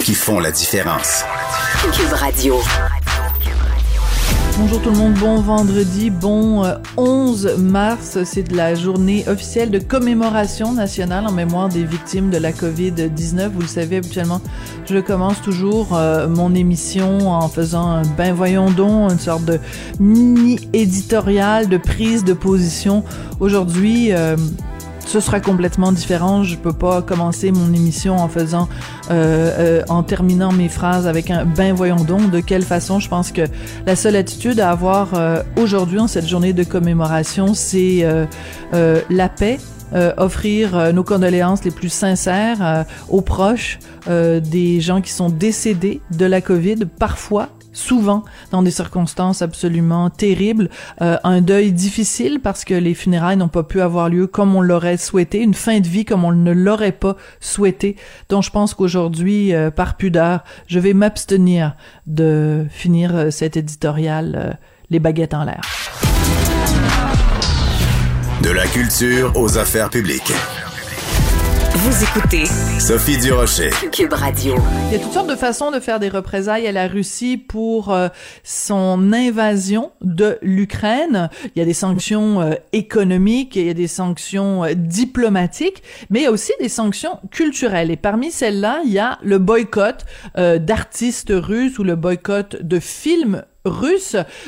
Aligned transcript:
qui 0.00 0.14
font 0.14 0.40
la 0.40 0.50
différence. 0.50 1.24
Cube 1.92 2.12
Radio. 2.12 2.56
Bonjour 4.58 4.82
tout 4.82 4.90
le 4.90 4.96
monde, 4.96 5.14
bon 5.14 5.40
vendredi, 5.40 6.10
bon 6.10 6.64
11 6.96 7.46
euh, 7.46 7.56
mars, 7.58 8.18
c'est 8.24 8.50
la 8.50 8.74
journée 8.74 9.24
officielle 9.28 9.70
de 9.70 9.78
commémoration 9.78 10.72
nationale 10.72 11.26
en 11.26 11.32
mémoire 11.32 11.68
des 11.68 11.84
victimes 11.84 12.30
de 12.30 12.38
la 12.38 12.50
COVID-19. 12.50 13.50
Vous 13.50 13.60
le 13.60 13.68
savez, 13.68 13.98
habituellement, 13.98 14.40
je 14.86 14.98
commence 14.98 15.40
toujours 15.42 15.96
euh, 15.96 16.26
mon 16.26 16.56
émission 16.56 17.30
en 17.30 17.48
faisant 17.48 17.88
un 17.88 18.02
ben 18.02 18.34
voyons 18.34 18.70
donc, 18.70 19.12
une 19.12 19.20
sorte 19.20 19.44
de 19.44 19.60
mini 20.00 20.58
éditorial 20.72 21.68
de 21.68 21.76
prise 21.76 22.24
de 22.24 22.32
position. 22.32 23.04
Aujourd'hui, 23.38 24.12
euh, 24.12 24.36
ce 25.08 25.20
sera 25.20 25.40
complètement 25.40 25.90
différent. 25.90 26.44
Je 26.44 26.56
peux 26.56 26.74
pas 26.74 27.00
commencer 27.00 27.50
mon 27.50 27.72
émission 27.72 28.16
en 28.16 28.28
faisant, 28.28 28.68
euh, 29.10 29.80
euh, 29.80 29.82
en 29.88 30.02
terminant 30.02 30.52
mes 30.52 30.68
phrases 30.68 31.06
avec 31.06 31.30
un 31.30 31.46
ben 31.46 31.72
voyons 31.72 32.04
donc 32.04 32.30
de 32.30 32.40
quelle 32.40 32.62
façon? 32.62 33.00
Je 33.00 33.08
pense 33.08 33.32
que 33.32 33.42
la 33.86 33.96
seule 33.96 34.16
attitude 34.16 34.60
à 34.60 34.70
avoir 34.70 35.14
euh, 35.14 35.42
aujourd'hui 35.56 35.98
en 35.98 36.08
cette 36.08 36.28
journée 36.28 36.52
de 36.52 36.62
commémoration, 36.62 37.54
c'est 37.54 38.06
la 38.72 39.28
paix, 39.30 39.58
euh, 39.94 40.12
offrir 40.18 40.92
nos 40.92 41.04
condoléances 41.04 41.64
les 41.64 41.70
plus 41.70 41.88
sincères 41.88 42.84
aux 43.08 43.22
proches 43.22 43.78
des 44.06 44.80
gens 44.80 45.00
qui 45.00 45.12
sont 45.12 45.30
décédés 45.30 46.02
de 46.10 46.26
la 46.26 46.42
COVID, 46.42 46.84
parfois 46.98 47.48
souvent 47.78 48.24
dans 48.50 48.62
des 48.62 48.70
circonstances 48.70 49.40
absolument 49.40 50.10
terribles, 50.10 50.68
euh, 51.00 51.16
un 51.24 51.40
deuil 51.40 51.72
difficile 51.72 52.40
parce 52.42 52.64
que 52.64 52.74
les 52.74 52.94
funérailles 52.94 53.36
n'ont 53.36 53.48
pas 53.48 53.62
pu 53.62 53.80
avoir 53.80 54.08
lieu 54.08 54.26
comme 54.26 54.56
on 54.56 54.60
l'aurait 54.60 54.96
souhaité, 54.96 55.40
une 55.40 55.54
fin 55.54 55.80
de 55.80 55.86
vie 55.86 56.04
comme 56.04 56.24
on 56.24 56.32
ne 56.32 56.52
l'aurait 56.52 56.92
pas 56.92 57.16
souhaité. 57.40 57.96
Donc 58.28 58.42
je 58.42 58.50
pense 58.50 58.74
qu'aujourd'hui, 58.74 59.54
euh, 59.54 59.70
par 59.70 59.96
pudeur, 59.96 60.44
je 60.66 60.80
vais 60.80 60.92
m'abstenir 60.92 61.76
de 62.06 62.66
finir 62.70 63.14
euh, 63.14 63.30
cet 63.30 63.56
éditorial 63.56 64.58
les 64.90 64.98
baguettes 64.98 65.34
en 65.34 65.44
l'air. 65.44 65.60
De 68.42 68.50
la 68.50 68.66
culture 68.66 69.32
aux 69.36 69.58
affaires 69.58 69.90
publiques. 69.90 70.32
Vous 71.74 72.02
écoutez 72.02 72.44
Sophie 72.78 73.18
Durocher. 73.18 73.70
Cube 73.92 74.12
Radio. 74.12 74.54
Il 74.86 74.92
y 74.92 75.00
a 75.00 75.02
toutes 75.02 75.12
sortes 75.12 75.28
de 75.28 75.36
façons 75.36 75.70
de 75.70 75.80
faire 75.80 76.00
des 76.00 76.08
représailles 76.08 76.66
à 76.66 76.72
la 76.72 76.88
Russie 76.88 77.36
pour 77.36 77.92
euh, 77.92 78.08
son 78.42 79.12
invasion 79.12 79.92
de 80.00 80.38
l'Ukraine. 80.42 81.28
Il 81.54 81.58
y 81.58 81.62
a 81.62 81.64
des 81.64 81.74
sanctions 81.74 82.40
euh, 82.40 82.54
économiques, 82.72 83.56
il 83.56 83.66
y 83.66 83.70
a 83.70 83.74
des 83.74 83.86
sanctions 83.86 84.64
euh, 84.64 84.74
diplomatiques, 84.74 85.82
mais 86.10 86.20
il 86.20 86.22
y 86.22 86.26
a 86.26 86.32
aussi 86.32 86.52
des 86.60 86.68
sanctions 86.68 87.18
culturelles. 87.30 87.90
Et 87.90 87.96
parmi 87.96 88.30
celles-là, 88.30 88.80
il 88.84 88.92
y 88.92 88.98
a 88.98 89.18
le 89.22 89.38
boycott 89.38 90.04
d'artistes 90.36 91.32
russes 91.32 91.78
ou 91.78 91.84
le 91.84 91.96
boycott 91.96 92.56
de 92.62 92.80
films 92.80 93.44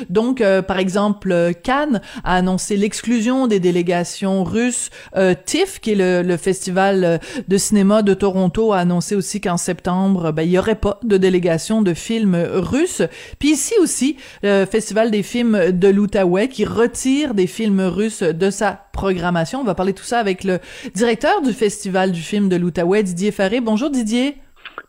Donc, 0.09 0.41
euh, 0.41 0.61
par 0.61 0.79
exemple, 0.79 1.53
Cannes 1.63 2.01
a 2.23 2.35
annoncé 2.35 2.77
l'exclusion 2.77 3.47
des 3.47 3.59
délégations 3.59 4.43
russes. 4.43 4.89
Euh, 5.15 5.33
TIFF, 5.45 5.79
qui 5.79 5.91
est 5.91 6.23
le, 6.23 6.37
festival 6.37 7.03
euh, 7.03 7.17
de 7.47 7.57
cinéma 7.57 8.01
de 8.01 8.13
Toronto, 8.13 8.73
a 8.73 8.79
annoncé 8.79 9.15
aussi 9.15 9.41
qu'en 9.41 9.57
septembre, 9.57 10.31
ben, 10.31 10.43
il 10.43 10.51
y 10.51 10.59
aurait 10.59 10.75
pas 10.75 10.99
de 11.03 11.17
délégation 11.17 11.81
de 11.81 11.93
films 11.93 12.35
russes. 12.35 13.01
Puis 13.39 13.51
ici 13.51 13.73
aussi, 13.81 14.17
le 14.43 14.65
festival 14.65 15.11
des 15.11 15.23
films 15.23 15.71
de 15.71 15.87
l'Outaouais 15.87 16.47
qui 16.47 16.65
retire 16.65 17.33
des 17.33 17.47
films 17.47 17.81
russes 17.81 18.23
de 18.23 18.49
sa 18.49 18.85
programmation. 18.93 19.61
On 19.61 19.63
va 19.63 19.75
parler 19.75 19.93
tout 19.93 20.03
ça 20.03 20.19
avec 20.19 20.43
le 20.43 20.59
directeur 20.93 21.41
du 21.41 21.53
festival 21.53 22.11
du 22.11 22.21
film 22.21 22.49
de 22.49 22.55
l'Outaouais, 22.55 23.03
Didier 23.03 23.31
Faré. 23.31 23.61
Bonjour 23.61 23.89
Didier. 23.89 24.37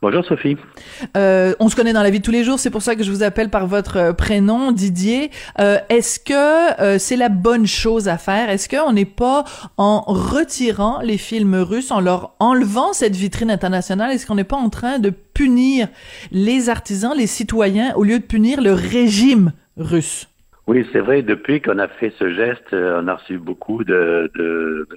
Bonjour 0.00 0.24
Sophie. 0.24 0.56
Euh, 1.16 1.54
on 1.60 1.68
se 1.68 1.76
connaît 1.76 1.92
dans 1.92 2.02
la 2.02 2.10
vie 2.10 2.20
de 2.20 2.24
tous 2.24 2.30
les 2.32 2.44
jours, 2.44 2.58
c'est 2.58 2.70
pour 2.70 2.82
ça 2.82 2.96
que 2.96 3.02
je 3.02 3.10
vous 3.10 3.22
appelle 3.22 3.50
par 3.50 3.66
votre 3.66 3.96
euh, 3.98 4.12
prénom, 4.12 4.72
Didier. 4.72 5.30
Euh, 5.60 5.78
est-ce 5.88 6.18
que 6.18 6.98
c'est 6.98 7.16
la 7.16 7.28
bonne 7.28 7.66
chose 7.66 8.08
à 8.08 8.18
faire? 8.18 8.50
Est-ce 8.50 8.68
qu'on 8.68 8.92
n'est 8.92 9.04
pas 9.04 9.44
en 9.76 10.00
retirant 10.00 11.00
les 11.00 11.18
films 11.18 11.54
russes, 11.56 11.90
en 11.90 12.00
leur 12.00 12.34
enlevant 12.40 12.92
cette 12.92 13.14
vitrine 13.14 13.50
internationale, 13.50 14.12
est-ce 14.12 14.26
qu'on 14.26 14.34
n'est 14.34 14.44
pas 14.44 14.56
en 14.56 14.70
train 14.70 14.98
de 14.98 15.10
punir 15.10 15.88
les 16.30 16.68
artisans, 16.68 17.12
les 17.16 17.26
citoyens, 17.26 17.94
au 17.96 18.04
lieu 18.04 18.18
de 18.18 18.24
punir 18.24 18.60
le 18.60 18.72
régime 18.72 19.52
russe? 19.76 20.28
Oui, 20.66 20.86
c'est 20.92 21.00
vrai. 21.00 21.22
Depuis 21.22 21.60
qu'on 21.60 21.78
a 21.78 21.88
fait 21.88 22.12
ce 22.18 22.32
geste, 22.32 22.72
on 22.72 23.08
a 23.08 23.14
reçu 23.14 23.38
beaucoup 23.38 23.84
de, 23.84 24.30
de 24.36 24.88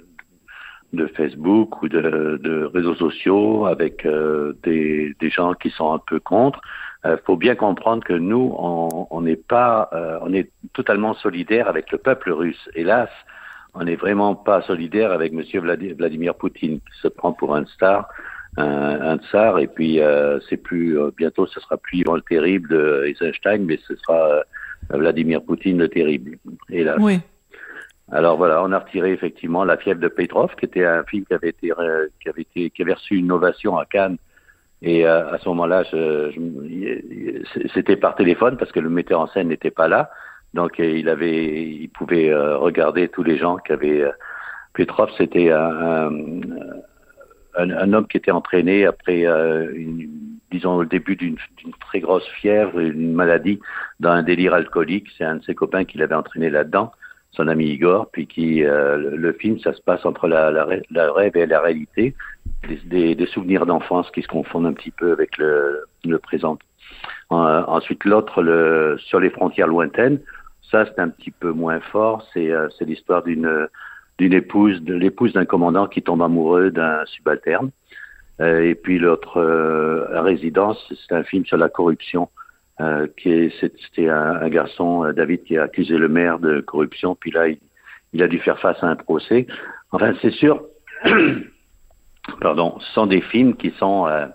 de 0.92 1.06
Facebook 1.08 1.82
ou 1.82 1.88
de, 1.88 2.40
de 2.42 2.64
réseaux 2.64 2.94
sociaux 2.94 3.66
avec 3.66 4.06
euh, 4.06 4.54
des, 4.62 5.14
des, 5.20 5.30
gens 5.30 5.54
qui 5.54 5.70
sont 5.70 5.92
un 5.92 5.98
peu 5.98 6.20
contre. 6.20 6.60
Il 7.04 7.10
euh, 7.10 7.16
faut 7.24 7.36
bien 7.36 7.54
comprendre 7.54 8.04
que 8.04 8.12
nous, 8.12 8.54
on 8.56 9.20
n'est 9.20 9.36
pas, 9.36 9.90
euh, 9.92 10.18
on 10.22 10.32
est 10.32 10.50
totalement 10.72 11.14
solidaire 11.14 11.68
avec 11.68 11.90
le 11.90 11.98
peuple 11.98 12.30
russe. 12.32 12.68
Hélas, 12.74 13.10
on 13.74 13.84
n'est 13.84 13.96
vraiment 13.96 14.34
pas 14.34 14.62
solidaire 14.62 15.12
avec 15.12 15.32
Monsieur 15.32 15.60
Vladimir 15.60 16.34
Poutine, 16.34 16.80
qui 16.80 17.00
se 17.00 17.08
prend 17.08 17.32
pour 17.32 17.54
un 17.54 17.66
star, 17.66 18.08
un, 18.56 19.00
un 19.00 19.18
tsar, 19.18 19.58
et 19.58 19.66
puis 19.66 20.00
c'est 20.48 20.56
plus 20.56 20.98
bientôt, 21.14 21.46
ce 21.46 21.60
sera 21.60 21.76
plus 21.76 22.02
le 22.02 22.22
terrible 22.22 22.70
de 22.70 23.04
Eisenstein, 23.06 23.66
mais 23.66 23.78
ce 23.86 23.94
sera 23.96 24.42
Vladimir 24.88 25.42
Poutine 25.42 25.76
le 25.76 25.88
terrible. 25.88 26.38
Hélas. 26.70 26.96
Oui. 27.00 27.20
Alors 28.12 28.36
voilà, 28.36 28.62
on 28.62 28.70
a 28.70 28.78
retiré 28.78 29.12
effectivement 29.12 29.64
La 29.64 29.76
fièvre 29.76 30.00
de 30.00 30.08
Petrov, 30.08 30.54
qui 30.56 30.66
était 30.66 30.84
un 30.84 31.02
film 31.04 31.24
qui 31.24 31.34
avait 31.34 31.48
été 31.48 31.72
euh, 31.72 32.06
qui 32.20 32.28
avait 32.28 32.42
été 32.42 32.70
qui 32.70 32.82
avait 32.82 32.94
reçu 32.94 33.16
une 33.16 33.32
ovation 33.32 33.76
à 33.78 33.84
Cannes. 33.84 34.16
Et 34.82 35.06
euh, 35.06 35.32
à 35.32 35.38
ce 35.38 35.48
moment-là, 35.48 35.84
c'était 37.74 37.96
par 37.96 38.14
téléphone 38.14 38.56
parce 38.58 38.70
que 38.70 38.78
le 38.78 38.90
metteur 38.90 39.20
en 39.20 39.26
scène 39.26 39.48
n'était 39.48 39.70
pas 39.70 39.88
là, 39.88 40.10
donc 40.54 40.78
euh, 40.78 40.84
il 40.84 41.08
avait, 41.08 41.64
il 41.64 41.88
pouvait 41.88 42.32
regarder 42.34 43.08
tous 43.08 43.22
les 43.22 43.38
gens 43.38 43.56
qui 43.56 43.72
avaient. 43.72 44.04
Petrov, 44.74 45.10
c'était 45.16 45.50
un, 45.50 46.10
un, 47.56 47.70
un, 47.70 47.92
homme 47.94 48.06
qui 48.06 48.18
était 48.18 48.30
entraîné 48.30 48.84
après, 48.84 49.22
une, 49.24 50.10
disons, 50.52 50.80
le 50.80 50.86
début 50.86 51.16
d'une 51.16 51.38
très 51.80 52.00
grosse 52.00 52.28
fièvre, 52.28 52.78
une 52.78 53.14
maladie, 53.14 53.58
dans 54.00 54.10
un 54.10 54.22
délire 54.22 54.52
alcoolique. 54.52 55.08
C'est 55.16 55.24
un 55.24 55.36
de 55.36 55.44
ses 55.44 55.54
copains 55.54 55.86
qui 55.86 55.96
l'avait 55.96 56.14
entraîné 56.14 56.50
là-dedans 56.50 56.92
son 57.36 57.48
ami 57.48 57.66
Igor, 57.66 58.08
puis 58.10 58.26
qui 58.26 58.64
euh, 58.64 58.96
le, 58.96 59.32
film, 59.32 59.58
ça 59.60 59.72
se 59.74 59.82
passe 59.82 60.04
entre 60.04 60.26
la, 60.26 60.50
la, 60.50 61.12
rêve 61.12 61.36
et 61.36 61.46
la 61.46 61.60
réalité, 61.60 62.14
des, 62.86 63.14
des, 63.14 63.26
souvenirs 63.26 63.66
d'enfance 63.66 64.10
qui 64.10 64.22
se 64.22 64.28
confondent 64.28 64.66
un 64.66 64.72
petit 64.72 64.90
peu 64.90 65.12
avec 65.12 65.36
le, 65.36 65.84
le 66.04 66.18
présent. 66.18 66.58
Euh, 67.32 67.62
ensuite, 67.66 68.04
l'autre, 68.04 68.42
le, 68.42 68.96
sur 68.98 69.20
les 69.20 69.30
frontières 69.30 69.66
lointaines, 69.66 70.20
ça 70.70 70.86
c'est 70.86 70.98
un 70.98 71.10
petit 71.10 71.30
peu 71.30 71.50
moins 71.52 71.80
fort. 71.80 72.26
C'est 72.32 72.50
euh, 72.50 72.68
l'histoire 72.80 73.22
d'une 73.22 73.68
d'une 74.18 74.32
épouse, 74.32 74.80
de 74.82 74.94
l'épouse 74.94 75.34
d'un 75.34 75.44
commandant 75.44 75.86
qui 75.88 76.02
tombe 76.02 76.22
amoureux 76.22 76.70
d'un 76.70 77.04
subalterne. 77.04 77.70
et 78.40 78.74
puis 78.74 78.98
l'autre, 78.98 79.38
la 80.10 80.22
résidence, 80.22 80.78
c'est 80.88 81.14
un 81.14 81.22
film 81.22 81.44
sur 81.44 81.58
la 81.58 81.68
corruption 81.68 82.30
euh, 82.80 83.06
qui 83.16 83.52
c'était 83.60 84.08
un, 84.08 84.48
garçon, 84.48 85.04
euh, 85.04 85.12
David, 85.12 85.44
qui 85.44 85.56
a 85.56 85.62
accusé 85.62 85.96
le 85.96 86.08
maire 86.08 86.38
de 86.38 86.60
corruption, 86.60 87.14
puis 87.14 87.30
là, 87.30 87.46
il, 87.48 88.22
a 88.22 88.28
dû 88.28 88.38
faire 88.38 88.58
face 88.58 88.82
à 88.82 88.86
un 88.86 88.96
procès. 88.96 89.46
Enfin, 89.92 90.14
c'est 90.20 90.30
sûr, 90.30 90.62
pardon, 92.40 92.78
ce 92.80 92.92
sont 92.92 93.06
des 93.06 93.20
films 93.20 93.56
qui 93.56 93.70
sont, 93.78 94.06
euh, 94.06 94.26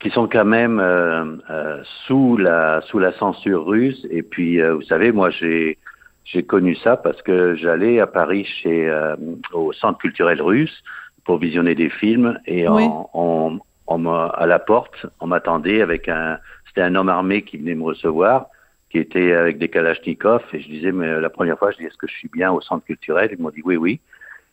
qui 0.00 0.10
sont 0.10 0.26
quand 0.26 0.44
même 0.44 0.80
euh, 0.80 1.24
euh, 1.48 1.82
sous 2.06 2.36
la 2.36 2.80
sous 2.82 2.98
la 2.98 3.12
censure 3.12 3.64
russe. 3.66 4.04
Et 4.10 4.22
puis, 4.22 4.60
euh, 4.60 4.74
vous 4.74 4.82
savez, 4.82 5.12
moi, 5.12 5.30
j'ai 5.30 5.78
j'ai 6.24 6.42
connu 6.42 6.74
ça 6.76 6.96
parce 6.96 7.20
que 7.22 7.54
j'allais 7.54 8.00
à 8.00 8.06
Paris 8.06 8.44
chez 8.44 8.88
euh, 8.88 9.14
au 9.52 9.72
Centre 9.72 9.98
culturel 9.98 10.42
russe 10.42 10.82
pour 11.24 11.38
visionner 11.38 11.74
des 11.74 11.88
films 11.88 12.38
et 12.46 12.68
Oui. 12.68 12.84
on, 12.84 13.08
on, 13.14 13.58
on 13.86 14.06
à 14.12 14.46
la 14.46 14.58
porte, 14.58 15.06
on 15.20 15.28
m'attendait 15.28 15.82
avec 15.82 16.08
un 16.08 16.38
c'était 16.72 16.86
un 16.86 16.94
homme 16.94 17.08
armé 17.08 17.42
qui 17.42 17.58
venait 17.58 17.74
me 17.74 17.82
recevoir, 17.82 18.46
qui 18.90 18.98
était 18.98 19.32
avec 19.32 19.58
des 19.58 19.68
kalachnikovs 19.68 20.42
et 20.52 20.60
je 20.60 20.68
disais 20.68 20.92
mais 20.92 21.20
la 21.20 21.30
première 21.30 21.58
fois 21.58 21.70
je 21.70 21.78
dis 21.78 21.84
est-ce 21.84 21.96
que 21.96 22.06
je 22.06 22.14
suis 22.14 22.28
bien 22.28 22.50
au 22.50 22.60
Centre 22.60 22.84
culturel? 22.84 23.30
Ils 23.32 23.42
m'ont 23.42 23.50
dit 23.50 23.62
oui 23.64 23.76
oui 23.76 24.00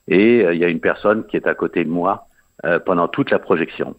et 0.08 0.46
euh, 0.46 0.54
il 0.54 0.60
y 0.60 0.66
a 0.66 0.70
une 0.70 0.80
personne 0.80 1.26
qui 1.28 1.38
est 1.38 1.48
à 1.48 1.54
côté 1.54 1.84
de 1.84 1.90
moi 1.90 2.28
euh, 2.66 2.80
pendant 2.80 3.08
toute 3.08 3.32
la 3.32 3.40
projection. 3.40 3.96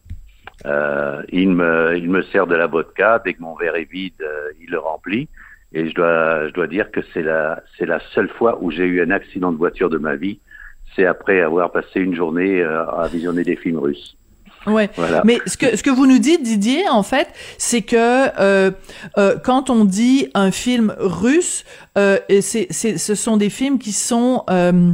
Euh, 0.66 1.22
il 1.30 1.50
me 1.50 1.96
il 1.96 2.10
me 2.10 2.22
sert 2.22 2.46
de 2.46 2.54
la 2.54 2.66
vodka 2.66 3.20
dès 3.24 3.32
que 3.34 3.40
mon 3.40 3.54
verre 3.54 3.76
est 3.76 3.90
vide, 3.90 4.20
euh, 4.20 4.50
il 4.60 4.70
le 4.70 4.78
remplit. 4.78 5.28
Et 5.72 5.88
je 5.88 5.94
dois, 5.94 6.48
je 6.48 6.52
dois 6.52 6.66
dire 6.66 6.90
que 6.90 7.00
c'est 7.14 7.22
la, 7.22 7.62
c'est 7.78 7.86
la 7.86 8.00
seule 8.12 8.28
fois 8.28 8.58
où 8.60 8.70
j'ai 8.70 8.84
eu 8.84 9.02
un 9.02 9.10
accident 9.10 9.52
de 9.52 9.56
voiture 9.56 9.88
de 9.88 9.98
ma 9.98 10.16
vie. 10.16 10.40
C'est 10.96 11.06
après 11.06 11.40
avoir 11.40 11.70
passé 11.70 12.00
une 12.00 12.16
journée 12.16 12.60
euh, 12.60 12.84
à 12.86 13.06
visionner 13.06 13.44
des 13.44 13.56
films 13.56 13.78
russes. 13.78 14.16
Ouais. 14.66 14.90
Voilà. 14.96 15.22
Mais 15.24 15.38
ce 15.46 15.56
que 15.56 15.76
ce 15.76 15.82
que 15.82 15.90
vous 15.90 16.06
nous 16.06 16.18
dites, 16.18 16.42
Didier, 16.42 16.88
en 16.88 17.02
fait, 17.02 17.28
c'est 17.56 17.82
que 17.82 17.96
euh, 17.96 18.70
euh, 19.16 19.36
quand 19.42 19.70
on 19.70 19.84
dit 19.84 20.28
un 20.34 20.50
film 20.50 20.94
russe, 20.98 21.64
euh, 21.96 22.18
c'est 22.40 22.72
ce 22.72 23.14
sont 23.14 23.36
des 23.36 23.48
films 23.50 23.78
qui 23.78 23.92
sont 23.92 24.44
euh, 24.50 24.92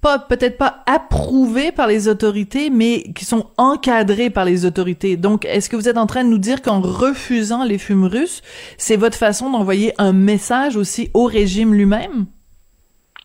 pas 0.00 0.18
peut-être 0.20 0.56
pas 0.56 0.84
approuvés 0.86 1.72
par 1.72 1.88
les 1.88 2.08
autorités, 2.08 2.70
mais 2.70 3.02
qui 3.14 3.24
sont 3.24 3.46
encadrés 3.56 4.30
par 4.30 4.44
les 4.44 4.64
autorités. 4.64 5.16
Donc, 5.16 5.44
est-ce 5.44 5.68
que 5.68 5.76
vous 5.76 5.88
êtes 5.88 5.98
en 5.98 6.06
train 6.06 6.22
de 6.22 6.28
nous 6.28 6.38
dire 6.38 6.62
qu'en 6.62 6.80
refusant 6.80 7.64
les 7.64 7.78
films 7.78 8.04
russes, 8.04 8.42
c'est 8.76 8.96
votre 8.96 9.18
façon 9.18 9.50
d'envoyer 9.50 9.92
un 9.98 10.12
message 10.12 10.76
aussi 10.76 11.10
au 11.12 11.24
régime 11.24 11.74
lui-même? 11.74 12.26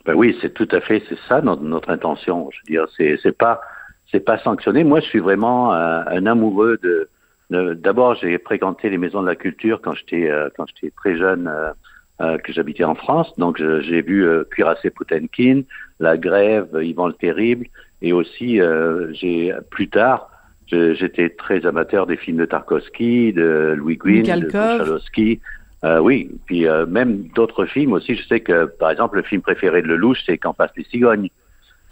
Ben 0.06 0.16
oui, 0.16 0.36
c'est 0.42 0.54
tout 0.54 0.68
à 0.72 0.82
fait, 0.82 1.02
c'est 1.08 1.18
ça 1.30 1.42
notre, 1.42 1.64
notre 1.64 1.90
intention. 1.90 2.50
Je 2.52 2.58
veux 2.58 2.76
dire, 2.76 2.92
c'est, 2.98 3.18
c'est 3.24 3.38
pas, 3.38 3.62
c'est 4.14 4.24
pas 4.24 4.38
sanctionné. 4.38 4.84
Moi, 4.84 5.00
je 5.00 5.08
suis 5.08 5.20
vraiment 5.20 5.74
un 5.74 6.26
amoureux 6.26 6.80
de. 6.82 7.10
D'abord, 7.50 8.16
j'ai 8.16 8.38
fréquenté 8.40 8.90
les 8.90 8.98
maisons 8.98 9.22
de 9.22 9.28
la 9.28 9.36
culture 9.36 9.82
quand 9.82 9.94
j'étais, 9.94 10.30
euh, 10.30 10.50
quand 10.56 10.66
j'étais 10.68 10.92
très 10.96 11.18
jeune, 11.18 11.48
euh, 11.48 11.72
euh, 12.22 12.38
que 12.38 12.52
j'habitais 12.54 12.84
en 12.84 12.96
France. 12.96 13.32
Donc, 13.38 13.58
j'ai 13.58 14.02
vu 14.02 14.28
Cuirassé 14.52 14.90
Potemkin, 14.90 15.62
La 16.00 16.18
Grève, 16.18 16.70
Yvan 16.82 17.08
le 17.08 17.14
Terrible, 17.14 17.68
et 18.02 18.14
aussi, 18.14 18.60
j'ai 19.12 19.54
plus 19.72 19.90
tard, 19.90 20.30
j'étais 20.68 21.30
très 21.30 21.66
amateur 21.66 22.08
des 22.08 22.18
films 22.18 22.38
de 22.38 22.46
Tarkovsky, 22.46 23.34
de 23.34 23.76
Louis 23.78 23.98
Guin, 23.98 24.22
de. 24.22 25.40
Euh, 25.86 26.00
oui, 26.00 26.30
puis 26.46 26.66
même 26.88 27.28
d'autres 27.36 27.66
films 27.66 27.94
aussi. 27.94 28.16
Je 28.16 28.26
sais 28.26 28.40
que, 28.40 28.66
par 28.66 28.90
exemple, 28.90 29.18
le 29.18 29.24
film 29.24 29.42
préféré 29.42 29.82
de 29.82 29.88
Lelouch, 29.88 30.20
c'est 30.26 30.38
Quand 30.38 30.54
passent 30.54 30.78
les 30.78 30.86
cigognes. 30.86 31.30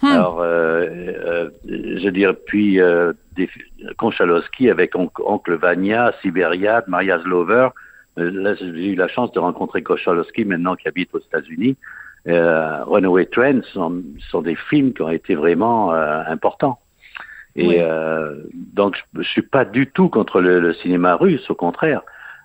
Hmm. 0.01 0.07
Alors, 0.07 0.42
euh, 0.42 0.88
euh, 0.88 1.50
je 1.68 2.03
veux 2.06 2.12
dire, 2.12 2.33
puis 2.45 2.81
euh, 2.81 3.13
des, 3.36 3.50
Konchalovsky 3.98 4.69
avec 4.69 4.95
On- 4.95 5.12
Oncle 5.25 5.53
Vania, 5.56 6.13
Sibériade, 6.21 6.86
Maria 6.88 7.19
Slover. 7.21 7.69
Euh, 8.18 8.31
là, 8.31 8.56
j'ai 8.56 8.89
eu 8.89 8.95
la 8.95 9.07
chance 9.07 9.31
de 9.31 9.39
rencontrer 9.39 9.83
Konchalovsky 9.83 10.44
maintenant 10.45 10.75
qui 10.75 10.88
habite 10.88 11.13
aux 11.13 11.19
États-Unis. 11.19 11.77
Euh, 12.27 12.83
Runaway 12.86 13.25
Train 13.25 13.62
sont, 13.74 14.01
sont 14.30 14.42
des 14.42 14.56
films 14.56 14.94
qui 14.94 15.01
ont 15.01 15.09
été 15.09 15.36
vraiment 15.36 15.94
euh, 15.94 16.21
importants. 16.27 16.80
Et 17.56 17.68
Oui. 17.68 17.75
euh, 17.80 18.36
donc, 18.54 18.95
je, 18.95 19.21
je 19.21 19.27
suis 19.27 19.42
pas 19.42 19.65
du 19.65 19.88
tout 19.88 20.09
contre 20.09 20.42
le, 20.42 20.59
le 20.59 20.74
cinéma 20.74 21.15
russe, 21.15 21.50
au 21.50 21.56
contraire. 21.56 22.01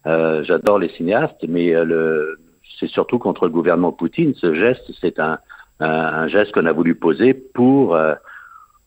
Euh, 0.07 0.43
J'adore 0.45 0.79
les 0.79 0.89
cinéastes, 0.91 1.45
mais 1.49 1.75
euh, 1.75 1.85
le, 1.85 2.39
c'est 2.79 2.89
surtout 2.89 3.19
contre 3.19 3.45
le 3.47 3.51
gouvernement 3.51 3.93
Poutine. 3.93 4.35
Ce 4.35 4.55
geste, 4.55 4.91
c'est 5.01 5.19
un, 5.19 5.39
un, 5.81 5.89
un 5.89 6.29
geste 6.29 6.53
qu'on 6.53 6.67
a 6.67 6.73
voulu 6.73 6.95
poser 6.95 7.35
pour, 7.35 7.95
euh, 7.95 8.15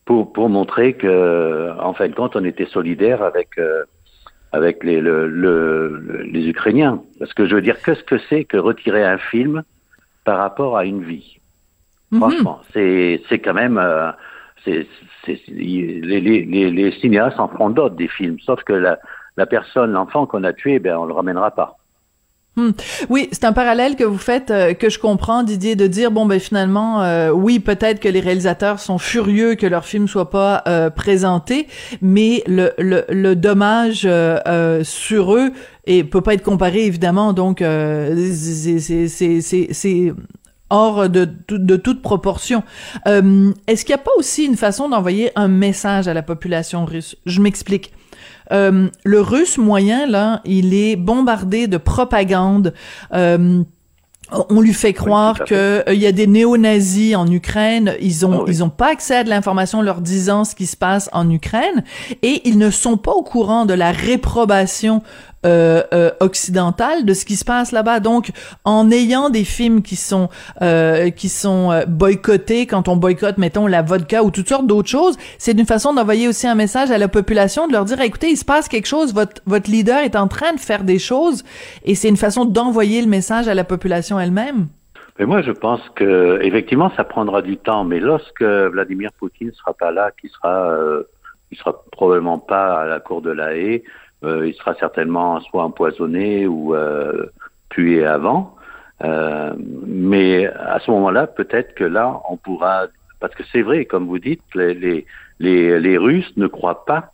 pour, 0.04 0.32
pour 0.32 0.48
montrer 0.48 0.94
que, 0.94 1.70
en 1.78 1.94
fin 1.94 2.08
de 2.08 2.14
compte, 2.14 2.36
on 2.36 2.44
était 2.44 2.66
solidaire 2.66 3.22
avec, 3.22 3.58
euh, 3.58 3.84
avec 4.52 4.82
les, 4.84 5.00
le, 5.00 5.28
le- 5.28 5.96
le- 5.96 6.22
les 6.22 6.48
Ukrainiens. 6.48 7.02
Parce 7.18 7.32
que 7.34 7.46
je 7.46 7.54
veux 7.54 7.62
dire, 7.62 7.80
qu'est-ce 7.82 8.02
que 8.04 8.18
c'est 8.28 8.44
que 8.44 8.56
retirer 8.56 9.04
un 9.04 9.18
film 9.18 9.62
par 10.24 10.38
rapport 10.38 10.76
à 10.76 10.84
une 10.84 11.02
vie? 11.02 11.38
Mhm. 12.10 12.18
Franchement, 12.18 12.60
c'est 12.72 13.22
c'est 13.28 13.38
quand 13.38 13.54
même. 13.54 13.78
euh, 13.78 14.10
c'est 14.64 14.86
les, 15.48 16.00
les, 16.00 16.20
les, 16.20 16.70
les 16.70 16.92
cinéastes 17.00 17.38
en 17.40 17.48
feront 17.48 17.70
d'autres 17.70 17.94
des 17.94 18.08
films, 18.08 18.38
sauf 18.40 18.62
que 18.64 18.72
la, 18.74 18.98
la 19.36 19.46
personne, 19.46 19.92
l'enfant 19.92 20.26
qu'on 20.26 20.44
a 20.44 20.52
tué, 20.52 20.78
ben 20.80 20.96
on 20.96 21.06
le 21.06 21.14
ramènera 21.14 21.52
pas. 21.52 21.76
Oui, 23.08 23.28
c'est 23.32 23.44
un 23.44 23.52
parallèle 23.52 23.96
que 23.96 24.04
vous 24.04 24.18
faites 24.18 24.50
euh, 24.50 24.74
que 24.74 24.90
je 24.90 24.98
comprends, 24.98 25.42
Didier, 25.42 25.76
de 25.76 25.86
dire 25.86 26.10
bon 26.10 26.26
ben 26.26 26.40
finalement, 26.40 27.02
euh, 27.02 27.30
oui, 27.30 27.60
peut-être 27.60 28.00
que 28.00 28.08
les 28.08 28.20
réalisateurs 28.20 28.80
sont 28.80 28.98
furieux 28.98 29.54
que 29.54 29.66
leur 29.66 29.84
film 29.84 30.08
soit 30.08 30.30
pas 30.30 30.62
euh, 30.66 30.90
présenté, 30.90 31.68
mais 32.02 32.42
le 32.46 32.72
le, 32.78 33.34
dommage 33.34 34.02
euh, 34.04 34.84
sur 34.84 35.34
eux 35.34 35.52
et 35.86 36.04
peut 36.04 36.20
pas 36.20 36.34
être 36.34 36.42
comparé 36.42 36.84
évidemment, 36.84 37.32
donc 37.32 37.58
c'est 37.60 40.12
hors 40.68 41.08
de, 41.08 41.28
de 41.48 41.76
toute 41.76 42.02
proportion. 42.02 42.62
Est-ce 43.06 43.84
qu'il 43.84 43.94
n'y 43.94 44.00
a 44.00 44.04
pas 44.04 44.12
aussi 44.18 44.44
une 44.44 44.56
façon 44.56 44.88
d'envoyer 44.88 45.30
un 45.36 45.48
message 45.48 46.06
à 46.06 46.14
la 46.14 46.22
population 46.22 46.84
russe? 46.84 47.16
Je 47.26 47.40
m'explique. 47.40 47.92
Euh, 48.52 48.88
le 49.04 49.20
russe 49.20 49.58
moyen, 49.58 50.06
là, 50.06 50.40
il 50.44 50.74
est 50.74 50.96
bombardé 50.96 51.66
de 51.66 51.76
propagande. 51.76 52.74
Euh, 53.12 53.62
on 54.48 54.60
lui 54.60 54.72
fait 54.72 54.92
croire 54.92 55.44
que 55.44 55.82
euh, 55.88 55.94
y 55.94 56.06
a 56.06 56.12
des 56.12 56.26
néo-nazis 56.26 57.16
en 57.16 57.26
Ukraine, 57.30 57.94
ils 58.00 58.24
ont 58.24 58.32
Ah 58.32 58.42
oui. 58.44 58.50
ils 58.50 58.62
ont 58.62 58.70
pas 58.70 58.92
accès 58.92 59.16
à 59.16 59.24
de 59.24 59.28
l'information 59.28 59.82
leur 59.82 60.00
disant 60.00 60.44
ce 60.44 60.54
qui 60.54 60.66
se 60.66 60.76
passe 60.76 61.08
en 61.12 61.28
Ukraine 61.28 61.84
et 62.22 62.42
ils 62.44 62.58
ne 62.58 62.70
sont 62.70 62.96
pas 62.96 63.12
au 63.12 63.22
courant 63.22 63.66
de 63.66 63.74
la 63.74 63.90
réprobation 63.90 65.02
euh, 65.46 65.82
euh, 65.94 66.10
occidentale 66.20 67.04
de 67.04 67.14
ce 67.14 67.24
qui 67.24 67.36
se 67.36 67.44
passe 67.44 67.72
là-bas. 67.72 68.00
Donc 68.00 68.30
en 68.64 68.90
ayant 68.90 69.30
des 69.30 69.44
films 69.44 69.82
qui 69.82 69.96
sont 69.96 70.28
euh, 70.62 71.10
qui 71.10 71.28
sont 71.28 71.70
euh, 71.70 71.84
boycottés 71.86 72.66
quand 72.66 72.88
on 72.88 72.96
boycotte 72.96 73.38
mettons 73.38 73.66
la 73.66 73.82
vodka 73.82 74.22
ou 74.22 74.30
toutes 74.30 74.48
sortes 74.48 74.66
d'autres 74.66 74.88
choses, 74.88 75.16
c'est 75.38 75.58
une 75.58 75.66
façon 75.66 75.94
d'envoyer 75.94 76.28
aussi 76.28 76.46
un 76.46 76.54
message 76.54 76.90
à 76.90 76.98
la 76.98 77.08
population 77.08 77.66
de 77.66 77.72
leur 77.72 77.84
dire 77.84 78.00
écoutez, 78.00 78.30
il 78.30 78.36
se 78.36 78.44
passe 78.44 78.68
quelque 78.68 78.86
chose, 78.86 79.14
votre 79.14 79.40
votre 79.46 79.70
leader 79.70 79.98
est 80.00 80.16
en 80.16 80.28
train 80.28 80.52
de 80.52 80.60
faire 80.60 80.84
des 80.84 80.98
choses 80.98 81.44
et 81.84 81.94
c'est 81.94 82.08
une 82.08 82.16
façon 82.16 82.44
d'envoyer 82.44 83.00
le 83.00 83.08
message 83.08 83.48
à 83.48 83.54
la 83.54 83.64
population 83.64 84.20
elle-même. 84.20 84.68
Mais 85.20 85.26
moi, 85.26 85.42
je 85.42 85.52
pense 85.52 85.86
que 85.90 86.40
effectivement, 86.40 86.90
ça 86.96 87.04
prendra 87.04 87.42
du 87.42 87.58
temps. 87.58 87.84
Mais 87.84 88.00
lorsque 88.00 88.42
Vladimir 88.42 89.10
Poutine 89.18 89.52
sera 89.52 89.74
pas 89.74 89.90
là, 89.90 90.10
qui 90.18 90.28
sera, 90.28 90.70
euh, 90.72 91.02
sera 91.52 91.84
probablement 91.92 92.38
pas 92.38 92.80
à 92.80 92.86
la 92.86 93.00
cour 93.00 93.20
de 93.20 93.30
la 93.30 93.54
haie, 93.54 93.84
euh, 94.24 94.46
il 94.46 94.54
sera 94.54 94.74
certainement 94.74 95.40
soit 95.40 95.64
empoisonné 95.64 96.46
ou 96.46 96.74
euh, 96.74 97.26
tué 97.70 98.04
avant. 98.04 98.54
Euh, 99.02 99.54
mais 99.86 100.46
à 100.46 100.78
ce 100.80 100.90
moment-là, 100.90 101.26
peut-être 101.26 101.74
que 101.74 101.84
là, 101.84 102.20
on 102.28 102.36
pourra, 102.36 102.86
parce 103.18 103.34
que 103.34 103.42
c'est 103.50 103.62
vrai, 103.62 103.86
comme 103.86 104.06
vous 104.06 104.18
dites, 104.18 104.42
les, 104.54 104.74
les, 104.74 105.80
les, 105.80 105.98
Russes 105.98 106.36
ne 106.36 106.46
croient 106.46 106.84
pas 106.84 107.12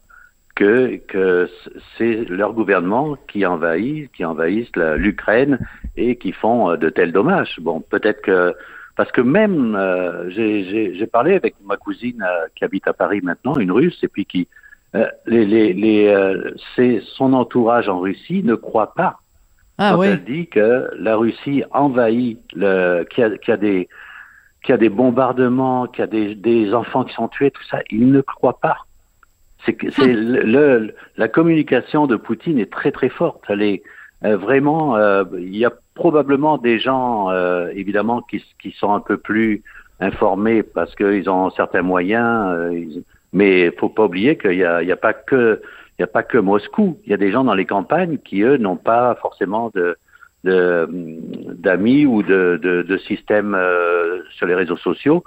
que, 0.57 0.97
que 1.07 1.49
c'est 1.97 2.25
leur 2.29 2.55
gouvernement 2.55 3.17
qui 3.29 3.47
envahit, 3.47 4.11
qui 4.13 4.25
envahissent 4.25 4.75
l'Ukraine 4.75 5.59
et 5.97 6.17
qui 6.17 6.33
font 6.33 6.71
euh, 6.71 6.77
de 6.77 6.89
tels 6.89 7.13
dommages. 7.13 7.61
Bon, 7.61 7.81
peut-être 7.81 8.23
que 8.23 8.55
parce 8.97 9.13
que 9.13 9.21
même 9.21 9.77
euh, 9.77 10.31
j'ai 10.31 11.07
parlé 11.07 11.35
avec 11.35 11.55
ma 11.65 11.77
cousine 11.77 12.23
euh, 12.23 12.47
qui 12.57 12.65
habite 12.65 12.89
à 12.89 12.95
Paris 12.95 13.21
maintenant, 13.23 13.57
une 13.59 13.71
Russe, 13.71 13.99
et 14.03 14.09
puis 14.09 14.25
qui 14.25 14.49
euh, 14.95 15.07
les, 15.26 15.45
les, 15.45 15.73
les, 15.73 16.07
euh, 16.09 16.52
c'est 16.75 17.00
son 17.16 17.33
entourage 17.33 17.88
en 17.88 18.00
Russie 18.00 18.43
ne 18.45 18.55
croit 18.55 18.95
pas 18.95 19.19
Ah 19.78 19.93
quand 19.93 20.00
oui. 20.00 20.07
elle 20.09 20.25
dit 20.25 20.47
que 20.49 20.88
la 20.99 21.16
Russie 21.16 21.64
envahit, 21.73 22.40
le, 22.55 23.05
qu'il 23.05 23.23
y 23.23 23.25
a, 23.26 23.31
qu'il 23.38 23.50
y 23.50 23.55
a 23.55 23.57
des 23.59 23.88
qu'il 24.62 24.73
y 24.73 24.75
a 24.75 24.78
des 24.78 24.88
bombardements, 24.88 25.87
qu'il 25.87 26.00
y 26.00 26.02
a 26.02 26.07
des, 26.09 26.35
des 26.35 26.75
enfants 26.75 27.05
qui 27.05 27.14
sont 27.14 27.28
tués, 27.28 27.50
tout 27.52 27.62
ça, 27.71 27.78
ils 27.90 28.11
ne 28.11 28.21
croient 28.21 28.59
pas. 28.61 28.78
C'est 29.64 29.76
c'est 29.90 30.12
le, 30.12 30.43
le- 30.43 30.95
la 31.16 31.28
communication 31.28 32.07
de 32.07 32.16
Poutine 32.16 32.59
est 32.59 32.73
très 32.73 32.90
très 32.93 33.09
forte. 33.09 33.43
Elle 33.49 33.62
est 33.62 33.83
euh, 34.25 34.37
vraiment. 34.37 34.97
il 35.37 35.57
y 35.57 35.64
a 35.64 35.73
probablement 35.95 36.59
des 36.59 36.78
gens, 36.78 37.31
évidemment, 37.75 38.23
qui, 38.23 38.43
qui 38.61 38.73
sont 38.73 38.93
un 38.93 39.00
peu 39.00 39.16
plus 39.19 39.62
informés 40.00 40.62
parce 40.62 40.95
qu'ils 40.95 41.28
ont 41.31 41.50
certains 41.50 41.83
moyens. 41.83 42.73
ils- 42.73 43.02
mais 43.37 43.71
faut 43.78 43.88
pas 43.99 44.05
oublier 44.09 44.37
qu'il 44.38 44.55
y 44.64 44.64
a, 44.64 44.83
il 44.83 44.95
pas 44.97 45.12
que 45.31 45.61
il 45.99 46.02
y 46.02 46.05
a 46.05 46.12
pas 46.19 46.23
que 46.33 46.38
Moscou. 46.38 46.88
Il 47.05 47.11
y 47.11 47.14
a 47.14 47.21
des 47.25 47.31
gens 47.35 47.45
dans 47.45 47.55
les 47.62 47.64
campagnes 47.76 48.16
qui 48.26 48.38
eux 48.43 48.57
n'ont 48.64 48.76
pas 48.93 49.14
forcément 49.25 49.66
de 49.78 49.87
de- 50.45 50.88
d'amis 51.66 52.07
ou 52.07 52.23
de, 52.23 52.59
de, 52.66 52.75
de 52.83 52.97
systèmes 53.11 53.55
euh, 53.55 54.21
sur 54.37 54.47
les 54.47 54.55
réseaux 54.62 54.76
sociaux 54.90 55.25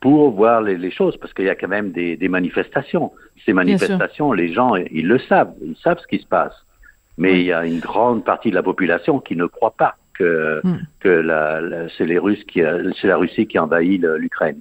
pour 0.00 0.30
voir 0.30 0.62
les, 0.62 0.76
les 0.86 0.90
choses, 0.98 1.16
parce 1.18 1.32
qu'il 1.34 1.44
y 1.46 1.50
a 1.50 1.54
quand 1.60 1.68
même 1.78 1.90
des, 1.92 2.16
des 2.16 2.28
manifestations. 2.28 3.06
Ces 3.44 3.52
manifestations, 3.52 4.32
les 4.32 4.50
gens, 4.52 4.70
ils 4.76 5.06
le 5.14 5.18
savent, 5.30 5.52
ils 5.62 5.76
savent 5.84 5.98
ce 6.00 6.06
qui 6.06 6.18
se 6.24 6.26
passe. 6.26 6.54
Mais 7.18 7.32
il 7.40 7.46
y 7.46 7.52
a 7.52 7.66
une 7.66 7.80
grande 7.80 8.24
partie 8.24 8.50
de 8.50 8.54
la 8.54 8.62
population 8.62 9.14
qui 9.26 9.34
ne 9.36 9.46
croit 9.56 9.74
pas 9.84 9.94
que, 10.18 10.60
Hmm. 10.64 10.78
que 11.00 11.08
la, 11.32 11.60
la- 11.60 11.88
c'est 11.96 12.06
les 12.06 12.18
Russes 12.18 12.44
qui, 12.50 12.60
c'est 13.00 13.08
la 13.08 13.16
Russie 13.16 13.46
qui 13.46 13.58
envahit 13.58 14.00
l'Ukraine. 14.22 14.60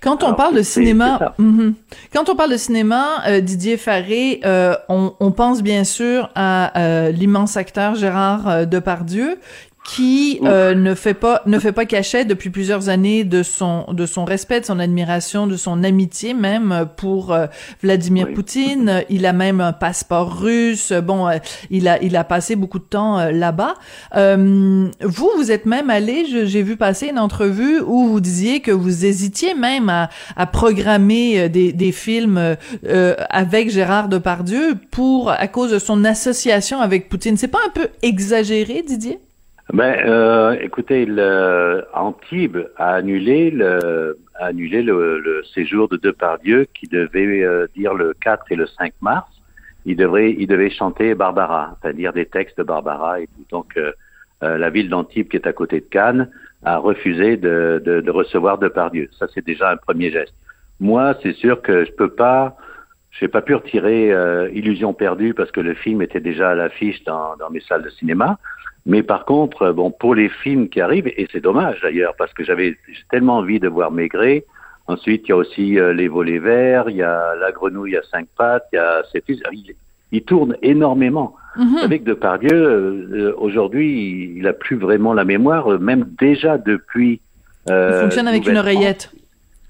Quand 0.00 0.22
on 0.22 0.26
Alors, 0.26 0.36
parle 0.36 0.54
de 0.54 0.62
cinéma, 0.62 1.16
c'est 1.18 1.24
ça. 1.24 1.34
Mhm. 1.38 1.74
quand 2.12 2.28
on 2.28 2.36
parle 2.36 2.52
de 2.52 2.56
cinéma, 2.56 3.22
euh, 3.26 3.40
Didier 3.40 3.76
Farré, 3.76 4.40
euh, 4.44 4.74
on, 4.88 5.12
on 5.20 5.32
pense 5.32 5.62
bien 5.62 5.84
sûr 5.84 6.30
à 6.34 6.78
euh, 6.78 7.10
l'immense 7.10 7.56
acteur 7.56 7.94
Gérard 7.94 8.48
euh, 8.48 8.64
Depardieu 8.64 9.38
qui 9.86 10.40
euh, 10.42 10.74
ne 10.74 10.94
fait 10.94 11.14
pas 11.14 11.42
ne 11.46 11.58
fait 11.58 11.72
pas 11.72 11.86
cachette 11.86 12.26
depuis 12.26 12.50
plusieurs 12.50 12.88
années 12.88 13.24
de 13.24 13.42
son 13.42 13.86
de 13.92 14.04
son 14.04 14.24
respect, 14.24 14.60
de 14.60 14.66
son 14.66 14.80
admiration, 14.80 15.46
de 15.46 15.56
son 15.56 15.84
amitié 15.84 16.34
même 16.34 16.86
pour 16.96 17.32
euh, 17.32 17.46
Vladimir 17.82 18.26
Oui. 18.28 18.34
Poutine. 18.34 19.04
Il 19.08 19.24
a 19.26 19.32
même 19.32 19.60
un 19.60 19.72
passeport 19.72 20.40
russe. 20.40 20.92
Bon, 20.92 21.28
euh, 21.28 21.38
il 21.70 21.86
a 21.86 22.02
il 22.02 22.16
a 22.16 22.24
passé 22.24 22.56
beaucoup 22.56 22.80
de 22.80 22.84
temps 22.84 23.18
euh, 23.18 23.30
là-bas. 23.30 23.74
Euh, 24.16 24.88
vous, 25.02 25.30
vous 25.36 25.52
êtes 25.52 25.66
même 25.66 25.88
allé, 25.90 26.26
j'ai 26.46 26.62
vu 26.62 26.76
passer 26.76 27.08
une 27.08 27.18
entrevue 27.18 27.80
où 27.80 28.08
vous 28.08 28.20
disiez 28.20 28.60
que 28.60 28.72
vous 28.72 29.04
hésitiez 29.04 29.54
même 29.54 29.88
à, 29.88 30.10
à 30.36 30.46
programmer 30.46 31.48
des, 31.48 31.72
des 31.72 31.92
films 31.92 32.56
avec 33.30 33.70
Gérard 33.70 34.08
Depardieu 34.08 34.74
pour 34.90 35.30
à 35.30 35.46
cause 35.46 35.70
de 35.70 35.78
son 35.78 36.04
association 36.04 36.80
avec 36.80 37.08
Poutine. 37.08 37.36
C'est 37.36 37.48
pas 37.48 37.60
un 37.66 37.70
peu 37.70 37.88
exagéré, 38.02 38.82
Didier? 38.86 39.20
Ben, 39.72 40.06
euh, 40.06 40.56
écoutez, 40.60 41.06
le, 41.06 41.84
Antibes 41.92 42.68
a 42.76 42.94
annulé 42.94 43.50
le, 43.50 44.16
a 44.38 44.46
annulé 44.46 44.82
le, 44.82 45.18
le 45.18 45.42
séjour 45.54 45.88
de 45.88 45.96
Depardieu 45.96 46.68
qui 46.72 46.86
devait 46.86 47.42
euh, 47.42 47.66
dire 47.74 47.92
le 47.92 48.14
4 48.14 48.52
et 48.52 48.56
le 48.56 48.66
5 48.66 48.92
mars. 49.00 49.28
Il 49.84 49.96
devrait, 49.96 50.34
il 50.38 50.46
devait 50.46 50.70
chanter 50.70 51.14
Barbara, 51.14 51.76
c'est-à-dire 51.80 52.12
des 52.12 52.26
textes 52.26 52.58
de 52.58 52.62
Barbara 52.62 53.20
et 53.20 53.26
tout. 53.26 53.44
Donc, 53.50 53.76
euh, 53.76 53.92
euh, 54.42 54.58
la 54.58 54.70
ville 54.70 54.88
d'Antibes, 54.88 55.28
qui 55.28 55.36
est 55.36 55.46
à 55.46 55.52
côté 55.52 55.80
de 55.80 55.86
Cannes, 55.86 56.28
a 56.64 56.78
refusé 56.78 57.36
de, 57.36 57.82
de, 57.84 58.00
de 58.00 58.10
recevoir 58.10 58.58
Depardieu. 58.58 59.08
Ça, 59.18 59.26
c'est 59.34 59.44
déjà 59.44 59.70
un 59.70 59.76
premier 59.76 60.10
geste. 60.10 60.34
Moi, 60.78 61.14
c'est 61.22 61.32
sûr 61.32 61.62
que 61.62 61.84
je 61.84 61.92
peux 61.92 62.10
pas, 62.10 62.56
j'ai 63.12 63.28
pas 63.28 63.42
pu 63.42 63.54
retirer 63.54 64.12
euh, 64.12 64.48
Illusion 64.52 64.92
perdue 64.92 65.34
parce 65.34 65.50
que 65.50 65.60
le 65.60 65.74
film 65.74 66.02
était 66.02 66.20
déjà 66.20 66.50
à 66.50 66.54
l'affiche 66.54 67.02
dans, 67.04 67.36
dans 67.36 67.50
mes 67.50 67.60
salles 67.60 67.82
de 67.82 67.90
cinéma. 67.90 68.38
Mais 68.86 69.02
par 69.02 69.24
contre, 69.24 69.62
euh, 69.62 69.72
bon, 69.72 69.90
pour 69.90 70.14
les 70.14 70.28
films 70.28 70.68
qui 70.68 70.80
arrivent, 70.80 71.08
et 71.08 71.26
c'est 71.32 71.40
dommage 71.40 71.80
d'ailleurs, 71.82 72.14
parce 72.16 72.32
que 72.32 72.44
j'avais 72.44 72.76
j'ai 72.88 73.02
tellement 73.10 73.38
envie 73.38 73.58
de 73.60 73.68
voir 73.68 73.90
Maigret. 73.90 74.44
Ensuite, 74.86 75.22
il 75.26 75.30
y 75.30 75.32
a 75.32 75.36
aussi 75.36 75.78
euh, 75.80 75.92
Les 75.92 76.06
Volets 76.06 76.38
Verts, 76.38 76.88
il 76.88 76.96
y 76.96 77.02
a 77.02 77.34
La 77.34 77.50
Grenouille 77.50 77.96
à 77.96 78.02
cinq 78.04 78.26
pattes, 78.38 78.66
il 78.72 78.76
y 78.76 78.78
a 78.78 79.02
fils. 79.26 79.40
Il, 79.52 79.74
il 80.12 80.22
tourne 80.22 80.56
énormément. 80.62 81.34
Mhm. 81.56 81.78
Avec 81.82 82.04
Depardieu, 82.04 82.52
euh, 82.54 83.08
euh, 83.12 83.34
aujourd'hui, 83.38 84.34
il 84.36 84.46
a 84.46 84.52
plus 84.52 84.76
vraiment 84.76 85.12
la 85.14 85.24
mémoire, 85.24 85.68
même 85.80 86.04
déjà 86.20 86.56
depuis. 86.56 87.20
Il 87.68 87.98
fonctionne 88.02 88.28
avec 88.28 88.46
une 88.46 88.58
oreillette. 88.58 89.10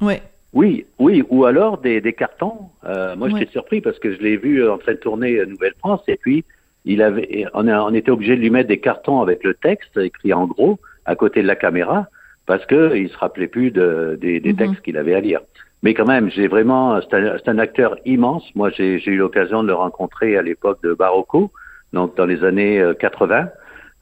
Oui. 0.02 0.14
Oui, 0.52 0.85
oui, 0.99 1.25
ou 1.30 1.46
alors 1.46 1.78
des, 1.78 2.02
des 2.02 2.12
cartons. 2.12 2.68
Moi, 2.85 3.16
Ouais. 3.18 3.30
j'étais 3.38 3.52
surpris 3.52 3.80
parce 3.80 3.99
que 3.99 4.12
je 4.14 4.18
l'ai 4.20 4.37
vu 4.37 4.68
en 4.68 4.76
train 4.76 4.92
de 4.92 4.99
tourner 4.99 5.44
Nouvelle-France 5.46 6.02
et 6.08 6.16
puis 6.16 6.44
il 6.87 7.02
avait, 7.02 7.47
on, 7.52 7.66
a, 7.69 7.81
on 7.83 7.93
était 7.93 8.11
obligé 8.11 8.37
de 8.37 8.40
lui 8.40 8.50
mettre 8.50 8.69
des 8.69 8.78
cartons 8.81 9.21
avec 9.21 9.45
le 9.45 9.52
texte 9.55 9.97
écrit 9.99 10.33
en 10.33 10.47
gros 10.47 10.78
à 11.05 11.14
côté 11.16 11.43
de 11.43 11.47
la 11.47 11.57
caméra 11.57 12.07
parce 12.47 12.64
que 12.64 12.95
il 12.97 13.09
se 13.11 13.19
rappelait 13.19 13.49
plus 13.49 13.71
de, 13.73 14.16
des, 14.21 14.40
des 14.40 14.52
Mhm. 14.52 14.59
textes 14.59 14.83
qu'il 14.83 14.97
avait 14.97 15.14
à 15.14 15.21
lire. 15.21 15.40
Mais 15.83 15.93
quand 15.95 16.07
même, 16.07 16.31
j'ai 16.31 16.47
vraiment, 16.49 16.99
c'est 17.02 17.14
un, 17.16 17.37
un 17.47 17.59
acteur 17.59 17.97
immense. 18.07 18.45
Moi, 18.55 18.71
j'ai 18.71 19.05
eu 19.05 19.16
l'occasion 19.19 19.62
de 19.62 19.69
le 19.69 19.75
rencontrer 19.75 20.37
à 20.37 20.43
l'époque 20.43 20.81
de 20.83 20.95
Barocco, 20.95 21.50
donc 21.93 22.16
dans 22.16 22.25
les 22.26 22.43
années 22.45 22.81
euh, 22.81 22.95
80. 22.95 23.49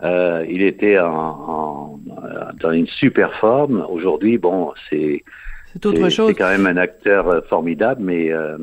Euh, 0.03 0.45
il 0.49 0.63
était 0.63 0.99
en, 0.99 1.09
en- 1.11 2.01
euh, 2.23 2.45
dans 2.61 2.73
une 2.73 2.87
super 2.87 3.35
forme. 3.37 3.85
Aujourd'hui, 3.91 4.39
bon, 4.39 4.73
c'est 4.91 5.25
C'est 5.73 5.87
autre 5.87 5.99
c'est- 6.05 6.11
chose. 6.11 6.29
C'est 6.29 6.35
quand 6.35 6.51
même 6.51 6.67
un 6.67 6.77
acteur 6.77 7.29
euh, 7.29 7.41
formidable, 7.49 8.03
mais 8.03 8.31
euh, 8.31 8.57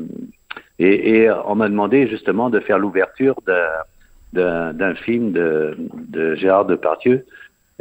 et, 0.78 1.22
et 1.22 1.30
on 1.46 1.54
m'a 1.54 1.68
demandé 1.68 2.06
justement 2.08 2.50
de 2.50 2.60
faire 2.60 2.78
l'ouverture 2.78 3.34
d'un- 3.46 3.82
d'un 4.32 4.94
film 4.94 5.32
de, 5.32 5.76
de 6.08 6.34
Gérard 6.34 6.64
Depardieu 6.64 7.24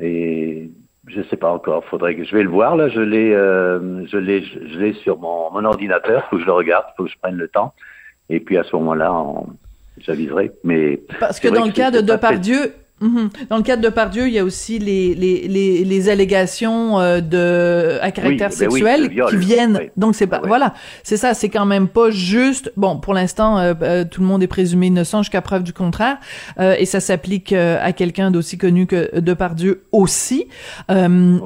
et 0.02 0.70
je 1.08 1.22
sais 1.24 1.38
pas 1.38 1.52
encore. 1.52 1.84
Faudrait 1.86 2.16
que 2.16 2.24
je 2.24 2.36
vais 2.36 2.44
le 2.44 2.50
voir 2.50 2.76
là. 2.76 2.88
Je 2.90 3.00
l'ai, 3.02 3.34
euh, 3.34 4.06
je 4.08 4.18
l'ai, 4.18 4.44
je 4.44 4.78
l'ai 4.80 4.94
sur 4.94 5.18
mon, 5.18 5.50
mon 5.52 5.66
ordinateur. 5.66 6.26
Faut 6.30 6.36
que 6.36 6.42
je 6.42 6.46
le 6.48 6.52
regarde. 6.54 6.86
Faut 6.96 7.06
que 7.06 7.10
je 7.10 7.18
prenne 7.18 7.36
le 7.36 7.48
temps. 7.48 7.74
Et 8.30 8.40
puis 8.40 8.58
à 8.58 8.64
ce 8.64 8.76
moment-là, 8.76 9.12
on- 9.14 9.48
j'aviserai. 9.98 10.52
Mais 10.64 11.02
Parce 11.20 11.40
que 11.40 11.48
dans 11.48 11.66
le 11.66 11.72
cas 11.72 11.92
de 11.92 11.98
c'est 11.98 12.08
Mhm. 13.02 13.30
dans 13.50 13.58
le 13.58 13.64
cas 13.64 13.76
de 13.78 13.82
Depardieu, 13.82 14.28
il 14.28 14.34
y 14.34 14.40
a 14.40 14.44
aussi 14.44 14.80
les 14.80 15.16
les 15.16 15.48
les, 15.48 15.84
les 15.84 16.10
allégations 16.10 17.00
euh, 17.00 17.20
de 17.20 17.98
à 18.02 18.12
caractère 18.12 18.50
ben 18.50 18.68
oui, 18.70 18.80
sexuel 18.80 19.04
de 19.04 19.10
viol. 19.10 19.30
qui 19.30 19.38
viennent. 19.38 19.78
Oui. 19.82 19.90
Donc 19.98 20.16
c'est 20.16 20.28
pas 20.28 20.42
voilà, 20.46 20.74
c'est 21.04 21.18
ça, 21.18 21.34
c'est 21.34 21.50
quand 21.50 21.66
même 21.66 21.88
pas 21.88 22.12
juste. 22.12 22.72
Bon, 22.78 22.98
pour 23.00 23.14
l'instant, 23.14 23.58
euh, 23.58 23.74
euh, 23.82 24.06
tout 24.10 24.22
le 24.22 24.28
monde 24.28 24.44
est 24.44 24.48
présumé 24.48 24.88
innocent 24.88 25.24
jusqu'à 25.24 25.42
preuve 25.42 25.64
du 25.64 25.74
contraire, 25.74 26.18
euh, 26.60 26.76
et 26.78 26.86
ça 26.86 27.00
s'applique 27.00 27.54
euh, 27.54 27.78
à 27.82 27.92
quelqu'un 27.92 28.32
d'aussi 28.32 28.58
connu 28.58 28.86
que 28.86 29.20
Depardieu 29.20 29.84
aussi. 29.92 30.48
Euh, 30.90 31.38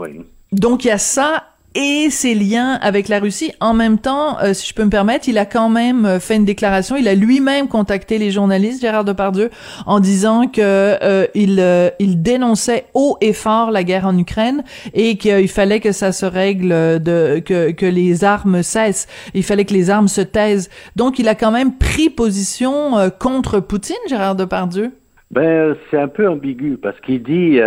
donc 0.52 0.84
il 0.86 0.90
y 0.90 0.92
a 0.92 0.98
ça 0.98 1.44
et 1.76 2.10
ses 2.10 2.34
liens 2.34 2.80
avec 2.82 3.10
la 3.10 3.20
Russie. 3.20 3.52
En 3.60 3.74
même 3.74 4.00
temps, 4.00 4.40
euh, 4.40 4.54
si 4.54 4.68
je 4.68 4.74
peux 4.74 4.86
me 4.86 4.90
permettre, 4.90 5.28
il 5.28 5.38
a 5.38 5.46
quand 5.46 5.70
même 5.70 6.06
euh, 6.06 6.20
fait 6.20 6.38
une 6.38 6.46
déclaration. 6.46 6.96
Il 6.96 7.08
a 7.08 7.14
lui-même 7.14 7.68
contacté 7.68 8.18
les 8.18 8.32
journalistes, 8.32 8.82
Gérard 8.82 9.04
Depardieu, 9.04 9.50
en 9.86 10.00
disant 10.00 10.48
que 10.48 10.62
euh, 10.62 11.28
il, 11.36 11.60
euh, 11.60 11.90
il 12.00 12.22
dénonçait 12.22 12.86
haut 12.94 13.18
et 13.20 13.34
fort 13.34 13.72
la 13.72 13.84
guerre 13.84 14.08
en 14.08 14.18
Ukraine 14.18 14.64
et 14.94 15.18
qu'il 15.18 15.50
fallait 15.50 15.82
que 15.82 15.92
ça 15.92 16.14
se 16.14 16.26
règle, 16.26 16.72
euh, 16.72 16.98
de 16.98 17.40
que, 17.40 17.72
que 17.72 17.86
les 17.86 18.24
armes 18.24 18.64
cessent. 18.64 19.08
Il 19.34 19.44
fallait 19.44 19.66
que 19.66 19.74
les 19.74 19.90
armes 19.90 20.08
se 20.08 20.22
taisent. 20.22 20.70
Donc, 20.96 21.20
il 21.20 21.28
a 21.28 21.36
quand 21.36 21.52
même 21.52 21.78
pris 21.78 22.10
position 22.10 22.94
contre 23.20 23.60
Poutine, 23.60 23.96
Gérard 24.08 24.36
Depardieu. 24.36 24.92
Ben, 25.32 25.76
c'est 25.92 26.00
un 26.00 26.08
peu 26.08 26.30
ambigu 26.30 26.78
parce 26.82 27.00
qu'il 27.02 27.22
dit 27.22 27.60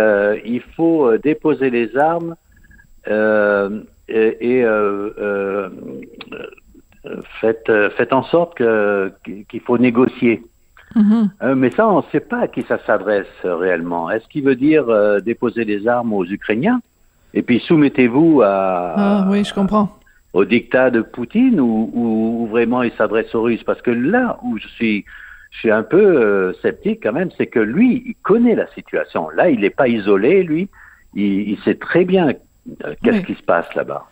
il 0.45 0.61
faut 0.75 1.15
déposer 1.17 1.69
les 1.69 1.95
armes 1.95 2.35
euh, 3.07 3.81
et, 4.09 4.57
et, 4.57 4.63
euh, 4.63 5.09
euh, 5.19 5.69
euh, 7.05 7.21
faites, 7.39 7.71
faites 7.97 8.13
en 8.13 8.23
sorte 8.23 8.55
que 8.57 9.11
qu'il 9.49 9.61
faut 9.61 9.77
négocier. 9.77 10.43
Mhm. 10.95 11.29
Euh, 11.43 11.55
mais 11.55 11.69
ça, 11.71 11.87
on 11.87 11.97
ne 11.97 12.03
sait 12.11 12.19
pas 12.19 12.39
à 12.39 12.47
qui 12.47 12.63
ça 12.63 12.79
s'adresse 12.85 13.27
euh, 13.45 13.55
réellement. 13.55 14.09
Est-ce 14.09 14.27
qu'il 14.27 14.43
veut 14.43 14.55
dire 14.55 14.89
euh, 14.89 15.19
déposer 15.19 15.63
les 15.63 15.87
armes 15.87 16.13
aux 16.13 16.25
Ukrainiens? 16.25 16.81
Et 17.35 17.43
puis 17.43 17.59
soumettez-vous 17.59 18.41
à, 18.41 18.93
Ah 18.97 19.27
oui, 19.29 19.43
je 19.43 19.53
comprends. 19.53 19.89
au 20.33 20.45
dictat 20.45 20.89
de 20.89 21.01
Poutine 21.01 21.59
ou, 21.59 21.91
ou- 21.93 22.41
ou 22.43 22.47
vraiment 22.47 22.81
il 22.81 22.91
s'adresse 22.93 23.33
aux 23.35 23.43
Russes? 23.43 23.63
Parce 23.63 23.81
que 23.83 23.91
là 23.91 24.39
où 24.43 24.57
je 24.57 24.67
suis, 24.67 25.05
je 25.51 25.59
suis 25.59 25.71
un 25.71 25.83
peu 25.83 26.53
sceptique 26.63 27.01
quand 27.03 27.13
même, 27.13 27.29
c'est 27.37 27.47
que 27.47 27.59
lui, 27.59 28.01
il 28.07 28.15
connaît 28.23 28.55
la 28.55 28.67
situation. 28.73 29.29
Là, 29.29 29.49
il 29.51 29.59
n'est 29.61 29.69
pas 29.69 29.87
isolé, 29.87 30.41
lui. 30.43 30.69
Il, 31.13 31.49
il 31.51 31.57
sait 31.59 31.75
très 31.75 32.03
bien 32.03 32.33
qu'est-ce 33.03 33.17
Oui. 33.17 33.25
qui 33.25 33.35
se 33.35 33.43
passe 33.43 33.73
là-bas? 33.75 34.05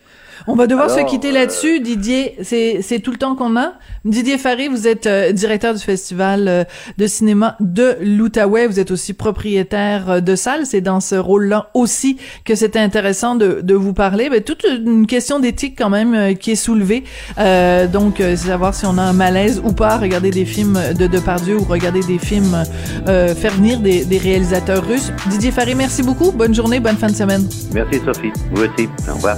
On 0.46 0.56
va 0.56 0.68
devoir 0.68 0.90
se 0.90 1.00
quitter 1.10 1.30
euh, 1.30 1.34
là-dessus, 1.34 1.80
Didier. 1.80 2.36
C'est 2.44 2.80
c'est 2.82 3.00
tout 3.00 3.12
le 3.12 3.18
temps 3.18 3.36
qu'on 3.36 3.58
a. 3.58 3.74
Didier 4.06 4.38
Faré, 4.38 4.68
vous 4.68 4.88
êtes 4.88 5.08
euh, 5.08 5.32
directeur 5.32 5.74
du 5.74 5.82
festival 5.82 6.48
euh, 6.48 6.64
de 6.98 7.08
cinéma 7.08 7.56
de 7.60 7.98
l'Outaouais. 8.02 8.68
Vous 8.68 8.80
êtes 8.80 8.92
aussi 8.92 9.14
propriétaire 9.14 10.10
euh, 10.10 10.20
de 10.20 10.36
salle. 10.36 10.66
C'est 10.66 10.82
dans 10.82 11.00
ce 11.00 11.16
rôle-là 11.16 11.70
aussi 11.74 12.18
que 12.46 12.56
c'était 12.56 12.80
intéressant 12.80 13.36
de, 13.36 13.62
de 13.62 13.74
vous 13.74 13.94
parler. 13.94 14.30
Mais 14.30 14.42
toute 14.42 14.64
une 14.64 15.08
question 15.08 15.40
d'éthique 15.40 15.76
quand 15.78 15.90
même 15.90 16.14
euh, 16.14 16.34
qui 16.34 16.52
est 16.52 16.56
soulevée. 16.56 17.04
Euh, 17.38 17.88
donc, 17.88 18.20
euh, 18.22 18.36
c'est 18.38 18.48
savoir 18.48 18.74
si 18.74 18.86
on 18.86 18.98
a 18.98 19.02
un 19.02 19.14
malaise 19.14 19.62
ou 19.64 19.72
pas. 19.74 19.98
Regarder 19.98 20.30
des 20.30 20.46
films 20.46 20.80
de 20.98 21.08
Depardieu 21.08 21.58
ou 21.58 21.64
regarder 21.64 22.02
des 22.02 22.20
films 22.20 22.64
euh, 23.08 23.34
faire 23.36 23.54
venir 23.54 23.80
des, 23.80 24.06
des 24.06 24.18
réalisateurs 24.18 24.86
russes. 24.86 25.12
Didier 25.30 25.52
Faré, 25.52 25.76
merci 25.76 26.04
beaucoup. 26.04 26.32
Bonne 26.32 26.54
journée, 26.54 26.80
bonne 26.80 26.98
fin 26.98 27.08
de 27.08 27.16
semaine. 27.16 27.48
Merci 27.74 28.00
Sophie. 28.06 28.32
Vous 28.52 28.64
aussi. 28.64 28.88
Au 29.10 29.16
revoir. 29.16 29.38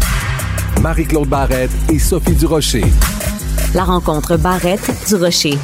Marie-Claude 0.79 1.27
Barrette 1.27 1.71
et 1.89 1.99
Sophie 1.99 2.33
Durocher. 2.33 2.85
La 3.73 3.83
rencontre 3.83 4.37
Barrette 4.37 4.91
du 5.07 5.15
Rocher. 5.15 5.57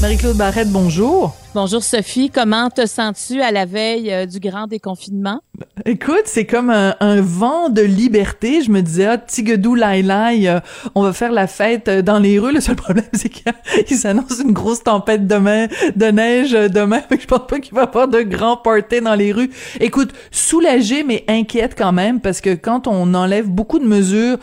Marie-Claude 0.00 0.36
Barrette, 0.36 0.70
bonjour. 0.70 1.34
Bonjour 1.54 1.82
Sophie, 1.82 2.30
comment 2.30 2.70
te 2.70 2.86
sens-tu 2.86 3.42
à 3.42 3.50
la 3.50 3.66
veille 3.66 4.10
euh, 4.10 4.24
du 4.24 4.40
grand 4.40 4.66
déconfinement? 4.66 5.42
Écoute, 5.84 6.22
c'est 6.24 6.46
comme 6.46 6.70
un, 6.70 7.20
vent 7.20 7.68
de 7.68 7.82
liberté. 7.82 8.62
Je 8.62 8.70
me 8.70 8.80
disais, 8.80 9.04
ah, 9.04 9.18
Tigedou 9.18 9.74
Lai 9.74 10.00
Lai, 10.00 10.48
euh, 10.48 10.60
on 10.94 11.02
va 11.02 11.12
faire 11.12 11.30
la 11.30 11.46
fête 11.46 11.88
euh, 11.88 12.00
dans 12.00 12.18
les 12.18 12.38
rues. 12.38 12.54
Le 12.54 12.62
seul 12.62 12.76
problème, 12.76 13.04
c'est 13.12 13.28
qu'il 13.28 13.98
s'annonce 13.98 14.40
une 14.42 14.52
grosse 14.52 14.82
tempête 14.82 15.26
demain, 15.26 15.66
de 15.94 16.06
neige 16.06 16.52
demain. 16.52 17.02
je 17.10 17.26
pense 17.26 17.46
pas 17.46 17.60
qu'il 17.60 17.74
va 17.74 17.82
y 17.82 17.84
avoir 17.84 18.08
de 18.08 18.22
grands 18.22 18.56
parties 18.56 19.02
dans 19.02 19.14
les 19.14 19.32
rues. 19.32 19.50
Écoute, 19.78 20.14
soulagé, 20.30 21.04
mais 21.04 21.22
inquiète 21.28 21.74
quand 21.76 21.92
même, 21.92 22.20
parce 22.20 22.40
que 22.40 22.54
quand 22.54 22.86
on 22.86 23.12
enlève 23.12 23.50
beaucoup 23.50 23.78
de 23.78 23.86
mesures, 23.86 24.38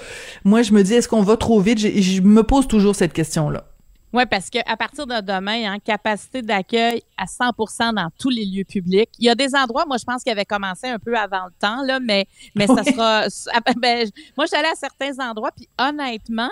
moi, 0.45 0.61
je 0.61 0.73
me 0.73 0.83
dis, 0.83 0.93
est-ce 0.93 1.07
qu'on 1.07 1.23
va 1.23 1.37
trop 1.37 1.59
vite? 1.59 1.79
je 1.79 2.21
me 2.21 2.43
pose 2.43 2.67
toujours 2.67 2.95
cette 2.95 3.13
question-là. 3.13 3.68
Oui, 4.11 4.23
parce 4.25 4.49
qu'à 4.49 4.75
partir 4.75 5.05
de 5.05 5.21
demain, 5.21 5.71
hein, 5.71 5.77
capacité 5.79 6.41
d'accueil 6.41 7.03
à 7.15 7.25
100% 7.25 7.93
dans 7.93 8.09
tous 8.17 8.29
les 8.29 8.43
lieux 8.43 8.63
publics. 8.63 9.09
Il 9.19 9.25
y 9.25 9.29
a 9.29 9.35
des 9.35 9.53
endroits, 9.55 9.85
moi, 9.85 9.97
je 9.97 10.03
pense 10.03 10.23
qu'il 10.23 10.31
avait 10.31 10.45
commencé 10.45 10.87
un 10.87 10.97
peu 10.97 11.15
avant 11.15 11.45
le 11.45 11.51
temps, 11.59 11.83
là, 11.83 11.99
mais, 11.99 12.25
mais 12.55 12.65
ça 12.65 12.83
sera. 12.83 13.25
Ben, 13.77 14.09
moi, 14.35 14.45
je 14.45 14.47
suis 14.47 14.57
allée 14.57 14.69
à 14.71 14.75
certains 14.75 15.13
endroits, 15.19 15.51
puis 15.55 15.67
honnêtement, 15.77 16.49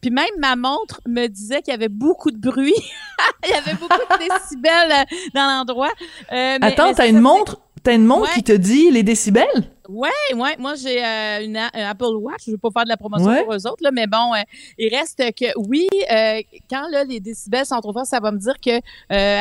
puis 0.00 0.10
même 0.10 0.24
ma 0.38 0.56
montre 0.56 1.00
me 1.06 1.26
disait 1.26 1.60
qu'il 1.60 1.72
y 1.72 1.74
avait 1.74 1.88
beaucoup 1.88 2.30
de 2.30 2.38
bruit. 2.38 2.74
Il 3.46 3.50
y 3.50 3.54
avait 3.54 3.74
beaucoup 3.74 3.92
de 3.92 4.18
décibels 4.18 4.92
euh, 4.92 5.16
dans 5.34 5.46
l'endroit. 5.46 5.92
Euh, 6.32 6.58
Attends, 6.60 6.94
t'as 6.94 7.08
une 7.08 7.20
montre, 7.20 7.60
t'as 7.82 7.94
une 7.94 8.04
montre 8.04 8.32
qui 8.32 8.42
te 8.42 8.52
dit 8.52 8.90
les 8.90 9.02
décibels? 9.02 9.70
Ouais, 9.88 10.10
ouais. 10.34 10.56
Moi, 10.58 10.74
j'ai 10.74 11.04
euh, 11.04 11.44
une 11.44 11.56
Apple 11.56 12.16
Watch. 12.16 12.44
Je 12.46 12.52
veux 12.52 12.58
pas 12.58 12.70
faire 12.70 12.84
de 12.84 12.88
la 12.88 12.96
promotion 12.96 13.44
pour 13.44 13.54
eux 13.54 13.66
autres, 13.66 13.82
là, 13.82 13.90
mais 13.92 14.06
bon, 14.06 14.34
euh, 14.34 14.42
il 14.78 14.94
reste 14.94 15.18
que 15.34 15.46
oui, 15.56 15.88
euh, 16.10 16.40
quand 16.68 16.88
là, 16.90 17.04
les 17.04 17.20
décibels 17.20 17.66
sont 17.66 17.80
trop 17.80 17.92
forts, 17.92 18.06
ça 18.06 18.20
va 18.20 18.32
me 18.32 18.38
dire 18.38 18.54
que 18.60 18.80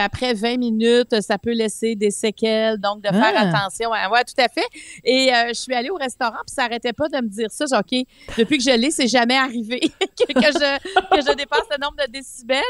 après 0.06 0.34
20 0.34 0.58
minutes, 0.58 1.22
ça 1.22 1.38
peut 1.38 1.54
laisser 1.54 1.96
des 1.96 2.12
séquelles, 2.12 2.78
donc 2.80 3.02
de 3.02 3.10
faire 3.10 3.34
ah. 3.36 3.50
attention. 3.50 3.90
Ouais, 3.90 4.24
tout 4.24 4.42
à 4.42 4.48
fait. 4.48 4.68
Et 5.04 5.32
je 5.50 5.54
suis 5.54 5.74
allée 5.74 5.90
au 5.90 5.96
restaurant, 5.96 6.42
puis 6.46 6.54
ça 6.54 6.64
arrêtait 6.64 6.94
pas 6.94 7.08
de 7.10 7.18
me 7.18 7.28
dire 7.28 7.50
ça. 7.50 7.66
Genre, 7.66 7.80
OK, 7.80 8.06
depuis 8.38 8.58
que 8.58 8.64
je 8.64 8.76
l'ai, 8.78 8.92
c'est 8.92 9.08
jamais 9.08 9.38
arrivé 9.38 9.80
que, 10.00 10.26
je, 10.28 11.16
que 11.16 11.22
je 11.22 11.36
dépasse 11.36 11.66
le 11.72 11.82
nombre 11.82 11.98
de 12.06 12.12
décibels. 12.12 12.62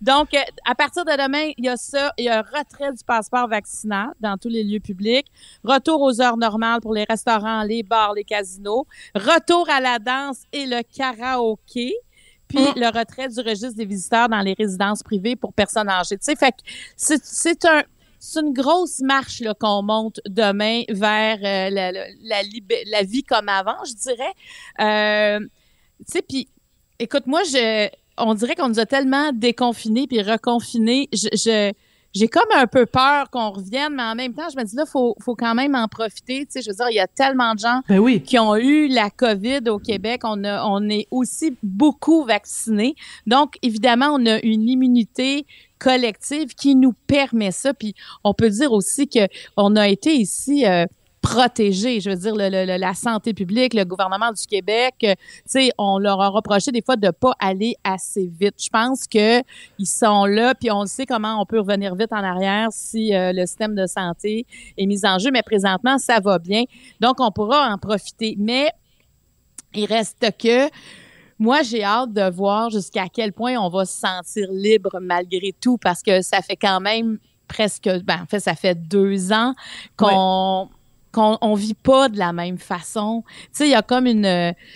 Donc, 0.00 0.28
à 0.64 0.74
partir 0.74 1.04
de 1.04 1.12
demain, 1.12 1.52
il 1.56 1.64
y 1.64 1.68
a 1.68 1.76
ça. 1.76 2.12
Il 2.18 2.24
y 2.24 2.28
a 2.28 2.38
un 2.38 2.42
retrait 2.42 2.92
du 2.92 3.04
passeport 3.04 3.48
vaccinal 3.48 4.08
dans 4.20 4.36
tous 4.36 4.48
les 4.48 4.64
lieux 4.64 4.80
publics. 4.80 5.26
Retour 5.64 6.00
aux 6.02 6.20
heures 6.20 6.36
normales 6.36 6.80
pour 6.80 6.94
les 6.94 7.04
restaurants 7.04 7.19
restaurants, 7.20 7.62
les 7.62 7.82
bars, 7.82 8.14
les 8.14 8.24
casinos. 8.24 8.86
Retour 9.14 9.68
à 9.68 9.80
la 9.80 9.98
danse 9.98 10.42
et 10.52 10.66
le 10.66 10.82
karaoké 10.82 11.94
puis 12.48 12.58
mm. 12.58 12.72
le 12.76 12.86
retrait 12.98 13.28
du 13.28 13.40
registre 13.40 13.76
des 13.76 13.84
visiteurs 13.84 14.28
dans 14.28 14.40
les 14.40 14.54
résidences 14.54 15.02
privées 15.04 15.36
pour 15.36 15.52
personnes 15.52 15.88
âgées. 15.88 16.18
Tu 16.18 16.24
sais, 16.24 16.36
fait 16.36 16.54
c'est 16.96 17.64
un 17.64 17.84
c'est 18.22 18.40
une 18.40 18.52
grosse 18.52 19.00
marche 19.00 19.42
qu'on 19.58 19.82
monte 19.82 20.20
demain 20.26 20.82
vers 20.90 21.38
euh, 21.38 21.70
la, 21.70 21.90
la, 21.90 22.42
la, 22.86 23.02
vie 23.02 23.22
comme 23.22 23.48
avant, 23.48 23.82
je 23.86 23.94
dirais. 23.94 24.34
Euh, 24.78 25.40
tu 26.00 26.04
sais, 26.06 26.22
puis 26.22 26.46
écoute, 26.98 27.26
moi, 27.26 27.42
je, 27.44 27.88
on 28.18 28.34
dirait 28.34 28.56
qu'on 28.56 28.68
nous 28.68 28.78
a 28.78 28.84
tellement 28.84 29.32
déconfinés 29.32 30.06
puis 30.06 30.20
reconfinés. 30.20 31.08
je, 31.14 31.28
je 31.32 31.72
j'ai 32.12 32.28
comme 32.28 32.48
un 32.54 32.66
peu 32.66 32.86
peur 32.86 33.30
qu'on 33.30 33.50
revienne, 33.50 33.94
mais 33.94 34.02
en 34.02 34.14
même 34.14 34.34
temps, 34.34 34.48
je 34.52 34.58
me 34.58 34.64
dis 34.64 34.74
là, 34.74 34.84
faut, 34.84 35.14
faut 35.20 35.36
quand 35.36 35.54
même 35.54 35.74
en 35.74 35.86
profiter. 35.86 36.44
Tu 36.46 36.52
sais, 36.52 36.62
je 36.62 36.70
veux 36.70 36.76
dire, 36.76 36.86
il 36.90 36.96
y 36.96 37.00
a 37.00 37.06
tellement 37.06 37.54
de 37.54 37.60
gens 37.60 37.80
ben 37.88 38.20
qui 38.20 38.38
ont 38.38 38.56
eu 38.56 38.88
la 38.88 39.10
COVID 39.10 39.68
au 39.68 39.78
Québec. 39.78 40.22
On 40.24 40.42
a, 40.44 40.64
on 40.64 40.88
est 40.88 41.06
aussi 41.10 41.56
beaucoup 41.62 42.24
vaccinés. 42.24 42.96
Donc, 43.26 43.54
évidemment, 43.62 44.08
on 44.12 44.26
a 44.26 44.40
une 44.40 44.68
immunité 44.68 45.46
collective 45.78 46.54
qui 46.54 46.74
nous 46.74 46.94
permet 47.06 47.52
ça. 47.52 47.74
Puis, 47.74 47.94
on 48.24 48.34
peut 48.34 48.50
dire 48.50 48.72
aussi 48.72 49.08
que 49.08 49.28
on 49.56 49.76
a 49.76 49.88
été 49.88 50.14
ici. 50.14 50.66
Euh, 50.66 50.86
protéger, 51.20 52.00
je 52.00 52.10
veux 52.10 52.16
dire, 52.16 52.34
le, 52.34 52.78
la 52.78 52.94
santé 52.94 53.34
publique, 53.34 53.74
le 53.74 53.84
gouvernement 53.84 54.32
du 54.32 54.46
Québec, 54.46 54.94
euh, 55.04 55.14
tu 55.14 55.42
sais, 55.46 55.70
on 55.76 55.98
leur 55.98 56.20
a 56.20 56.28
reproché 56.28 56.72
des 56.72 56.82
fois 56.82 56.96
de 56.96 57.10
pas 57.10 57.32
aller 57.38 57.76
assez 57.84 58.30
vite. 58.38 58.54
Je 58.58 58.70
pense 58.70 59.06
que 59.06 59.40
ils 59.78 59.86
sont 59.86 60.24
là, 60.24 60.54
puis 60.54 60.70
on 60.70 60.86
sait 60.86 61.06
comment 61.06 61.40
on 61.40 61.44
peut 61.44 61.60
revenir 61.60 61.94
vite 61.94 62.12
en 62.12 62.24
arrière 62.24 62.68
si 62.70 63.14
euh, 63.14 63.32
le 63.34 63.44
système 63.46 63.74
de 63.74 63.86
santé 63.86 64.46
est 64.78 64.86
mis 64.86 65.04
en 65.04 65.18
jeu, 65.18 65.30
mais 65.30 65.42
présentement, 65.42 65.98
ça 65.98 66.20
va 66.20 66.38
bien. 66.38 66.64
Donc, 67.00 67.20
on 67.20 67.30
pourra 67.30 67.70
en 67.70 67.76
profiter. 67.76 68.36
Mais 68.38 68.70
il 69.74 69.84
reste 69.84 70.26
que 70.38 70.68
moi, 71.38 71.62
j'ai 71.62 71.84
hâte 71.84 72.12
de 72.12 72.30
voir 72.30 72.70
jusqu'à 72.70 73.06
quel 73.12 73.32
point 73.32 73.56
on 73.56 73.68
va 73.68 73.84
se 73.84 73.98
sentir 73.98 74.48
libre 74.50 74.98
malgré 75.00 75.54
tout, 75.60 75.76
parce 75.78 76.02
que 76.02 76.22
ça 76.22 76.40
fait 76.42 76.56
quand 76.56 76.80
même 76.80 77.18
presque, 77.48 77.88
ben, 78.04 78.22
en 78.22 78.26
fait, 78.26 78.40
ça 78.40 78.54
fait 78.54 78.74
deux 78.74 79.32
ans 79.32 79.54
qu'on 79.96 80.68
qu'on 81.12 81.38
on 81.40 81.54
vit 81.54 81.74
pas 81.74 82.08
de 82.08 82.18
la 82.18 82.32
même 82.32 82.58
façon. 82.58 83.24
Tu 83.26 83.48
sais, 83.52 83.66
il 83.66 83.70
y 83.70 83.74
a 83.74 83.82
comme 83.82 84.06
une 84.06 84.22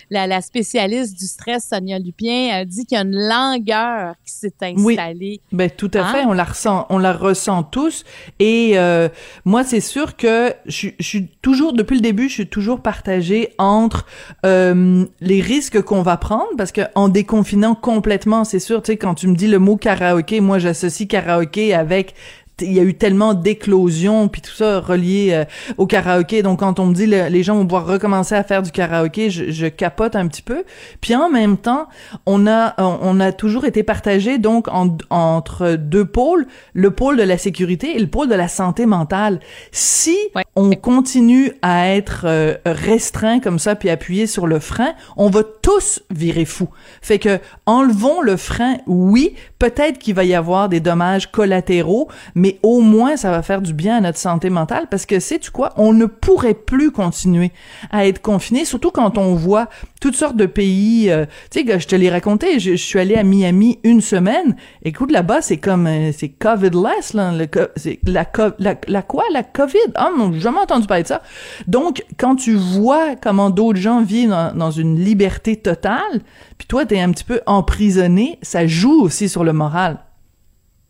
la, 0.09 0.27
la, 0.27 0.41
spécialiste 0.41 1.17
du 1.17 1.25
stress 1.25 1.67
Sonia 1.69 1.99
Lupien 1.99 2.53
a 2.53 2.65
dit 2.65 2.85
qu'il 2.85 2.97
y 2.97 2.99
a 2.99 3.03
une 3.03 3.15
langueur 3.15 4.15
qui 4.25 4.31
s'est 4.31 4.53
installée. 4.61 5.41
Oui, 5.41 5.41
ben 5.51 5.69
tout 5.69 5.91
à 5.93 6.05
fait, 6.05 6.21
hein? 6.21 6.27
on 6.27 6.33
la 6.33 6.43
ressent, 6.43 6.85
on 6.89 6.97
la 6.97 7.13
ressent 7.13 7.63
tous. 7.63 8.03
Et 8.39 8.73
euh, 8.77 9.09
moi, 9.45 9.63
c'est 9.63 9.79
sûr 9.79 10.15
que 10.15 10.53
je, 10.65 10.89
je, 10.99 11.05
suis 11.05 11.27
toujours 11.41 11.73
depuis 11.73 11.95
le 11.95 12.01
début, 12.01 12.29
je 12.29 12.33
suis 12.33 12.47
toujours 12.47 12.81
partagée 12.81 13.53
entre 13.57 14.05
euh, 14.45 15.05
les 15.21 15.41
risques 15.41 15.81
qu'on 15.81 16.01
va 16.01 16.17
prendre 16.17 16.49
parce 16.57 16.71
que 16.71 16.81
en 16.95 17.09
déconfinant 17.09 17.75
complètement, 17.75 18.43
c'est 18.43 18.59
sûr, 18.59 18.81
tu 18.81 18.91
sais, 18.91 18.97
quand 18.97 19.15
tu 19.15 19.27
me 19.27 19.35
dis 19.35 19.47
le 19.47 19.59
mot 19.59 19.77
karaoké, 19.77 20.41
moi 20.41 20.59
j'associe 20.59 21.07
karaoké 21.07 21.73
avec 21.73 22.15
il 22.61 22.73
y 22.73 22.79
a 22.79 22.83
eu 22.83 22.93
tellement 22.93 23.33
d'éclosions 23.33 24.27
puis 24.27 24.41
tout 24.41 24.51
ça 24.51 24.79
relié 24.79 25.29
euh, 25.33 25.45
au 25.77 25.85
karaoké. 25.87 26.41
Donc 26.41 26.59
quand 26.59 26.79
on 26.79 26.87
me 26.87 26.93
dit 26.93 27.05
les 27.05 27.43
gens 27.43 27.55
vont 27.55 27.63
pouvoir 27.65 27.85
recommencer 27.85 28.35
à 28.35 28.43
faire 28.43 28.61
du 28.61 28.71
karaoké 28.71 29.29
je, 29.29 29.51
je, 29.51 29.67
capote 29.67 30.15
un 30.15 30.27
petit 30.27 30.41
peu. 30.41 30.63
Puis 31.01 31.15
en 31.15 31.29
même 31.29 31.57
temps 31.57 31.87
on 32.25 32.47
a 32.47 32.75
on 32.77 33.19
a 33.19 33.31
toujours 33.31 33.65
été 33.65 33.83
partagé 33.83 34.37
donc 34.37 34.67
entre 35.09 35.75
deux 35.75 36.05
pôles 36.05 36.45
le 36.73 36.91
pôle 36.91 37.17
de 37.17 37.23
la 37.23 37.37
sécurité 37.37 37.95
et 37.95 37.99
le 37.99 38.07
pôle 38.07 38.27
de 38.27 38.35
la 38.35 38.47
santé 38.47 38.85
mentale. 38.85 39.39
Si 39.71 40.17
on 40.55 40.71
continue 40.71 41.51
à 41.61 41.89
être 41.89 42.25
euh, 42.25 42.55
restreint 42.65 43.39
comme 43.39 43.59
ça 43.59 43.75
puis 43.75 43.89
appuyer 43.89 44.27
sur 44.27 44.47
le 44.47 44.59
frein 44.59 44.93
on 45.17 45.29
va 45.29 45.41
tous 45.43 46.01
virer 46.11 46.45
fou 46.45 46.69
fait 47.01 47.19
que 47.19 47.39
enlevons 47.65 48.21
le 48.21 48.37
frein 48.37 48.77
oui 48.87 49.35
peut-être 49.59 49.99
qu'il 49.99 50.15
va 50.15 50.23
y 50.23 50.33
avoir 50.33 50.69
des 50.69 50.79
dommages 50.79 51.31
collatéraux 51.31 52.07
mais 52.35 52.44
mais 52.45 52.59
au 52.61 52.79
moins 52.79 53.17
ça 53.17 53.31
va 53.31 53.41
faire 53.41 53.59
du 53.59 53.73
bien 53.73 53.97
à 53.97 54.01
notre 54.01 54.19
santé 54.19 54.51
mentale 54.51 54.85
parce 54.91 55.07
que 55.07 55.19
sais-tu 55.19 55.49
quoi, 55.49 55.73
on 55.77 55.93
ne 55.93 56.05
pourrait 56.05 56.53
plus 56.53 56.91
continuer 56.91 57.51
à 57.89 58.05
être 58.05 58.21
confiné, 58.21 58.65
surtout 58.65 58.91
quand 58.91 59.17
on 59.17 59.33
voit 59.33 59.67
toutes 59.99 60.15
sortes 60.15 60.35
de 60.35 60.45
pays. 60.45 61.09
Euh, 61.09 61.25
tu 61.49 61.65
sais, 61.65 61.79
je 61.79 61.87
te 61.87 61.95
l'ai 61.95 62.07
raconté, 62.07 62.59
je, 62.59 62.75
suis 62.75 62.99
allé 62.99 63.15
à 63.15 63.23
Miami 63.23 63.79
une 63.83 63.99
semaine. 63.99 64.55
Écoute, 64.83 65.11
là-bas 65.11 65.41
c'est 65.41 65.57
comme 65.57 65.87
euh, 65.87 66.11
c'est 66.15 66.29
COVID-less 66.29 67.15
là, 67.15 67.33
c'est 67.77 67.99
la, 68.05 68.27
la, 68.59 68.75
la 68.87 69.01
quoi, 69.01 69.23
la 69.33 69.41
COVID? 69.41 69.93
Ah 69.95 70.11
non, 70.15 70.31
j'ai 70.31 70.41
jamais 70.41 70.59
entendu 70.59 70.85
parler 70.85 71.01
de 71.01 71.07
ça. 71.07 71.23
Donc 71.65 72.03
quand 72.19 72.35
tu 72.35 72.53
vois 72.53 73.15
comment 73.15 73.49
d'autres 73.49 73.79
gens 73.79 74.03
vivent 74.03 74.29
dans, 74.29 74.55
dans 74.55 74.71
une 74.71 74.99
liberté 74.99 75.55
totale, 75.55 76.21
puis 76.59 76.67
toi 76.67 76.85
t'es 76.85 76.99
un 76.99 77.09
petit 77.09 77.23
peu 77.23 77.41
emprisonné, 77.47 78.37
ça 78.43 78.67
joue 78.67 79.01
aussi 79.01 79.29
sur 79.29 79.43
le 79.43 79.51
moral. 79.51 79.97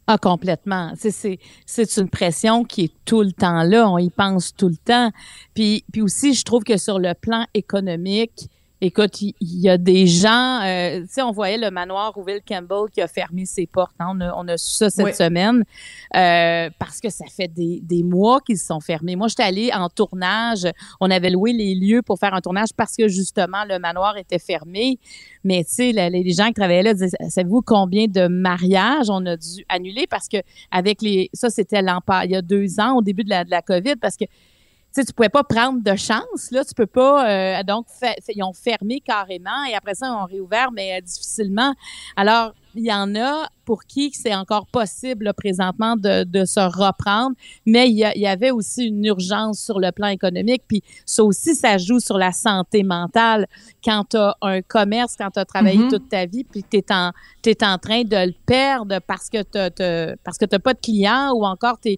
Ah, 0.08 0.20
complètement. 0.20 0.94
C'est, 0.96 1.98
une 1.98 2.10
pression 2.10 2.64
qui 2.64 2.84
est 2.86 2.94
tout 3.06 3.24
le 3.24 3.32
temps 3.32 3.64
là. 3.64 3.90
On 3.90 3.98
y 3.98 4.12
pense 4.12 4.56
tout 4.56 4.70
le 4.70 4.78
temps. 4.78 5.12
Puis, 5.56 5.84
puis 5.92 6.02
aussi, 6.02 6.36
je 6.36 6.44
trouve 6.44 6.64
que 6.64 6.78
sur 6.78 7.00
le 7.00 7.14
plan 7.16 7.46
économique, 7.56 8.50
Écoute, 8.86 9.20
il 9.20 9.34
y, 9.42 9.68
a 9.68 9.80
des 9.80 10.06
gens, 10.06 10.62
euh, 10.64 11.02
tu 11.02 11.08
sais, 11.10 11.22
on 11.24 11.32
voyait 11.32 11.58
le 11.58 11.72
manoir 11.72 12.14
Rouville 12.14 12.42
Campbell 12.48 12.88
qui 12.94 13.02
a 13.02 13.08
fermé 13.08 13.44
ses 13.48 13.66
portes. 13.66 13.96
Hein. 14.00 14.12
On, 14.16 14.22
a, 14.22 14.32
on, 14.38 14.48
a, 14.48 14.58
su 14.58 14.76
ça 14.76 14.92
cette 14.92 15.16
semaine 15.16 15.64
euh, 16.16 16.70
parce 16.78 17.00
que 17.02 17.10
ça 17.10 17.26
fait 17.26 17.48
des, 17.48 17.80
des 17.82 18.04
mois 18.04 18.42
qu'ils 18.42 18.60
se 18.60 18.68
sont 18.68 18.80
fermés. 18.80 19.16
Moi, 19.16 19.28
j'étais 19.28 19.42
allée 19.42 19.72
en 19.74 19.90
tournage. 19.90 20.68
On 21.02 21.10
avait 21.10 21.32
loué 21.32 21.52
les 21.52 21.74
lieux 21.74 22.04
pour 22.04 22.20
faire 22.20 22.36
un 22.36 22.42
tournage 22.42 22.70
parce 22.78 22.96
que 22.96 23.08
justement 23.08 23.66
le 23.68 23.80
manoir 23.80 24.18
était 24.18 24.38
fermé. 24.38 25.00
Mais 25.44 25.64
tu 25.64 25.74
sais, 25.74 25.92
les, 25.92 26.32
gens 26.32 26.50
qui 26.50 26.54
travaillaient 26.54 26.84
là 26.84 26.94
disaient, 26.94 27.10
savez-vous 27.28 27.64
combien 27.64 28.06
de 28.06 28.28
mariages 28.28 29.10
on 29.10 29.26
a 29.26 29.36
dû 29.36 29.66
annuler 29.68 30.06
parce 30.06 30.28
que 30.28 30.38
avec 30.70 31.02
les, 31.02 31.32
ça 31.34 31.50
c'était 31.50 31.80
il 31.80 32.32
y 32.32 32.36
a 32.36 32.42
deux 32.44 32.80
ans 32.80 32.98
au 32.98 33.02
début 33.02 33.24
de 33.24 33.32
la, 33.32 33.46
de 33.46 33.50
la 33.50 33.64
COVID 33.64 33.96
parce 33.96 34.16
que 34.16 34.26
tu 34.96 35.06
tu 35.06 35.14
pouvais 35.14 35.30
pas 35.30 35.44
prendre 35.44 35.82
de 35.84 35.96
chance, 35.96 36.52
là, 36.52 36.64
tu 36.64 36.74
peux 36.74 36.86
pas, 36.86 37.30
euh, 37.30 37.64
donc, 37.64 37.88
ils 38.30 38.44
ont 38.44 38.54
fermé 38.54 39.02
carrément 39.02 39.64
et 39.70 39.76
après 39.76 39.96
ça, 39.96 40.08
ils 40.08 40.24
ont 40.24 40.26
réouvert, 40.26 40.72
mais 40.72 40.98
euh, 40.98 41.02
difficilement. 41.02 41.74
Alors, 42.16 42.54
il 42.76 42.86
y 42.86 42.94
en 42.94 43.16
a 43.16 43.48
pour 43.64 43.86
qui 43.86 44.12
c'est 44.14 44.36
encore 44.36 44.68
possible 44.68 45.34
présentement 45.34 45.96
de, 45.96 46.24
de, 46.24 46.46
se 46.46 46.60
reprendre, 46.60 47.36
mais 47.66 47.90
il 47.90 47.98
y, 47.98 48.28
avait 48.28 48.52
aussi 48.52 48.86
une 48.86 49.06
urgence 49.06 49.60
sur 49.60 49.80
le 49.80 49.92
plan 49.92 50.08
économique, 50.08 50.64
puis 50.68 50.84
ça 51.06 51.24
aussi, 51.24 51.56
ça 51.56 51.78
joue 51.78 52.00
sur 52.00 52.18
la 52.18 52.32
santé 52.32 52.84
mentale. 52.84 53.48
Quand 53.84 54.04
tu 54.10 54.18
as 54.18 54.36
un 54.42 54.62
commerce, 54.62 55.16
quand 55.18 55.32
tu 55.32 55.40
as 55.40 55.46
travaillé 55.46 55.80
mm-hmm. 55.80 55.90
toute 55.90 56.10
ta 56.10 56.26
vie, 56.26 56.44
puis 56.44 56.64
tu 56.70 56.78
es 56.78 56.92
en, 56.92 57.12
es 57.46 57.64
en 57.64 57.78
train 57.78 58.04
de 58.04 58.28
le 58.28 58.34
perdre 58.46 59.00
parce 59.08 59.30
que 59.30 59.42
tu 59.42 60.48
t'as 60.48 60.60
pas 60.60 60.74
de 60.74 60.80
clients 60.80 61.32
ou 61.34 61.46
encore 61.46 61.80
tu 61.80 61.98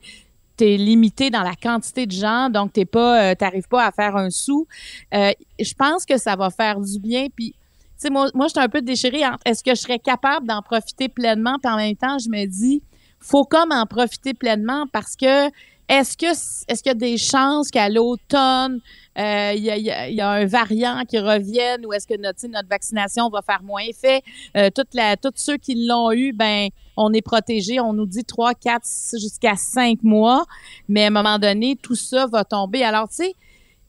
tu 0.57 0.65
es 0.65 0.77
limité 0.77 1.29
dans 1.29 1.43
la 1.43 1.55
quantité 1.55 2.05
de 2.05 2.11
gens, 2.11 2.49
donc 2.49 2.73
t'es 2.73 2.85
pas, 2.85 3.31
euh, 3.31 3.35
t'arrives 3.35 3.67
pas 3.67 3.85
à 3.85 3.91
faire 3.91 4.15
un 4.15 4.29
sou. 4.29 4.67
Euh, 5.13 5.31
je 5.59 5.73
pense 5.73 6.05
que 6.05 6.17
ça 6.17 6.35
va 6.35 6.49
faire 6.49 6.79
du 6.79 6.99
bien. 6.99 7.27
Puis, 7.35 7.51
tu 7.51 7.57
sais, 7.97 8.09
moi, 8.09 8.29
moi, 8.33 8.47
j'étais 8.47 8.59
un 8.59 8.69
peu 8.69 8.81
déchirée 8.81 9.21
est-ce 9.45 9.63
que 9.63 9.71
je 9.71 9.81
serais 9.81 9.99
capable 9.99 10.47
d'en 10.47 10.61
profiter 10.61 11.09
pleinement, 11.09 11.57
puis 11.61 11.71
en 11.71 11.77
même 11.77 11.95
temps, 11.95 12.17
je 12.17 12.29
me 12.29 12.45
dis, 12.45 12.81
faut 13.19 13.43
comme 13.43 13.71
en 13.71 13.85
profiter 13.85 14.33
pleinement 14.33 14.85
parce 14.91 15.15
que 15.15 15.49
est-ce 15.89 16.17
que 16.17 16.25
est-ce 16.25 16.83
qu'il 16.83 16.89
y 16.89 16.91
a 16.91 16.93
des 16.93 17.17
chances 17.17 17.71
qu'à 17.71 17.89
l'automne, 17.89 18.81
euh, 19.17 19.53
il 19.55 19.63
y, 19.63 20.21
a, 20.21 20.29
un 20.29 20.45
variant 20.45 21.03
qui 21.07 21.17
revienne 21.17 21.85
ou 21.85 21.93
est-ce 21.93 22.05
que 22.05 22.17
notre, 22.19 22.45
notre 22.47 22.67
vaccination 22.67 23.29
va 23.29 23.41
faire 23.41 23.63
moins 23.63 23.81
effet? 23.81 24.21
Euh, 24.55 24.69
toute 24.69 24.93
la, 24.93 25.17
tous 25.17 25.31
ceux 25.35 25.57
qui 25.57 25.87
l'ont 25.87 26.11
eu, 26.11 26.33
ben 26.33 26.69
on 26.97 27.13
est 27.13 27.21
protégé. 27.21 27.79
On 27.79 27.93
nous 27.93 28.05
dit 28.05 28.25
trois, 28.25 28.53
quatre, 28.53 28.87
jusqu'à 29.13 29.55
cinq 29.55 30.03
mois, 30.03 30.45
mais 30.89 31.05
à 31.05 31.07
un 31.07 31.11
moment 31.11 31.39
donné, 31.39 31.77
tout 31.81 31.95
ça 31.95 32.25
va 32.25 32.43
tomber. 32.43 32.83
Alors, 32.83 33.07
tu 33.07 33.15
sais, 33.15 33.35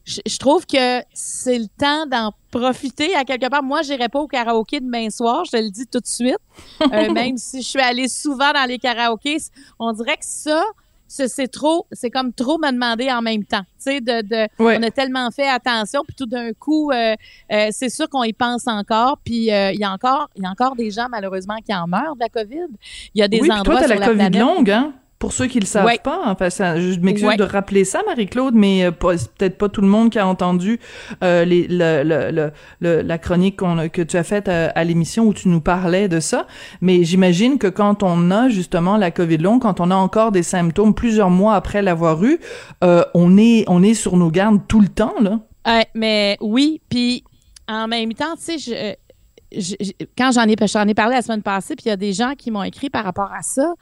je, 0.05 0.37
trouve 0.37 0.65
que 0.65 1.01
c'est 1.13 1.59
le 1.59 1.67
temps 1.77 2.05
d'en 2.05 2.33
profiter 2.51 3.15
à 3.15 3.23
quelque 3.23 3.49
part. 3.49 3.63
Moi, 3.63 3.81
j'irai 3.81 4.09
pas 4.09 4.19
au 4.19 4.27
karaoké 4.27 4.79
demain 4.79 5.09
soir, 5.09 5.45
je 5.45 5.51
te 5.51 5.57
le 5.57 5.69
dis 5.69 5.85
tout 5.85 5.99
de 5.99 6.07
suite. 6.07 6.37
Euh, 6.81 7.11
même 7.13 7.37
si 7.37 7.61
je 7.61 7.67
suis 7.67 7.79
allée 7.79 8.07
souvent 8.07 8.51
dans 8.53 8.67
les 8.67 8.79
karaokés, 8.79 9.37
on 9.77 9.91
dirait 9.93 10.17
que 10.17 10.25
ça, 10.25 10.63
c'est 11.09 11.47
trop, 11.47 11.87
c'est 11.91 12.11
comme 12.11 12.31
trop 12.33 12.57
me 12.57 12.71
demander 12.71 13.11
en 13.11 13.21
même 13.21 13.43
temps. 13.43 13.63
Tu 13.83 13.91
sais, 13.91 14.01
de, 14.01 14.21
de 14.21 14.47
on 14.59 14.83
a 14.83 14.91
tellement 14.91 15.29
fait 15.31 15.47
attention, 15.47 16.03
puis 16.05 16.15
tout 16.15 16.27
d'un 16.27 16.53
coup, 16.53 16.91
euh, 16.91 17.15
euh, 17.51 17.67
c'est 17.71 17.89
sûr 17.89 18.07
qu'on 18.09 18.23
y 18.23 18.33
pense 18.33 18.67
encore. 18.67 19.17
Puis 19.23 19.51
euh, 19.51 19.71
il 19.71 19.79
y 19.79 19.83
a 19.83 19.91
encore, 19.91 20.29
il 20.35 20.43
y 20.43 20.45
a 20.45 20.49
encore 20.49 20.75
des 20.75 20.91
gens 20.91 21.07
malheureusement 21.09 21.57
qui 21.65 21.73
en 21.73 21.87
meurent 21.87 22.15
de 22.15 22.21
la 22.21 22.29
COVID. 22.29 22.67
Il 23.15 23.19
y 23.19 23.23
a 23.23 23.27
des 23.27 23.41
oui, 23.41 23.51
endroits 23.51 23.77
toi, 23.77 23.87
sur 23.87 23.95
la, 23.95 23.99
la 23.99 24.07
COVID 24.07 24.39
longue, 24.39 24.71
hein? 24.71 24.93
Pour 25.19 25.33
ceux 25.33 25.47
qui 25.47 25.59
le 25.59 25.65
savent 25.65 25.99
pas, 26.01 26.21
enfin, 26.27 26.49
ça, 26.49 26.79
je 26.79 26.97
m'excuse 27.01 27.35
de 27.35 27.43
rappeler 27.43 27.83
ça, 27.83 28.01
Marie-Claude, 28.07 28.55
mais 28.55 28.85
euh, 28.85 28.91
peut-être 28.91 29.57
pas 29.57 29.67
tout 29.67 29.81
le 29.81 29.87
monde 29.87 30.11
qui 30.11 30.17
a 30.17 30.25
entendu 30.25 30.79
euh, 31.23 31.43
les, 31.43 31.67
le, 31.69 32.03
le, 32.03 32.51
le, 32.79 33.01
la 33.01 33.17
chronique 33.17 33.57
que 33.57 34.01
tu 34.01 34.15
as 34.15 34.23
faite 34.23 34.47
à, 34.47 34.69
à 34.69 34.83
l'émission 34.85 35.25
où 35.25 35.33
tu 35.33 35.49
nous 35.49 35.59
parlais 35.59 36.07
de 36.07 36.21
ça. 36.21 36.47
Mais 36.79 37.03
j'imagine 37.03 37.57
que 37.57 37.67
quand 37.67 38.01
on 38.01 38.31
a 38.31 38.47
justement 38.47 38.95
la 38.95 39.11
COVID 39.11 39.39
longue, 39.39 39.61
quand 39.61 39.81
on 39.81 39.91
a 39.91 39.95
encore 39.95 40.31
des 40.31 40.43
symptômes 40.43 40.93
plusieurs 40.93 41.29
mois 41.29 41.55
après 41.55 41.81
l'avoir 41.81 42.23
eu, 42.23 42.39
euh, 42.85 43.03
on 43.13 43.37
est 43.37 43.65
on 43.67 43.83
est 43.83 43.95
sur 43.95 44.15
nos 44.15 44.31
gardes 44.31 44.61
tout 44.69 44.79
le 44.79 44.87
temps 44.87 45.15
là. 45.19 45.39
Euh, 45.67 45.81
mais 45.95 46.37
oui, 46.39 46.79
puis 46.89 47.25
en 47.67 47.89
même 47.89 48.13
temps, 48.13 48.35
tu 48.37 48.57
sais, 48.57 48.97
je 49.51 49.75
quand 50.17 50.31
j'en 50.31 50.47
ai, 50.47 50.55
j'en 50.67 50.87
ai 50.87 50.93
parlé 50.93 51.15
la 51.15 51.21
semaine 51.21 51.41
passée, 51.41 51.75
puis 51.75 51.85
il 51.85 51.89
y 51.89 51.91
a 51.91 51.97
des 51.97 52.13
gens 52.13 52.33
qui 52.35 52.51
m'ont 52.51 52.63
écrit 52.63 52.89
par 52.89 53.03
rapport 53.03 53.31
à 53.33 53.41
ça. 53.41 53.73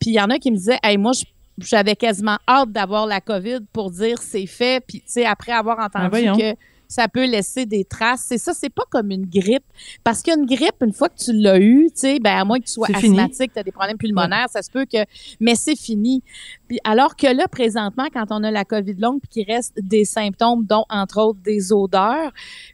Puis 0.00 0.10
il 0.10 0.14
y 0.14 0.20
en 0.20 0.30
a 0.30 0.38
qui 0.38 0.50
me 0.50 0.56
disaient, 0.56 0.78
hey, 0.82 0.98
moi, 0.98 1.12
j'avais 1.58 1.96
quasiment 1.96 2.38
hâte 2.48 2.72
d'avoir 2.72 3.06
la 3.06 3.20
COVID 3.20 3.60
pour 3.72 3.90
dire 3.90 4.18
c'est 4.18 4.46
fait. 4.46 4.84
Puis, 4.86 5.00
tu 5.00 5.06
sais, 5.06 5.24
après 5.24 5.52
avoir 5.52 5.78
entendu 5.78 6.10
ben 6.10 6.36
que 6.36 6.56
ça 6.94 7.08
peut 7.08 7.26
laisser 7.26 7.66
des 7.66 7.84
traces. 7.84 8.24
C'est 8.28 8.38
ça, 8.38 8.52
c'est 8.54 8.72
pas 8.72 8.84
comme 8.88 9.10
une 9.10 9.26
grippe. 9.26 9.64
Parce 10.04 10.22
qu'une 10.22 10.46
grippe, 10.46 10.76
une 10.80 10.92
fois 10.92 11.08
que 11.08 11.16
tu 11.16 11.32
l'as 11.32 11.58
eu, 11.58 11.88
tu 11.92 12.00
sais, 12.00 12.20
ben, 12.20 12.36
à 12.36 12.44
moins 12.44 12.60
que 12.60 12.66
tu 12.66 12.72
sois 12.72 12.86
asthmatique, 12.94 13.52
tu 13.52 13.58
as 13.58 13.64
des 13.64 13.72
problèmes 13.72 13.98
pulmonaires, 13.98 14.48
ça 14.48 14.62
se 14.62 14.70
peut 14.70 14.84
que, 14.84 14.98
mais 15.40 15.56
c'est 15.56 15.74
fini. 15.74 16.22
Puis, 16.68 16.78
alors 16.84 17.16
que 17.16 17.26
là, 17.26 17.48
présentement, 17.48 18.06
quand 18.12 18.26
on 18.30 18.44
a 18.44 18.52
la 18.52 18.64
COVID 18.64 18.94
longue 18.94 19.20
puis 19.20 19.28
qu'il 19.28 19.52
reste 19.52 19.74
des 19.76 20.04
symptômes, 20.04 20.64
dont, 20.64 20.84
entre 20.88 21.20
autres, 21.20 21.40
des 21.42 21.72
odeurs, 21.72 22.30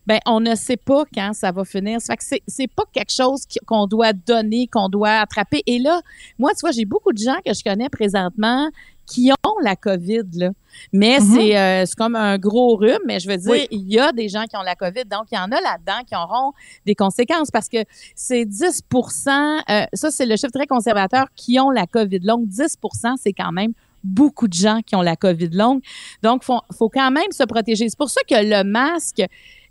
ben, 0.07 0.19
on 0.27 0.41
ne 0.41 0.55
sait 0.55 0.77
pas 0.77 1.05
quand 1.15 1.33
ça 1.33 1.51
va 1.51 1.65
finir. 1.65 2.03
Ça 2.03 2.13
fait 2.13 2.17
que 2.19 2.25
c'est, 2.25 2.43
c'est 2.47 2.71
pas 2.71 2.85
quelque 2.93 3.13
chose 3.13 3.47
qu'on 3.67 3.87
doit 3.87 4.13
donner, 4.13 4.67
qu'on 4.67 4.91
doit 4.91 5.21
attraper. 5.21 5.63
Et 5.67 5.79
là, 5.79 6.03
moi, 6.39 6.51
tu 6.53 6.61
vois, 6.61 6.73
j'ai 6.73 6.85
beaucoup 6.85 7.15
de 7.15 7.19
gens 7.19 7.39
que 7.45 7.55
je 7.55 7.65
connais 7.65 7.89
présentement 7.89 8.69
qui 9.11 9.33
ont 9.33 9.55
la 9.63 9.77
COVID, 9.77 10.23
là. 10.35 10.51
Mais 10.93 11.19
mm-hmm. 11.19 11.57
euh, 11.57 11.85
c'est, 11.87 11.97
comme 11.97 12.15
un 12.15 12.39
gros 12.39 12.77
rhume, 12.77 13.01
mais 13.07 13.19
je 13.19 13.29
veux 13.29 13.37
dire, 13.37 13.67
il 13.71 13.93
y 13.93 13.99
a 13.99 14.13
des 14.13 14.29
gens 14.29 14.45
qui 14.45 14.57
ont 14.57 14.63
la 14.63 14.77
COVID, 14.77 15.05
donc 15.11 15.27
il 15.33 15.35
y 15.35 15.39
en 15.39 15.51
a 15.51 15.61
là-dedans 15.61 16.05
qui 16.07 16.15
auront 16.15 16.53
des 16.87 16.95
conséquences 16.95 17.51
parce 17.51 17.69
que 17.69 17.79
c'est 18.15 18.45
10% 18.45 18.81
euh, 19.69 19.85
ça 19.93 20.11
c'est 20.11 20.27
le 20.27 20.37
chiffre 20.37 20.53
très 20.53 20.67
conservateur, 20.67 21.27
qui 21.35 21.59
ont 21.59 21.71
la 21.71 21.87
COVID 21.87 22.21
longue. 22.21 22.49
10% 22.49 23.15
c'est 23.19 23.33
quand 23.33 23.53
même 23.53 23.73
beaucoup 24.05 24.49
de 24.49 24.55
gens 24.55 24.81
qui 24.87 24.95
ont 24.97 25.03
la 25.03 25.17
COVID 25.17 25.51
longue. 25.51 25.83
Donc, 26.23 26.45
faut, 26.45 26.61
faut 26.77 26.89
quand 26.89 27.11
même 27.11 27.33
se 27.33 27.43
protéger. 27.43 27.89
C'est 27.89 27.99
pour 27.99 28.11
ça 28.11 28.21
que 28.29 28.35
le 28.37 28.65
masque, 28.65 29.23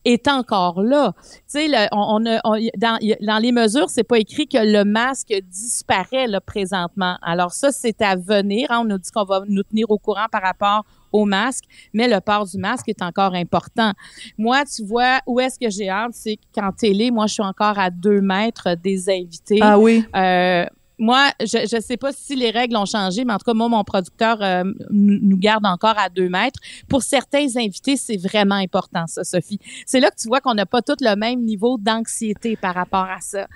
est 0.06 0.28
encore 0.28 0.82
là. 0.82 1.14
Tu 1.52 1.68
sais, 1.70 1.88
on, 1.92 2.20
dans, 2.20 2.98
dans, 3.22 3.40
les 3.42 3.52
mesures, 3.52 3.90
c'est 3.90 4.04
pas 4.04 4.20
écrit 4.20 4.48
que 4.48 4.58
le 4.58 4.84
masque 4.84 5.34
disparaît 5.50 6.28
là, 6.28 6.42
présentement. 6.42 7.18
Alors 7.22 7.52
ça, 7.52 7.72
c'est 7.72 8.02
à 8.02 8.16
venir. 8.16 8.68
Hein. 8.72 8.80
On 8.82 8.86
nous 8.86 8.98
dit 8.98 9.12
qu'on 9.12 9.26
va 9.26 9.42
nous 9.48 9.64
tenir 9.64 9.90
au 9.90 9.98
courant 9.98 10.28
par 10.32 10.42
rapport 10.42 10.86
au 11.12 11.26
masque, 11.26 11.64
mais 11.94 12.08
le 12.08 12.20
port 12.22 12.46
du 12.46 12.58
masque 12.58 12.88
est 12.88 13.02
encore 13.02 13.34
important. 13.34 13.94
Moi, 14.38 14.64
tu 14.66 14.84
vois, 14.84 15.20
où 15.26 15.40
est-ce 15.40 15.58
que 15.58 15.70
j'ai 15.70 15.90
hâte, 15.90 16.12
c'est 16.14 16.38
qu'en 16.54 16.72
télé, 16.72 17.12
moi, 17.12 17.26
je 17.28 17.34
suis 17.34 17.44
encore 17.44 17.80
à 17.80 17.90
deux 17.90 18.22
mètres 18.22 18.76
des 18.76 19.10
invités. 19.10 19.60
Ah 19.62 19.80
oui. 19.80 20.06
Euh, 20.16 20.66
moi, 21.00 21.30
je 21.40 21.76
ne 21.76 21.82
sais 21.82 21.96
pas 21.96 22.12
si 22.12 22.36
les 22.36 22.52
règles 22.52 22.76
ont 22.76 22.86
changé, 22.86 23.24
mais 23.24 23.34
en 23.34 23.38
tout 23.38 23.46
cas, 23.46 23.54
moi, 23.54 23.70
mon 23.70 23.84
producteur 23.86 24.38
euh, 24.42 24.64
nous 24.92 25.38
garde 25.38 25.66
encore 25.66 25.98
à 25.98 26.10
deux 26.10 26.28
mètres. 26.28 26.60
Pour 26.90 27.04
certains 27.04 27.48
invités, 27.56 27.96
c'est 27.96 28.18
vraiment 28.18 28.56
important, 28.56 29.06
ça, 29.08 29.24
Sophie. 29.24 29.60
C'est 29.86 30.02
là 30.02 30.12
que 30.12 30.18
tu 30.22 30.28
vois 30.28 30.42
qu'on 30.42 30.54
n'a 30.54 30.66
pas 30.66 30.82
tout 30.82 30.98
le 31.00 31.16
même 31.16 31.42
niveau 31.42 31.78
d'anxiété 31.80 32.58
par 32.58 32.76
rapport 32.76 33.08
à 33.10 33.22
ça. 33.22 33.48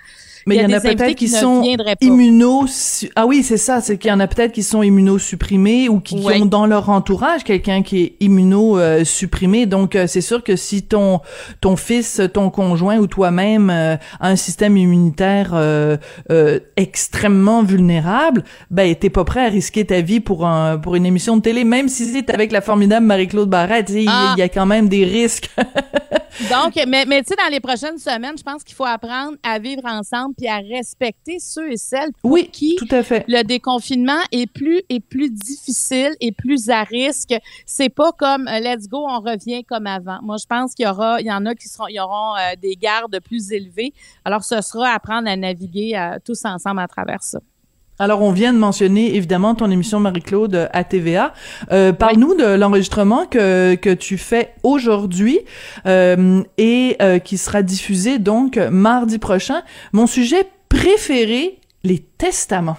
Mais 0.46 0.56
il 0.56 0.62
y, 0.62 0.64
en 0.64 0.76
a 0.76 0.80
peut-être 0.80 1.14
qui, 1.14 1.28
sont 1.28 1.62
immuno... 2.00 2.66
Ah 3.14 3.26
oui, 3.26 3.42
c'est 3.42 3.58
ça. 3.58 3.80
C'est 3.80 3.98
qu'il 3.98 4.10
y 4.10 4.12
en 4.12 4.20
a 4.20 4.26
peut-être 4.26 4.52
qui 4.52 4.62
sont 4.62 4.82
immunosupprimés 4.82 5.88
ou 5.88 6.00
qui, 6.00 6.16
ont 6.16 6.46
dans 6.46 6.66
leur 6.66 6.88
entourage 6.88 7.44
quelqu'un 7.44 7.82
qui 7.82 8.02
est 8.02 8.16
immunosupprimé. 8.20 9.66
Donc, 9.66 9.96
euh, 9.96 10.06
c'est 10.06 10.20
sûr 10.20 10.42
que 10.42 10.56
si 10.56 10.82
ton 10.82 11.20
ton 11.60 11.76
fils, 11.76 12.20
ton 12.32 12.50
conjoint 12.50 12.98
ou 12.98 13.06
toi-même 13.06 13.70
euh, 13.70 13.96
a 14.20 14.28
un 14.28 14.36
système 14.36 14.76
immunitaire 14.76 15.52
euh, 15.54 15.96
extrêmement 16.76 17.33
vulnérable, 17.64 18.44
ben 18.70 18.94
t'es 18.94 19.10
pas 19.10 19.24
prêt 19.24 19.46
à 19.46 19.48
risquer 19.48 19.84
ta 19.84 20.00
vie 20.00 20.20
pour 20.20 20.46
un 20.46 20.78
pour 20.78 20.94
une 20.94 21.06
émission 21.06 21.36
de 21.36 21.42
télé, 21.42 21.64
même 21.64 21.88
si 21.88 22.06
c'est 22.06 22.30
avec 22.30 22.52
la 22.52 22.60
formidable 22.60 23.06
Marie-Claude 23.06 23.48
Barrette. 23.48 23.90
Il 23.90 24.02
y, 24.02 24.42
a 24.42 24.48
quand 24.48 24.66
même 24.66 24.88
des 24.88 25.04
risques. 25.04 25.50
Donc, 26.50 26.74
mais, 26.88 27.04
mais 27.06 27.22
tu 27.22 27.28
sais, 27.28 27.36
dans 27.36 27.50
les 27.50 27.60
prochaines 27.60 27.98
semaines, 27.98 28.36
je 28.36 28.42
pense 28.42 28.64
qu'il 28.64 28.74
faut 28.74 28.84
apprendre 28.84 29.36
à 29.44 29.58
vivre 29.60 29.82
ensemble 29.84 30.34
puis 30.36 30.48
à 30.48 30.56
respecter 30.56 31.38
ceux 31.38 31.70
et 31.70 31.76
celles 31.76 32.10
pour 32.20 32.32
oui, 32.32 32.48
qui 32.52 32.74
tout 32.76 32.88
à 32.90 33.02
fait. 33.04 33.24
le 33.28 33.42
déconfinement 33.42 34.18
est 34.32 34.50
plus 34.50 34.82
est 34.88 35.00
plus 35.00 35.30
difficile 35.30 36.10
et 36.20 36.32
plus 36.32 36.70
à 36.70 36.82
risque. 36.82 37.34
C'est 37.66 37.88
pas 37.88 38.12
comme 38.12 38.48
euh, 38.48 38.60
let's 38.60 38.88
go, 38.88 39.06
on 39.08 39.20
revient 39.20 39.64
comme 39.64 39.86
avant. 39.86 40.18
Moi, 40.22 40.36
je 40.40 40.46
pense 40.46 40.74
qu'il 40.74 40.86
y 40.86 40.88
aura, 40.88 41.20
il 41.20 41.26
y 41.26 41.32
en 41.32 41.46
a 41.46 41.54
qui 41.54 41.68
seront, 41.68 41.86
il 41.88 41.94
y 41.94 42.00
auront 42.00 42.34
euh, 42.36 42.56
des 42.60 42.76
gardes 42.76 43.18
plus 43.20 43.52
élevés. 43.52 43.92
Alors, 44.24 44.44
ce 44.44 44.60
sera 44.60 44.90
apprendre 44.90 45.28
à 45.28 45.36
naviguer 45.36 45.96
euh, 45.96 46.18
tous 46.24 46.44
ensemble 46.44 46.80
à 46.80 46.88
travers 46.88 47.22
Alors, 47.98 48.22
on 48.22 48.32
vient 48.32 48.52
de 48.52 48.58
mentionner 48.58 49.14
évidemment 49.14 49.54
ton 49.54 49.70
émission 49.70 50.00
Marie-Claude 50.00 50.68
à 50.72 50.82
TVA. 50.82 51.32
Euh, 51.70 51.92
Parle-nous 51.92 52.34
de 52.34 52.44
l'enregistrement 52.44 53.24
que, 53.26 53.76
que 53.76 53.94
tu 53.94 54.18
fais 54.18 54.54
aujourd'hui 54.64 55.38
euh, 55.86 56.42
et 56.58 56.96
euh, 57.00 57.20
qui 57.20 57.38
sera 57.38 57.62
diffusé 57.62 58.18
donc 58.18 58.56
mardi 58.56 59.18
prochain. 59.18 59.62
Mon 59.92 60.08
sujet 60.08 60.48
préféré, 60.68 61.60
les 61.84 62.00
testaments. 62.00 62.78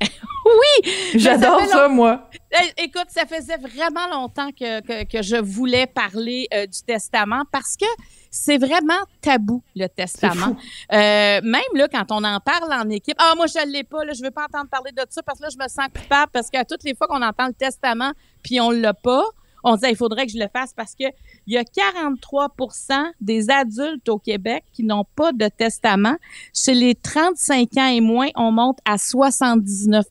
Oui! 0.44 0.92
J'adore 1.14 1.62
ça, 1.62 1.88
moi. 1.88 2.28
Écoute, 2.76 3.06
ça 3.08 3.24
faisait 3.24 3.56
vraiment 3.56 4.06
longtemps 4.12 4.50
que, 4.50 4.80
que, 4.82 5.04
que 5.10 5.22
je 5.22 5.36
voulais 5.36 5.86
parler 5.86 6.46
euh, 6.52 6.66
du 6.66 6.82
testament 6.86 7.44
parce 7.50 7.76
que 7.76 7.86
c'est 8.34 8.58
vraiment 8.58 8.98
tabou, 9.20 9.62
le 9.76 9.86
testament. 9.86 10.56
Euh, 10.92 11.40
même 11.40 11.62
là, 11.74 11.86
quand 11.88 12.10
on 12.10 12.24
en 12.24 12.40
parle 12.40 12.72
en 12.72 12.88
équipe, 12.90 13.16
ah, 13.18 13.34
moi, 13.36 13.46
je 13.46 13.64
ne 13.64 13.72
l'ai 13.72 13.84
pas, 13.84 14.04
là, 14.04 14.12
je 14.12 14.22
veux 14.22 14.32
pas 14.32 14.46
entendre 14.46 14.68
parler 14.68 14.90
de 14.90 15.02
ça 15.08 15.22
parce 15.22 15.38
que 15.38 15.44
là, 15.44 15.50
je 15.50 15.56
me 15.56 15.68
sens 15.68 15.86
coupable 15.86 16.30
parce 16.32 16.50
qu'à 16.50 16.64
toutes 16.64 16.82
les 16.82 16.96
fois 16.96 17.06
qu'on 17.06 17.22
entend 17.22 17.46
le 17.46 17.52
testament 17.52 18.10
puis 18.42 18.60
on 18.60 18.70
l'a 18.70 18.92
pas, 18.92 19.22
on 19.62 19.76
dit, 19.76 19.86
il 19.88 19.96
faudrait 19.96 20.26
que 20.26 20.32
je 20.32 20.38
le 20.38 20.48
fasse 20.52 20.72
parce 20.74 20.94
que 20.94 21.04
il 21.46 21.54
y 21.54 21.56
a 21.56 21.62
43% 21.62 23.12
des 23.20 23.50
adultes 23.50 24.08
au 24.08 24.18
Québec 24.18 24.64
qui 24.72 24.82
n'ont 24.82 25.04
pas 25.14 25.32
de 25.32 25.46
testament. 25.46 26.16
Chez 26.52 26.74
les 26.74 26.96
35 26.96 27.68
ans 27.76 27.86
et 27.86 28.00
moins, 28.00 28.28
on 28.34 28.50
monte 28.50 28.78
à 28.84 28.98
79 28.98 30.06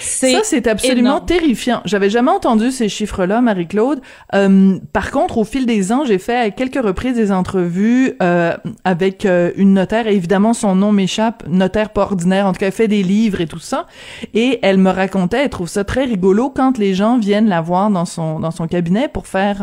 ça, 0.00 0.40
c'est 0.42 0.66
absolument 0.66 1.20
terrifiant. 1.20 1.80
J'avais 1.84 2.10
jamais 2.10 2.30
entendu 2.30 2.70
ces 2.70 2.88
chiffres-là, 2.88 3.40
Marie-Claude. 3.40 4.00
Euh, 4.34 4.78
par 4.92 5.10
contre, 5.10 5.38
au 5.38 5.44
fil 5.44 5.66
des 5.66 5.92
ans, 5.92 6.04
j'ai 6.04 6.18
fait 6.18 6.36
à 6.36 6.50
quelques 6.50 6.82
reprises 6.82 7.14
des 7.14 7.32
entrevues 7.32 8.14
euh, 8.22 8.56
avec 8.84 9.26
euh, 9.26 9.50
une 9.56 9.74
notaire, 9.74 10.06
et 10.06 10.14
évidemment, 10.14 10.54
son 10.54 10.74
nom 10.74 10.92
m'échappe, 10.92 11.44
notaire 11.48 11.90
pas 11.90 12.02
ordinaire, 12.02 12.46
en 12.46 12.52
tout 12.52 12.60
cas, 12.60 12.66
elle 12.66 12.72
fait 12.72 12.88
des 12.88 13.02
livres 13.02 13.40
et 13.40 13.46
tout 13.46 13.58
ça. 13.58 13.86
Et 14.32 14.58
elle 14.62 14.78
me 14.78 14.90
racontait, 14.90 15.44
elle 15.44 15.50
trouve 15.50 15.68
ça 15.68 15.84
très 15.84 16.04
rigolo 16.04 16.50
quand 16.50 16.78
les 16.78 16.94
gens 16.94 17.18
viennent 17.18 17.48
la 17.48 17.60
voir 17.60 17.90
dans 17.90 18.04
son, 18.04 18.40
dans 18.40 18.50
son 18.50 18.66
cabinet 18.66 19.08
pour 19.08 19.26
faire 19.26 19.62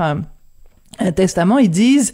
un 0.99 1.11
testament, 1.11 1.57
ils 1.57 1.69
disent 1.69 2.13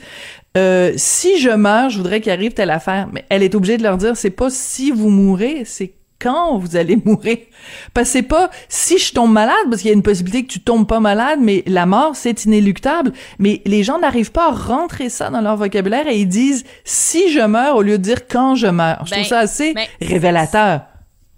si 0.96 1.40
je 1.40 1.50
meurs, 1.56 1.90
je 1.90 1.98
voudrais 1.98 2.20
qu'il 2.20 2.32
arrive 2.32 2.54
telle 2.54 2.72
affaire. 2.72 3.08
Mais 3.12 3.26
elle 3.30 3.44
est 3.44 3.54
obligée 3.54 3.78
de 3.78 3.84
leur 3.84 3.98
dire 3.98 4.18
c'est 4.18 4.32
pas 4.32 4.50
si 4.50 4.90
vous 4.92 5.10
mourrez, 5.10 5.64
c'est 5.66 5.97
quand 6.20 6.58
vous 6.58 6.76
allez 6.76 6.96
mourir. 7.06 7.38
Parce 7.94 8.10
que 8.10 8.14
c'est 8.14 8.24
pas 8.24 8.50
si 8.70 8.98
je 8.98 9.14
tombe 9.14 9.32
malade, 9.32 9.56
parce 9.70 9.82
qu'il 9.82 9.90
y 9.90 9.94
a 9.94 9.96
une 9.96 10.04
possibilité 10.04 10.46
que 10.46 10.52
tu 10.52 10.60
tombes 10.60 10.88
pas 10.88 11.00
malade, 11.00 11.40
mais 11.42 11.64
la 11.68 11.86
mort, 11.86 12.16
c'est 12.16 12.46
inéluctable. 12.46 13.14
Mais 13.40 13.62
les 13.66 13.84
gens 13.84 14.00
n'arrivent 14.00 14.32
pas 14.32 14.50
à 14.50 14.52
rentrer 14.52 15.10
ça 15.10 15.30
dans 15.30 15.42
leur 15.42 15.58
vocabulaire 15.58 16.08
et 16.08 16.20
ils 16.20 16.28
disent 16.28 16.66
si 16.84 17.32
je 17.32 17.42
meurs 17.42 17.76
au 17.76 17.82
lieu 17.82 17.98
de 17.98 18.04
dire 18.04 18.28
quand 18.28 18.56
je 18.56 18.68
meurs. 18.68 19.06
Je 19.06 19.12
trouve 19.12 19.24
ben, 19.24 19.30
ça 19.30 19.40
assez 19.40 19.74
révélateur. 20.02 20.82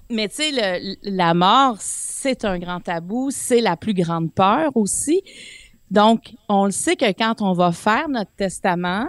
Mais 0.10 0.28
tu 0.28 0.44
sais, 0.44 0.82
la 1.04 1.34
mort, 1.34 1.78
c'est 1.80 2.44
un 2.44 2.58
grand 2.58 2.80
tabou, 2.80 3.30
c'est 3.32 3.62
la 3.62 3.78
plus 3.78 3.94
grande 3.94 4.34
peur 4.34 4.72
aussi. 4.76 5.22
Donc, 5.92 6.34
on 6.48 6.66
le 6.66 6.72
sait 6.72 6.96
que 6.96 7.12
quand 7.12 7.42
on 7.42 7.54
va 7.54 7.72
faire 7.72 8.10
notre 8.10 8.32
testament, 8.32 9.08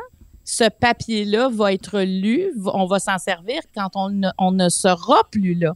ce 0.50 0.68
papier-là 0.68 1.48
va 1.48 1.72
être 1.72 2.00
lu, 2.00 2.52
on 2.74 2.84
va 2.86 2.98
s'en 2.98 3.18
servir 3.18 3.60
quand 3.72 3.90
on 3.94 4.50
ne, 4.50 4.68
sera 4.68 5.22
plus 5.30 5.54
là. 5.54 5.74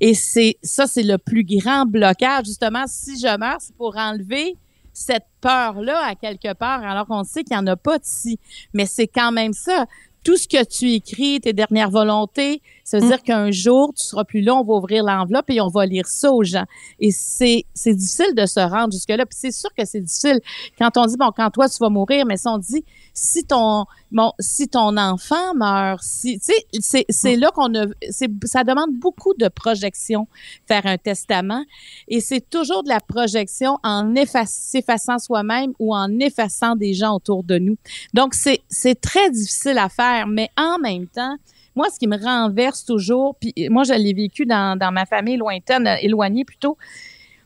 Et 0.00 0.14
c'est 0.14 0.56
ça, 0.62 0.86
c'est 0.86 1.02
le 1.02 1.18
plus 1.18 1.42
grand 1.42 1.84
blocage. 1.84 2.46
Justement, 2.46 2.84
si 2.86 3.18
je 3.18 3.36
meurs, 3.36 3.56
c'est 3.58 3.74
pour 3.74 3.96
enlever 3.96 4.56
cette 4.92 5.26
peur-là 5.40 6.00
à 6.04 6.14
quelque 6.14 6.54
part, 6.54 6.84
alors 6.84 7.08
qu'on 7.08 7.24
sait 7.24 7.42
qu'il 7.42 7.56
n'y 7.56 7.62
en 7.64 7.66
a 7.66 7.74
pas 7.74 7.98
d'ici. 7.98 8.38
Mais 8.72 8.86
c'est 8.86 9.08
quand 9.08 9.32
même 9.32 9.52
ça 9.52 9.86
tout 10.22 10.36
ce 10.36 10.46
que 10.46 10.64
tu 10.64 10.92
écris, 10.92 11.40
tes 11.40 11.52
dernières 11.52 11.90
volontés, 11.90 12.62
ça 12.84 12.98
veut 12.98 13.06
mm. 13.06 13.08
dire 13.08 13.22
qu'un 13.22 13.50
jour, 13.50 13.92
tu 13.94 14.04
seras 14.04 14.24
plus 14.24 14.42
là, 14.42 14.54
on 14.54 14.62
va 14.62 14.74
ouvrir 14.74 15.04
l'enveloppe 15.04 15.48
et 15.48 15.60
on 15.60 15.68
va 15.68 15.86
lire 15.86 16.06
ça 16.06 16.30
aux 16.30 16.44
gens. 16.44 16.66
Et 17.00 17.10
c'est, 17.10 17.64
c'est 17.72 17.94
difficile 17.94 18.34
de 18.34 18.44
se 18.44 18.60
rendre 18.60 18.92
jusque-là. 18.92 19.24
Puis 19.24 19.38
c'est 19.40 19.50
sûr 19.50 19.70
que 19.76 19.86
c'est 19.86 20.02
difficile 20.02 20.40
quand 20.78 20.96
on 20.98 21.06
dit, 21.06 21.16
bon, 21.16 21.30
quand 21.34 21.50
toi, 21.50 21.68
tu 21.68 21.78
vas 21.80 21.88
mourir, 21.88 22.26
mais 22.26 22.36
si 22.36 22.46
on 22.46 22.58
dit, 22.58 22.84
si 23.14 23.44
ton, 23.44 23.86
bon, 24.12 24.32
si 24.38 24.68
ton 24.68 24.98
enfant 24.98 25.54
meurt, 25.54 26.02
si, 26.02 26.38
tu 26.38 26.52
sais, 26.52 26.66
c'est, 26.80 27.06
c'est 27.08 27.36
mm. 27.36 27.40
là 27.40 27.50
qu'on 27.52 27.74
a, 27.74 27.86
c'est, 28.10 28.30
ça 28.44 28.64
demande 28.64 28.92
beaucoup 28.92 29.32
de 29.32 29.48
projection, 29.48 30.28
faire 30.68 30.84
un 30.84 30.98
testament. 30.98 31.64
Et 32.08 32.20
c'est 32.20 32.48
toujours 32.50 32.82
de 32.82 32.90
la 32.90 33.00
projection 33.00 33.78
en 33.82 34.14
effaçant 34.14 35.18
soi-même 35.18 35.72
ou 35.78 35.94
en 35.94 36.18
effaçant 36.18 36.76
des 36.76 36.92
gens 36.92 37.14
autour 37.14 37.44
de 37.44 37.58
nous. 37.58 37.76
Donc, 38.12 38.34
c'est, 38.34 38.60
c'est 38.68 39.00
très 39.00 39.30
difficile 39.30 39.78
à 39.78 39.88
faire 39.88 40.26
mais 40.26 40.50
en 40.58 40.78
même 40.78 41.06
temps, 41.06 41.36
moi, 41.76 41.88
ce 41.92 41.98
qui 41.98 42.06
me 42.06 42.16
renverse 42.16 42.84
toujours, 42.84 43.36
puis 43.40 43.52
moi, 43.70 43.84
je 43.84 43.94
l'ai 43.94 44.12
vécu 44.12 44.46
dans, 44.46 44.78
ma 44.92 45.06
famille 45.06 45.36
lointaine, 45.36 45.86
euh, 45.86 45.96
éloignée 46.00 46.44
plutôt, 46.44 46.76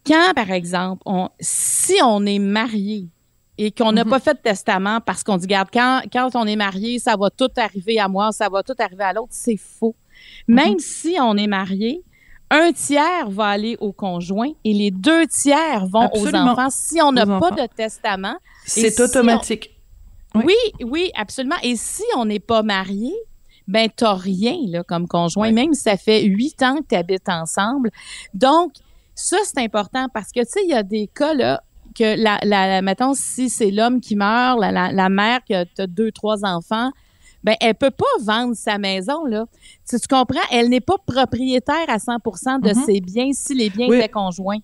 quand, 0.07 0.33
par 0.35 0.51
exemple, 0.51 1.03
on, 1.07 1.29
si 1.41 1.95
on 2.03 2.25
est 2.27 2.38
marié 2.38 3.09
et 3.59 3.73
qu'on 3.73 3.93
n'a 3.93 4.05
mhm. 4.05 4.11
pas 4.11 4.21
fait 4.21 4.35
de 4.35 4.41
testament 4.41 5.01
parce 5.01 5.23
qu'on 5.23 5.37
dit, 5.37 5.47
regarde, 5.47 5.69
quand, 5.73 6.03
quand 6.12 6.31
on 6.35 6.47
est 6.47 6.57
marié, 6.57 6.99
ça 6.99 7.17
va 7.17 7.31
tout 7.31 7.51
arriver 7.57 7.99
à 7.99 8.09
moi, 8.09 8.31
ça 8.33 8.49
va 8.49 8.62
tout 8.62 8.77
arriver 8.79 9.05
à 9.05 9.12
l'autre, 9.12 9.33
c'est 9.33 9.57
faux. 9.57 9.97
Mhm. 10.47 10.55
Même 10.55 10.79
si 10.79 11.17
on 11.21 11.37
est 11.37 11.47
marié, 11.47 12.03
un 12.51 12.73
tiers 12.73 13.29
va 13.29 13.47
aller 13.47 13.77
au 13.81 13.93
conjoint 13.93 14.51
et 14.64 14.73
les 14.73 14.91
deux 14.91 15.27
tiers 15.27 15.87
vont 15.87 16.09
aux 16.14 16.35
enfants 16.35 16.71
si 16.71 17.01
on 17.03 17.12
n'a 17.12 17.27
pas 17.27 17.51
de 17.51 17.67
testament. 17.75 18.37
C'est 18.64 18.99
automatique. 19.01 19.75
Oui. 20.35 20.55
oui, 20.83 21.11
absolument. 21.14 21.57
Et 21.62 21.77
si 21.77 22.05
on 22.17 22.25
n'est 22.25 22.38
pas 22.41 22.62
marié, 22.62 23.12
ben 23.68 23.88
t'as 23.94 24.14
rien 24.14 24.57
là 24.66 24.83
comme 24.83 25.07
conjoint, 25.07 25.52
même 25.52 25.74
si 25.74 25.83
ça 25.83 25.96
fait 25.96 26.24
huit 26.24 26.61
ans 26.62 26.76
que 26.76 26.88
tu 26.88 26.94
habites 26.96 27.28
ensemble. 27.28 27.90
Donc 28.35 28.72
ça 29.14 29.37
c'est 29.44 29.62
important 29.62 30.07
parce 30.12 30.33
que 30.33 30.40
tu 30.40 30.46
sais 30.48 30.61
il 30.64 30.70
y 30.70 30.74
a 30.74 30.83
des 30.83 31.07
cas 31.07 31.35
là 31.35 31.62
que 31.94 32.20
la, 32.20 32.38
la, 32.42 32.83
mettons 32.83 33.14
si 33.14 33.50
c'est 33.50 33.70
l'homme 33.70 34.00
qui 34.00 34.16
meurt, 34.16 34.59
la, 34.61 34.72
la, 34.72 34.92
la 34.92 35.09
mère 35.09 35.44
qui 35.44 35.54
a 35.54 35.64
deux 35.87 36.12
trois 36.12 36.44
enfants, 36.44 36.90
ben 37.44 37.54
elle 37.61 37.74
peut 37.74 37.90
pas 37.90 38.04
vendre 38.22 38.54
sa 38.54 38.78
maison 38.78 39.24
là. 39.24 39.46
Tu, 39.88 39.98
tu 40.00 40.09
comprends? 40.09 40.40
Elle 40.50 40.68
n'est 40.68 40.81
pas 40.81 40.96
propriétaire 41.07 41.87
à 41.88 41.98
100% 41.98 42.61
de 42.61 42.70
mm-hmm. 42.70 42.85
ses 42.85 43.00
biens 43.00 43.31
si 43.33 43.54
les 43.54 43.70
biens 43.70 43.87
étaient 43.92 44.09
conjoints. 44.09 44.59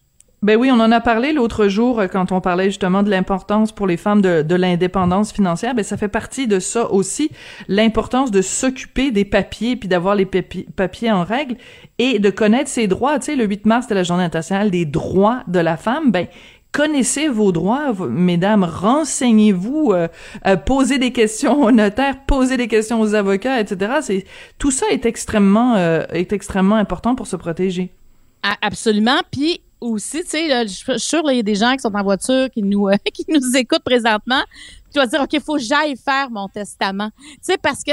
Ben 0.45 0.59
oui, 0.59 0.71
on 0.71 0.79
en 0.79 0.93
a 0.93 1.01
parlé 1.01 1.33
l'autre 1.33 1.69
jour 1.69 2.01
euh, 2.01 2.07
quand 2.07 2.31
on 2.31 2.43
parlait 2.43 2.67
justement 2.67 3.03
de 3.03 3.09
l'importance 3.09 3.73
pour 3.73 3.87
les 3.87 3.97
femmes 3.97 4.21
de, 4.21 4.55
l'indépendance 4.55 5.33
financière. 5.33 5.75
Ben 5.75 5.83
ça 5.83 5.97
fait 5.97 6.09
partie 6.09 6.47
de 6.47 6.59
ça 6.59 6.93
aussi, 6.93 7.31
l'importance 7.67 8.31
de 8.31 8.43
s'occuper 8.43 9.11
des 9.11 9.25
papiers 9.25 9.75
puis 9.75 9.89
d'avoir 9.89 10.15
les 10.15 10.27
papiers 10.27 11.11
en 11.11 11.25
règle 11.25 11.57
et 11.97 12.19
de 12.19 12.29
connaître 12.29 12.69
ses 12.69 12.89
droits. 12.89 13.19
Tu 13.21 13.25
sais, 13.25 13.37
le 13.37 13.47
8 13.47 13.65
mars, 13.65 13.85
c'était 13.85 13.95
la 13.95 14.03
journée 14.03 14.25
internationale 14.25 14.71
des 14.71 14.85
droits 14.85 15.41
de 15.49 15.61
la 15.61 15.79
femme. 15.79 16.11
Ben 16.11 16.27
connaissez 16.73 17.29
vos 17.29 17.51
droits, 17.51 17.95
mesdames, 18.11 18.65
renseignez-vous, 18.65 19.93
euh, 19.95 20.09
euh, 20.47 20.57
posez 20.57 20.99
des 20.99 21.13
questions 21.13 21.63
aux 21.63 21.71
notaires, 21.71 22.19
posez 22.27 22.59
des 22.59 22.69
questions 22.69 23.01
aux 23.01 23.15
avocats, 23.15 23.61
etc. 23.61 23.93
C'est 24.03 24.27
tout 24.59 24.71
ça 24.71 24.85
est 24.91 25.07
extrêmement 25.07 25.75
est 26.13 26.35
extrêmement 26.35 26.77
important 26.77 27.15
pour 27.15 27.29
se 27.29 27.37
protéger. 27.37 27.95
Absolument. 28.61 29.23
Puis 29.31 29.63
aussi, 29.81 30.23
tu 30.23 30.31
sais, 30.31 30.67
je 30.67 30.73
suis 30.73 31.01
sûre, 31.01 31.23
il 31.31 31.37
y 31.37 31.41
a 31.41 31.43
des 31.43 31.55
gens 31.55 31.73
qui 31.75 31.81
sont 31.81 31.95
en 31.95 32.03
voiture, 32.03 32.49
qui 32.51 32.63
nous, 32.63 32.89
euh, 32.89 32.97
qui 33.13 33.25
nous 33.29 33.57
écoutent 33.57 33.85
présentement. 33.85 34.43
Tu 34.93 34.99
vas 34.99 35.07
dire, 35.07 35.21
OK, 35.21 35.33
il 35.33 35.41
faut 35.41 35.55
que 35.55 35.63
j'aille 35.63 35.97
faire 35.97 36.31
mon 36.31 36.49
testament. 36.49 37.11
Tu 37.19 37.39
sais, 37.43 37.59
parce 37.59 37.83
que 37.83 37.93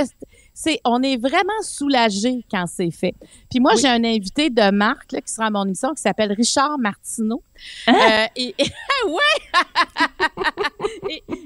c'est, 0.63 0.79
on 0.85 1.01
est 1.01 1.17
vraiment 1.17 1.59
soulagé 1.63 2.45
quand 2.51 2.65
c'est 2.67 2.91
fait. 2.91 3.15
Puis 3.49 3.59
moi, 3.59 3.73
j'ai 3.75 3.87
un 3.87 4.03
invité 4.03 4.51
de 4.51 4.69
marque 4.69 5.11
là, 5.11 5.19
qui 5.19 5.33
sera 5.33 5.47
à 5.47 5.49
mon 5.49 5.65
émission 5.65 5.91
qui 5.95 6.03
s'appelle 6.03 6.31
Richard 6.33 6.77
Martineau. 6.77 7.41
Hein? 7.87 7.95
Euh, 7.95 8.27
et, 8.35 8.53
ouais! 9.07 9.39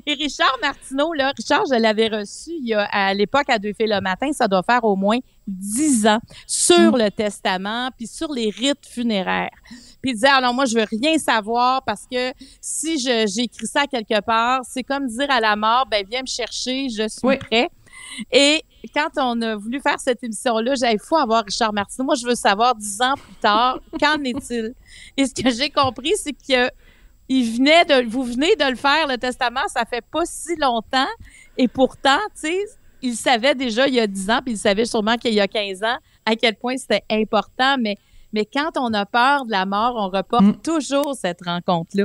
et, 0.05 0.13
Richard 0.15 0.57
Martineau, 0.61 1.13
là, 1.13 1.31
Richard, 1.37 1.63
je 1.65 1.79
l'avais 1.79 2.09
reçu 2.09 2.51
il 2.59 2.67
y 2.67 2.73
a, 2.73 2.83
à 2.91 3.13
l'époque 3.13 3.49
à 3.49 3.57
Deux 3.57 3.71
filles 3.71 3.87
le 3.87 4.01
matin, 4.01 4.33
ça 4.33 4.49
doit 4.49 4.63
faire 4.63 4.83
au 4.83 4.97
moins 4.97 5.19
dix 5.47 6.05
ans, 6.07 6.19
sur 6.45 6.93
mm. 6.93 6.97
le 6.97 7.11
testament, 7.11 7.91
puis 7.95 8.07
sur 8.07 8.33
les 8.33 8.49
rites 8.49 8.85
funéraires 8.85 9.61
puis 10.05 10.11
il 10.11 10.13
disait 10.13 10.27
alors 10.27 10.53
moi 10.53 10.65
je 10.65 10.75
veux 10.75 10.83
rien 10.83 11.17
savoir 11.17 11.83
parce 11.83 12.05
que 12.05 12.31
si 12.61 12.99
j'écris 12.99 13.65
ça 13.65 13.87
quelque 13.87 14.21
part, 14.21 14.61
c'est 14.63 14.83
comme 14.83 15.07
dire 15.07 15.31
à 15.31 15.39
la 15.39 15.55
mort 15.55 15.87
ben 15.89 16.05
viens 16.07 16.21
me 16.21 16.27
chercher, 16.27 16.89
je 16.89 17.07
suis 17.07 17.37
prêt. 17.39 17.71
Et 18.31 18.63
quand 18.93 19.09
on 19.17 19.41
a 19.41 19.55
voulu 19.55 19.81
faire 19.81 19.99
cette 19.99 20.23
émission-là, 20.23 20.75
j'avais 20.75 20.97
faut 20.97 21.17
avoir 21.17 21.43
Richard 21.43 21.73
Martineau. 21.73 22.05
Moi, 22.05 22.15
je 22.15 22.25
veux 22.25 22.35
savoir 22.35 22.75
dix 22.75 23.01
ans 23.01 23.15
plus 23.15 23.35
tard, 23.35 23.79
qu'en 23.99 24.21
est-il? 24.23 24.73
Et 25.17 25.25
ce 25.25 25.33
que 25.33 25.49
j'ai 25.49 25.69
compris, 25.69 26.13
c'est 26.15 26.33
que 26.33 26.69
il 27.27 27.57
venait 27.57 27.85
de, 27.85 28.07
vous 28.07 28.23
venez 28.23 28.55
de 28.55 28.69
le 28.69 28.75
faire, 28.75 29.07
le 29.07 29.17
testament, 29.17 29.67
ça 29.67 29.83
fait 29.85 30.05
pas 30.11 30.25
si 30.25 30.55
longtemps. 30.57 31.07
Et 31.57 31.67
pourtant, 31.67 32.19
tu 32.35 32.47
sais, 32.47 32.65
il 33.01 33.15
savait 33.15 33.55
déjà 33.55 33.87
il 33.87 33.95
y 33.95 33.99
a 33.99 34.05
dix 34.05 34.29
ans, 34.29 34.41
puis 34.43 34.53
il 34.53 34.57
savait 34.57 34.85
sûrement 34.85 35.17
qu'il 35.17 35.33
y 35.33 35.39
a 35.39 35.47
15 35.47 35.83
ans 35.83 35.97
à 36.25 36.35
quel 36.35 36.55
point 36.55 36.77
c'était 36.77 37.03
important, 37.09 37.77
mais 37.79 37.97
mais 38.33 38.45
quand 38.45 38.71
on 38.77 38.93
a 38.93 39.05
peur 39.05 39.45
de 39.45 39.51
la 39.51 39.65
mort, 39.65 39.95
on 39.95 40.09
reporte 40.09 40.43
mm. 40.43 40.61
toujours 40.61 41.15
cette 41.15 41.41
rencontre-là. 41.45 42.03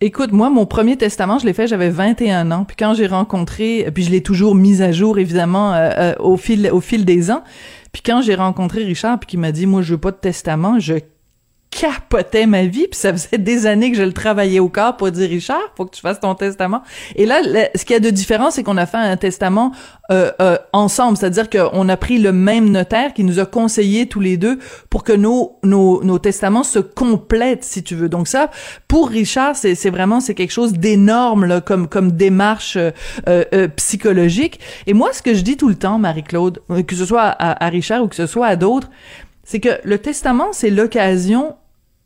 Écoute, 0.00 0.30
moi, 0.30 0.48
mon 0.48 0.64
premier 0.64 0.96
testament, 0.96 1.40
je 1.40 1.46
l'ai 1.46 1.52
fait, 1.52 1.66
j'avais 1.66 1.90
21 1.90 2.52
ans. 2.52 2.64
Puis 2.64 2.76
quand 2.78 2.94
j'ai 2.94 3.08
rencontré, 3.08 3.90
puis 3.92 4.04
je 4.04 4.10
l'ai 4.10 4.22
toujours 4.22 4.54
mis 4.54 4.80
à 4.80 4.92
jour, 4.92 5.18
évidemment, 5.18 5.74
euh, 5.74 5.90
euh, 5.98 6.14
au 6.20 6.36
fil 6.36 6.70
au 6.70 6.80
fil 6.80 7.04
des 7.04 7.32
ans. 7.32 7.42
Puis 7.90 8.02
quand 8.02 8.22
j'ai 8.22 8.36
rencontré 8.36 8.84
Richard, 8.84 9.18
puis 9.18 9.26
qui 9.26 9.36
m'a 9.36 9.50
dit, 9.50 9.66
moi, 9.66 9.82
je 9.82 9.94
veux 9.94 10.00
pas 10.00 10.12
de 10.12 10.16
testament, 10.16 10.78
je 10.78 10.94
capotais 11.70 12.46
ma 12.46 12.64
vie, 12.64 12.88
puis 12.88 12.98
ça 12.98 13.12
faisait 13.12 13.38
des 13.38 13.66
années 13.66 13.90
que 13.90 13.96
je 13.96 14.02
le 14.02 14.12
travaillais 14.12 14.58
au 14.58 14.68
corps 14.68 14.96
pour 14.96 15.10
dire 15.10 15.28
Richard, 15.28 15.60
faut 15.76 15.84
que 15.84 15.94
tu 15.94 16.00
fasses 16.00 16.20
ton 16.20 16.34
testament. 16.34 16.82
Et 17.14 17.26
là, 17.26 17.40
ce 17.74 17.84
qu'il 17.84 17.94
y 17.94 17.96
a 17.96 18.00
de 18.00 18.10
différent, 18.10 18.50
c'est 18.50 18.62
qu'on 18.62 18.76
a 18.78 18.86
fait 18.86 18.96
un 18.96 19.16
testament 19.16 19.72
euh, 20.10 20.32
euh, 20.40 20.56
ensemble, 20.72 21.18
c'est-à-dire 21.18 21.50
qu'on 21.50 21.88
a 21.88 21.96
pris 21.96 22.18
le 22.18 22.32
même 22.32 22.70
notaire 22.70 23.12
qui 23.12 23.22
nous 23.22 23.38
a 23.38 23.46
conseillé 23.46 24.06
tous 24.06 24.20
les 24.20 24.36
deux 24.36 24.58
pour 24.88 25.04
que 25.04 25.12
nos 25.12 25.58
nos, 25.62 26.02
nos 26.02 26.18
testaments 26.18 26.64
se 26.64 26.78
complètent, 26.78 27.64
si 27.64 27.82
tu 27.82 27.94
veux. 27.94 28.08
Donc 28.08 28.28
ça, 28.28 28.50
pour 28.88 29.10
Richard, 29.10 29.54
c'est 29.54 29.74
c'est 29.74 29.90
vraiment 29.90 30.20
c'est 30.20 30.34
quelque 30.34 30.52
chose 30.52 30.72
d'énorme 30.72 31.60
comme 31.60 31.86
comme 31.86 32.12
démarche 32.12 32.76
euh, 32.76 32.90
euh, 33.26 33.68
psychologique. 33.76 34.60
Et 34.86 34.94
moi, 34.94 35.12
ce 35.12 35.22
que 35.22 35.34
je 35.34 35.42
dis 35.42 35.56
tout 35.56 35.68
le 35.68 35.74
temps, 35.74 35.98
Marie-Claude, 35.98 36.62
que 36.86 36.94
ce 36.94 37.04
soit 37.04 37.22
à, 37.22 37.64
à 37.64 37.68
Richard 37.68 38.02
ou 38.02 38.08
que 38.08 38.16
ce 38.16 38.26
soit 38.26 38.46
à 38.46 38.56
d'autres, 38.56 38.88
c'est 39.48 39.60
que 39.60 39.80
le 39.82 39.96
testament, 39.96 40.52
c'est 40.52 40.68
l'occasion 40.68 41.56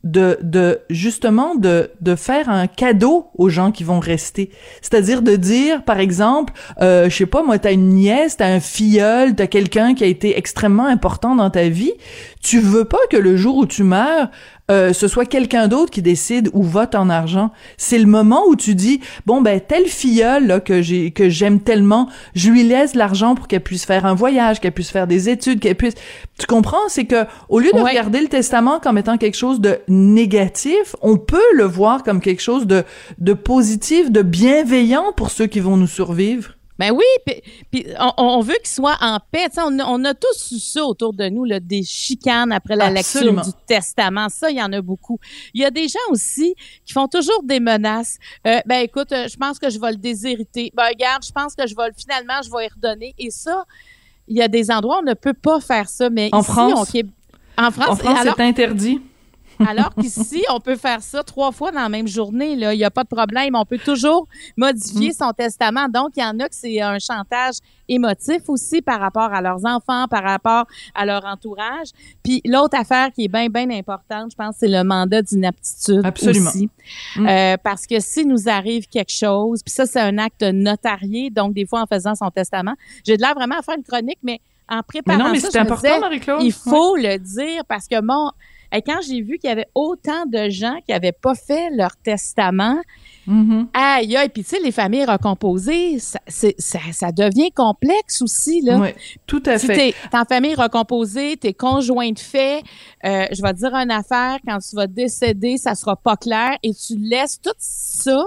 de, 0.05 0.79
justement 0.89 1.55
de, 1.55 1.91
de 1.99 2.15
faire 2.15 2.47
un 2.47 2.67
cadeau 2.67 3.27
aux 3.35 3.49
gens 3.49 3.73
qui 3.73 3.83
vont 3.83 3.99
rester. 3.99 4.49
C'est-à-dire 4.81 5.21
de 5.21 5.35
dire, 5.35 5.83
par 5.83 5.99
exemple, 5.99 6.53
euh, 6.81 7.09
je 7.09 7.17
sais 7.17 7.25
pas, 7.25 7.43
moi, 7.43 7.59
t'as 7.59 7.73
une 7.73 7.89
nièce, 7.89 8.37
t'as 8.37 8.47
un 8.47 8.61
filleul, 8.61 9.35
t'as 9.35 9.47
quelqu'un 9.47 9.93
qui 9.93 10.05
a 10.05 10.07
été 10.07 10.37
extrêmement 10.37 10.87
important 10.87 11.35
dans 11.35 11.49
ta 11.49 11.67
vie. 11.67 11.91
Tu 12.43 12.59
veux 12.59 12.83
pas 12.83 12.99
que 13.09 13.15
le 13.15 13.37
jour 13.37 13.55
où 13.55 13.65
tu 13.65 13.83
meurs, 13.83 14.27
euh, 14.69 14.91
ce 14.91 15.07
soit 15.07 15.25
quelqu'un 15.25 15.69
d'autre 15.69 15.91
qui 15.91 16.01
décide 16.01 16.49
ou 16.51 16.61
vote 16.61 16.93
en 16.93 17.09
argent. 17.09 17.51
C'est 17.77 17.97
le 17.97 18.05
moment 18.05 18.43
où 18.47 18.57
tu 18.57 18.75
dis 18.75 18.99
bon 19.25 19.41
ben 19.41 19.61
telle 19.61 19.87
filleule 19.87 20.47
là 20.47 20.59
que 20.59 20.81
j'ai 20.81 21.11
que 21.11 21.29
j'aime 21.29 21.61
tellement, 21.61 22.09
je 22.35 22.51
lui 22.51 22.63
laisse 22.63 22.95
l'argent 22.95 23.35
pour 23.35 23.47
qu'elle 23.47 23.63
puisse 23.63 23.85
faire 23.85 24.05
un 24.05 24.13
voyage, 24.13 24.59
qu'elle 24.59 24.73
puisse 24.73 24.91
faire 24.91 25.07
des 25.07 25.29
études, 25.29 25.61
qu'elle 25.61 25.75
puisse 25.75 25.95
tu 26.37 26.45
comprends, 26.45 26.89
c'est 26.89 27.05
que 27.05 27.25
au 27.47 27.59
lieu 27.59 27.71
de 27.73 27.79
regarder 27.79 28.19
le 28.19 28.27
testament 28.27 28.81
comme 28.81 28.97
étant 28.97 29.17
quelque 29.17 29.37
chose 29.37 29.61
de 29.61 29.79
négatif, 29.87 30.97
on 31.01 31.17
peut 31.17 31.39
le 31.55 31.63
voir 31.63 32.03
comme 32.03 32.19
quelque 32.19 32.41
chose 32.41 32.67
de 32.67 32.83
de 33.19 33.33
positif, 33.33 34.11
de 34.11 34.21
bienveillant 34.21 35.13
pour 35.15 35.31
ceux 35.31 35.47
qui 35.47 35.61
vont 35.61 35.77
nous 35.77 35.87
survivre. 35.87 36.55
Ben 36.79 36.91
oui, 36.91 37.35
puis 37.71 37.85
on, 38.17 38.39
veut 38.41 38.55
qu'ils 38.55 38.67
soient 38.67 38.97
en 38.99 39.19
paix. 39.31 39.47
On, 39.57 39.79
on, 39.79 40.05
a 40.05 40.13
tous 40.13 40.51
eu 40.53 40.59
ça 40.59 40.83
autour 40.83 41.13
de 41.13 41.29
nous, 41.29 41.45
là, 41.45 41.59
des 41.59 41.83
chicanes 41.83 42.51
après 42.51 42.75
la 42.75 42.89
lecture 42.89 43.31
du 43.31 43.51
testament. 43.67 44.27
Ça, 44.29 44.49
il 44.49 44.57
y 44.57 44.61
en 44.61 44.73
a 44.73 44.81
beaucoup. 44.81 45.19
Il 45.53 45.61
y 45.61 45.65
a 45.65 45.71
des 45.71 45.87
gens 45.87 45.99
aussi 46.09 46.55
qui 46.83 46.93
font 46.93 47.07
toujours 47.07 47.43
des 47.43 47.59
menaces. 47.59 48.17
Euh, 48.47 48.59
ben 48.65 48.79
écoute, 48.79 49.11
euh, 49.11 49.27
je 49.27 49.37
pense 49.37 49.59
que 49.59 49.69
je 49.69 49.79
vais 49.79 49.91
le 49.91 49.97
déshériter. 49.97 50.71
Ben 50.75 50.87
regarde, 50.89 51.23
je 51.23 51.31
pense 51.31 51.55
que 51.55 51.67
je 51.67 51.75
vais 51.75 51.91
finalement, 51.95 52.41
je 52.43 52.49
vais 52.49 52.65
y 52.65 52.69
redonner. 52.69 53.13
Et 53.19 53.29
ça, 53.29 53.65
il 54.27 54.37
y 54.37 54.41
a 54.41 54.47
des 54.47 54.71
endroits 54.71 54.97
où 54.97 55.01
on 55.01 55.09
ne 55.09 55.13
peut 55.13 55.33
pas 55.33 55.59
faire 55.59 55.87
ça. 55.87 56.09
Mais 56.09 56.29
en 56.31 56.41
ici, 56.41 56.51
France, 56.51 56.73
en 57.57 57.71
France, 57.71 57.89
en 57.89 57.95
France 57.95 58.19
c'est 58.23 58.43
interdit. 58.43 58.99
Alors 59.67 59.93
qu'ici, 59.95 60.43
on 60.49 60.59
peut 60.59 60.75
faire 60.75 61.01
ça 61.01 61.23
trois 61.23 61.51
fois 61.51 61.71
dans 61.71 61.81
la 61.81 61.89
même 61.89 62.07
journée. 62.07 62.55
Là. 62.55 62.73
Il 62.73 62.77
n'y 62.77 62.83
a 62.83 62.91
pas 62.91 63.03
de 63.03 63.09
problème. 63.09 63.55
On 63.55 63.65
peut 63.65 63.77
toujours 63.77 64.27
modifier 64.57 65.09
mm. 65.09 65.13
son 65.13 65.31
testament. 65.31 65.87
Donc, 65.89 66.11
il 66.15 66.21
y 66.21 66.25
en 66.25 66.39
a 66.39 66.49
que 66.49 66.55
c'est 66.55 66.81
un 66.81 66.99
chantage 66.99 67.55
émotif 67.87 68.47
aussi 68.47 68.81
par 68.81 68.99
rapport 68.99 69.33
à 69.33 69.41
leurs 69.41 69.65
enfants, 69.65 70.07
par 70.07 70.23
rapport 70.23 70.65
à 70.95 71.05
leur 71.05 71.25
entourage. 71.25 71.89
Puis 72.23 72.41
l'autre 72.45 72.77
affaire 72.79 73.11
qui 73.11 73.25
est 73.25 73.27
bien, 73.27 73.47
bien 73.47 73.69
importante, 73.71 74.31
je 74.31 74.35
pense, 74.35 74.55
c'est 74.59 74.67
le 74.67 74.83
mandat 74.83 75.21
d'inaptitude 75.21 76.01
Absolument. 76.03 76.49
aussi. 76.49 76.69
Mm. 77.17 77.27
Euh, 77.27 77.57
parce 77.63 77.85
que 77.85 77.99
si 77.99 78.25
nous 78.25 78.49
arrive 78.49 78.87
quelque 78.87 79.11
chose, 79.11 79.61
puis 79.63 79.73
ça, 79.73 79.85
c'est 79.85 80.01
un 80.01 80.17
acte 80.17 80.43
notarié, 80.43 81.29
donc 81.29 81.53
des 81.53 81.65
fois 81.65 81.81
en 81.81 81.87
faisant 81.87 82.15
son 82.15 82.29
testament, 82.31 82.73
j'ai 83.05 83.17
de 83.17 83.21
l'air 83.21 83.33
vraiment 83.35 83.57
à 83.57 83.61
faire 83.61 83.75
une 83.75 83.83
chronique, 83.83 84.19
mais 84.23 84.39
en 84.69 84.81
préparant 84.81 85.17
mais 85.17 85.23
non, 85.23 85.31
mais 85.31 85.39
c'est 85.39 85.57
important, 85.57 85.99
Marie-Claude. 85.99 86.41
Il 86.41 86.53
faut 86.53 86.95
le 86.95 87.17
dire 87.17 87.63
parce 87.67 87.87
que 87.87 87.99
bon, 88.01 88.31
et 88.73 88.81
quand 88.81 88.99
j'ai 89.07 89.21
vu 89.21 89.37
qu'il 89.37 89.49
y 89.49 89.53
avait 89.53 89.67
autant 89.75 90.25
de 90.25 90.49
gens 90.49 90.77
qui 90.85 90.91
n'avaient 90.91 91.11
pas 91.11 91.35
fait 91.35 91.69
leur 91.71 91.95
testament, 91.97 92.81
mm-hmm. 93.27 93.67
aïe, 93.73 94.17
aïe, 94.17 94.29
puis 94.29 94.43
tu 94.43 94.49
sais, 94.49 94.59
les 94.59 94.71
familles 94.71 95.05
recomposées, 95.05 95.99
ça, 95.99 96.19
ça, 96.27 97.11
devient 97.11 97.51
complexe 97.51 98.21
aussi, 98.21 98.61
là. 98.61 98.79
Oui, 98.79 98.89
tout 99.27 99.43
à 99.45 99.59
fait. 99.59 99.91
Si 99.91 100.07
t'es 100.09 100.17
en 100.17 100.25
famille 100.25 100.55
recomposée, 100.55 101.37
t'es 101.37 101.53
conjoint 101.53 102.11
de 102.11 102.19
fait, 102.19 102.63
euh, 103.05 103.27
je 103.31 103.41
vais 103.41 103.53
te 103.53 103.59
dire 103.59 103.75
une 103.75 103.91
affaire, 103.91 104.39
quand 104.45 104.57
tu 104.57 104.75
vas 104.75 104.87
décéder, 104.87 105.57
ça 105.57 105.75
sera 105.75 105.95
pas 105.95 106.17
clair, 106.17 106.57
et 106.63 106.73
tu 106.73 106.97
laisses 106.97 107.39
tout 107.39 107.51
ça 107.59 108.25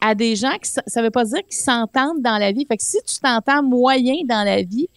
à 0.00 0.14
des 0.14 0.36
gens 0.36 0.56
qui, 0.62 0.70
ça 0.86 1.02
veut 1.02 1.10
pas 1.10 1.24
dire 1.24 1.40
qu'ils 1.48 1.58
s'entendent 1.58 2.22
dans 2.22 2.38
la 2.38 2.52
vie. 2.52 2.66
Fait 2.66 2.76
que 2.76 2.84
si 2.84 2.98
tu 3.06 3.18
t'entends 3.20 3.62
moyen 3.62 4.16
dans 4.26 4.44
la 4.44 4.62
vie, 4.62 4.88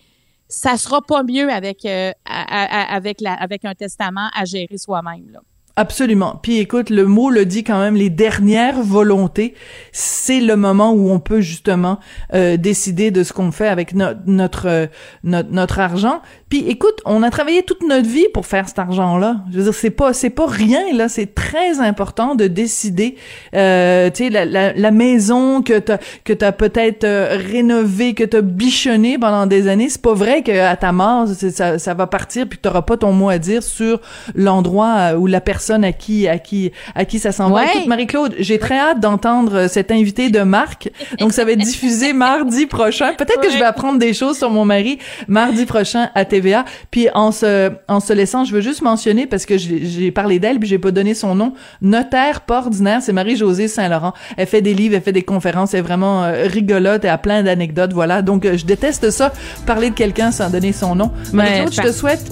ça 0.51 0.77
sera 0.77 1.01
pas 1.01 1.23
mieux 1.23 1.49
avec 1.49 1.85
euh, 1.85 2.11
avec 2.25 3.21
la 3.21 3.33
avec 3.33 3.65
un 3.65 3.73
testament 3.73 4.29
à 4.35 4.45
gérer 4.45 4.77
soi-même 4.77 5.29
là. 5.31 5.39
Absolument. 5.81 6.39
Puis 6.43 6.59
écoute, 6.59 6.91
le 6.91 7.07
mot 7.07 7.31
le 7.31 7.43
dit 7.43 7.63
quand 7.63 7.79
même, 7.79 7.95
les 7.95 8.11
dernières 8.11 8.83
volontés, 8.83 9.55
c'est 9.91 10.39
le 10.39 10.55
moment 10.55 10.91
où 10.91 11.09
on 11.09 11.19
peut 11.19 11.41
justement 11.41 11.97
euh, 12.35 12.55
décider 12.55 13.09
de 13.09 13.23
ce 13.23 13.33
qu'on 13.33 13.51
fait 13.51 13.67
avec 13.67 13.95
notre, 13.95 14.67
euh, 14.67 14.85
notre 15.23 15.49
notre 15.49 15.79
argent. 15.79 16.21
Puis 16.49 16.67
écoute, 16.67 17.01
on 17.05 17.23
a 17.23 17.31
travaillé 17.31 17.63
toute 17.63 17.81
notre 17.81 18.07
vie 18.07 18.27
pour 18.31 18.45
faire 18.45 18.67
cet 18.67 18.77
argent-là. 18.77 19.37
Je 19.51 19.57
veux 19.57 19.63
dire, 19.63 19.73
c'est 19.73 19.89
pas 19.89 20.13
c'est 20.13 20.29
pas 20.29 20.45
rien 20.45 20.81
là, 20.93 21.09
c'est 21.09 21.33
très 21.33 21.79
important 21.79 22.35
de 22.35 22.45
décider. 22.45 23.15
Euh, 23.55 24.11
tu 24.11 24.25
sais, 24.25 24.29
la, 24.29 24.45
la, 24.45 24.73
la, 24.73 24.91
maison 24.91 25.63
que 25.63 25.79
t'as 25.79 25.97
que 26.25 26.33
t'as 26.33 26.51
peut-être 26.51 27.05
euh, 27.05 27.39
rénovée, 27.39 28.13
que 28.13 28.23
t'as 28.23 28.41
bichonnée 28.41 29.17
pendant 29.17 29.47
des 29.47 29.67
années, 29.67 29.89
c'est 29.89 30.01
pas 30.01 30.13
vrai 30.13 30.43
que 30.43 30.51
à 30.51 30.75
ta 30.75 30.91
mort 30.91 31.27
ça, 31.27 31.79
ça 31.79 31.93
va 31.95 32.05
partir 32.05 32.47
puis 32.47 32.59
t'auras 32.59 32.83
pas 32.83 32.97
ton 32.97 33.13
mot 33.13 33.29
à 33.29 33.39
dire 33.39 33.63
sur 33.63 33.99
l'endroit 34.35 35.13
où 35.17 35.27
la 35.27 35.41
personne 35.41 35.70
à 35.83 35.91
qui 35.91 36.27
à 36.27 36.37
qui 36.37 36.71
à 36.93 37.05
qui 37.05 37.19
ça 37.19 37.31
s'en 37.31 37.49
va. 37.49 37.65
Écoute, 37.65 37.87
Marie-Claude, 37.87 38.35
j'ai 38.39 38.59
très 38.59 38.77
hâte 38.77 38.99
d'entendre 38.99 39.67
cet 39.67 39.91
invité 39.91 40.29
de 40.29 40.41
Marc. 40.41 40.91
Donc 41.19 41.33
ça 41.33 41.45
va 41.45 41.51
être 41.51 41.59
diffusé 41.59 42.13
mardi 42.27 42.65
prochain. 42.65 43.13
Peut-être 43.17 43.41
que 43.41 43.49
je 43.49 43.57
vais 43.57 43.65
apprendre 43.65 43.97
des 43.97 44.13
choses 44.13 44.37
sur 44.37 44.49
mon 44.49 44.65
mari 44.65 44.99
mardi 45.27 45.65
prochain 45.65 46.09
à 46.13 46.25
TV 46.25 46.51
puis 46.89 47.07
en 47.13 47.31
se, 47.31 47.71
en 47.87 47.99
se 47.99 48.13
laissant, 48.13 48.43
je 48.43 48.53
veux 48.53 48.61
juste 48.61 48.81
mentionner, 48.81 49.27
parce 49.27 49.45
que 49.45 49.57
j'ai 49.57 50.11
parlé 50.11 50.39
d'elle, 50.39 50.59
puis 50.59 50.67
j'ai 50.67 50.79
pas 50.79 50.91
donné 50.91 51.13
son 51.13 51.35
nom, 51.35 51.53
notaire 51.81 52.41
pas 52.41 52.59
ordinaire, 52.59 53.01
c'est 53.01 53.13
Marie-Josée 53.13 53.67
Saint-Laurent. 53.67 54.13
Elle 54.37 54.47
fait 54.47 54.61
des 54.61 54.73
livres, 54.73 54.95
elle 54.95 55.01
fait 55.01 55.11
des 55.11 55.23
conférences, 55.23 55.73
elle 55.73 55.79
est 55.79 55.83
vraiment 55.83 56.23
euh, 56.23 56.47
rigolote, 56.47 57.05
et 57.05 57.09
a 57.09 57.17
plein 57.17 57.43
d'anecdotes, 57.43 57.93
voilà. 57.93 58.21
Donc, 58.21 58.45
euh, 58.45 58.57
je 58.57 58.65
déteste 58.65 59.09
ça, 59.09 59.31
parler 59.65 59.89
de 59.89 59.95
quelqu'un 59.95 60.31
sans 60.31 60.49
donner 60.49 60.73
son 60.73 60.95
nom. 60.95 61.11
Mais 61.33 61.65
je 61.71 61.81
te 61.81 61.91
souhaite 61.91 62.31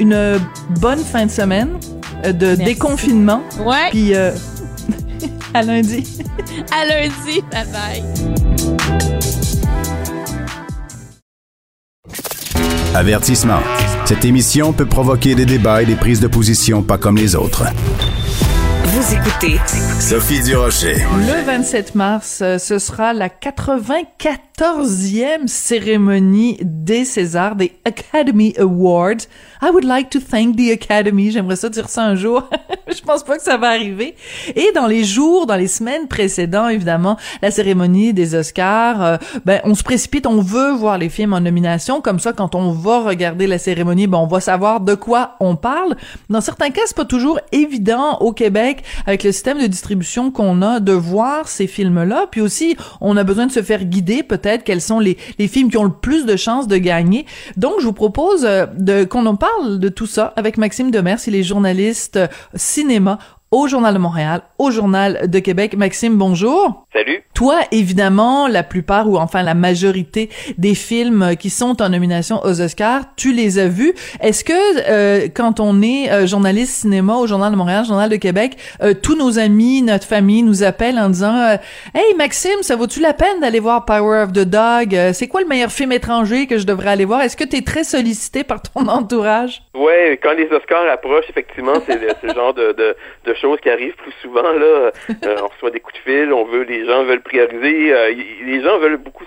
une 0.00 0.40
bonne 0.80 1.04
fin 1.04 1.26
de 1.26 1.30
semaine 1.30 1.78
euh, 2.24 2.32
de 2.32 2.56
déconfinement. 2.56 3.42
Ouais. 3.64 3.90
Puis 3.90 4.14
à 5.54 5.62
lundi. 5.62 6.04
à 6.72 6.84
lundi. 6.86 7.42
Bye 7.52 7.66
bye. 7.72 8.02
Avertissement. 12.94 13.60
Cette 14.04 14.24
émission 14.24 14.72
peut 14.72 14.86
provoquer 14.86 15.36
des 15.36 15.46
débats 15.46 15.82
et 15.82 15.86
des 15.86 15.94
prises 15.94 16.18
de 16.18 16.26
position 16.26 16.82
pas 16.82 16.98
comme 16.98 17.16
les 17.16 17.36
autres. 17.36 17.66
Vous 19.00 19.14
écoutez 19.14 19.58
Sophie 19.98 20.42
Durocher. 20.42 20.94
Le 20.94 21.42
27 21.46 21.94
mars, 21.94 22.40
euh, 22.42 22.58
ce 22.58 22.78
sera 22.78 23.14
la 23.14 23.30
94e 23.30 25.46
cérémonie 25.46 26.58
des 26.60 27.06
Césars, 27.06 27.56
des 27.56 27.72
Academy 27.86 28.52
Awards. 28.58 29.22
I 29.62 29.70
would 29.72 29.84
like 29.84 30.10
to 30.10 30.20
thank 30.20 30.56
the 30.56 30.70
Academy. 30.70 31.30
J'aimerais 31.30 31.56
ça 31.56 31.70
dire 31.70 31.88
ça 31.88 32.04
un 32.04 32.14
jour. 32.14 32.46
je 32.94 33.00
pense 33.00 33.22
pas 33.22 33.38
que 33.38 33.42
ça 33.42 33.56
va 33.56 33.68
arriver. 33.68 34.16
Et 34.54 34.70
dans 34.74 34.86
les 34.86 35.04
jours, 35.04 35.46
dans 35.46 35.56
les 35.56 35.68
semaines 35.68 36.06
précédentes, 36.06 36.72
évidemment, 36.72 37.16
la 37.40 37.50
cérémonie 37.50 38.12
des 38.12 38.34
Oscars, 38.34 39.02
euh, 39.02 39.16
ben 39.46 39.62
on 39.64 39.74
se 39.74 39.82
précipite, 39.82 40.26
on 40.26 40.42
veut 40.42 40.72
voir 40.72 40.98
les 40.98 41.08
films 41.08 41.32
en 41.32 41.40
nomination. 41.40 42.02
Comme 42.02 42.18
ça, 42.18 42.34
quand 42.34 42.54
on 42.54 42.72
va 42.72 43.00
regarder 43.00 43.46
la 43.46 43.56
cérémonie, 43.56 44.06
ben 44.06 44.18
on 44.18 44.26
va 44.26 44.40
savoir 44.40 44.80
de 44.80 44.94
quoi 44.94 45.36
on 45.40 45.56
parle. 45.56 45.96
Dans 46.28 46.42
certains 46.42 46.68
cas, 46.68 46.82
c'est 46.84 46.96
pas 46.96 47.06
toujours 47.06 47.40
évident 47.52 48.18
au 48.18 48.32
Québec 48.32 48.84
avec 49.06 49.24
le 49.24 49.32
système 49.32 49.60
de 49.60 49.66
distribution 49.66 50.30
qu'on 50.30 50.62
a 50.62 50.80
de 50.80 50.92
voir 50.92 51.48
ces 51.48 51.66
films-là. 51.66 52.26
Puis 52.30 52.40
aussi, 52.40 52.76
on 53.00 53.16
a 53.16 53.24
besoin 53.24 53.46
de 53.46 53.52
se 53.52 53.62
faire 53.62 53.84
guider 53.84 54.22
peut-être 54.22 54.64
quels 54.64 54.80
sont 54.80 55.00
les, 55.00 55.16
les 55.38 55.48
films 55.48 55.70
qui 55.70 55.76
ont 55.76 55.84
le 55.84 55.92
plus 55.92 56.26
de 56.26 56.36
chances 56.36 56.68
de 56.68 56.76
gagner. 56.76 57.26
Donc, 57.56 57.74
je 57.80 57.86
vous 57.86 57.92
propose 57.92 58.44
euh, 58.44 58.66
de 58.76 59.04
qu'on 59.04 59.26
en 59.26 59.36
parle 59.36 59.78
de 59.78 59.88
tout 59.88 60.06
ça 60.06 60.32
avec 60.36 60.58
Maxime 60.58 60.90
Demers. 60.90 61.18
Il 61.26 61.34
est 61.34 61.42
journaliste 61.42 62.16
euh, 62.16 62.28
cinéma 62.54 63.18
au 63.50 63.66
Journal 63.66 63.92
de 63.94 63.98
Montréal, 63.98 64.42
au 64.58 64.70
Journal 64.70 65.28
de 65.28 65.38
Québec. 65.40 65.74
Maxime, 65.76 66.16
bonjour. 66.16 66.86
Salut. 66.92 67.22
Toi, 67.34 67.60
évidemment, 67.72 68.46
la 68.46 68.62
plupart 68.62 69.08
ou 69.08 69.16
enfin 69.16 69.42
la 69.42 69.54
majorité 69.54 70.28
des 70.58 70.74
films 70.74 71.36
qui 71.38 71.50
sont 71.50 71.80
en 71.82 71.88
nomination 71.88 72.40
aux 72.44 72.60
Oscars, 72.60 73.02
tu 73.16 73.32
les 73.32 73.58
as 73.58 73.66
vus. 73.66 73.94
Est-ce 74.20 74.44
que 74.44 74.52
euh, 74.52 75.28
quand 75.34 75.58
on 75.58 75.82
est 75.82 76.12
euh, 76.12 76.26
journaliste 76.26 76.74
cinéma 76.82 77.16
au 77.16 77.26
Journal 77.26 77.50
de 77.50 77.56
Montréal, 77.56 77.84
Journal 77.84 78.08
de 78.08 78.16
Québec, 78.16 78.56
euh, 78.82 78.94
tous 78.94 79.16
nos 79.16 79.38
amis, 79.38 79.82
notre 79.82 80.06
famille 80.06 80.42
nous 80.42 80.62
appellent 80.62 80.98
en 80.98 81.08
disant 81.08 81.58
Hey 81.94 82.14
Maxime, 82.16 82.62
ça 82.62 82.76
vaut-tu 82.76 83.00
la 83.00 83.14
peine 83.14 83.40
d'aller 83.40 83.60
voir 83.60 83.84
Power 83.84 84.22
of 84.24 84.32
the 84.32 84.44
Dog? 84.44 84.96
C'est 85.12 85.26
quoi 85.26 85.40
le 85.40 85.48
meilleur 85.48 85.70
film 85.70 85.90
étranger 85.92 86.46
que 86.46 86.58
je 86.58 86.66
devrais 86.66 86.90
aller 86.90 87.04
voir? 87.04 87.22
Est-ce 87.22 87.36
que 87.36 87.44
tu 87.44 87.56
es 87.56 87.62
très 87.62 87.84
sollicité 87.84 88.44
par 88.44 88.62
ton 88.62 88.86
entourage? 88.88 89.62
Ouais, 89.74 90.18
quand 90.22 90.32
les 90.32 90.48
Oscars 90.52 90.88
approchent, 90.92 91.30
effectivement, 91.30 91.74
c'est 91.86 91.98
ce 92.20 92.34
genre 92.34 92.52
de, 92.54 92.72
de, 92.72 92.94
de, 93.24 93.34
choses 93.40 93.60
qui 93.60 93.70
arrivent 93.70 93.96
plus 93.96 94.12
souvent 94.22 94.52
là. 94.52 94.92
on 95.42 95.46
reçoit 95.48 95.70
des 95.70 95.80
coups 95.80 95.94
de 95.94 96.10
fil, 96.10 96.32
on 96.32 96.44
veut, 96.44 96.62
les 96.62 96.84
gens 96.84 97.04
veulent 97.04 97.22
prioriser. 97.22 97.92
Euh, 97.92 98.14
les 98.44 98.62
gens 98.62 98.78
veulent 98.78 98.96
beaucoup 98.96 99.24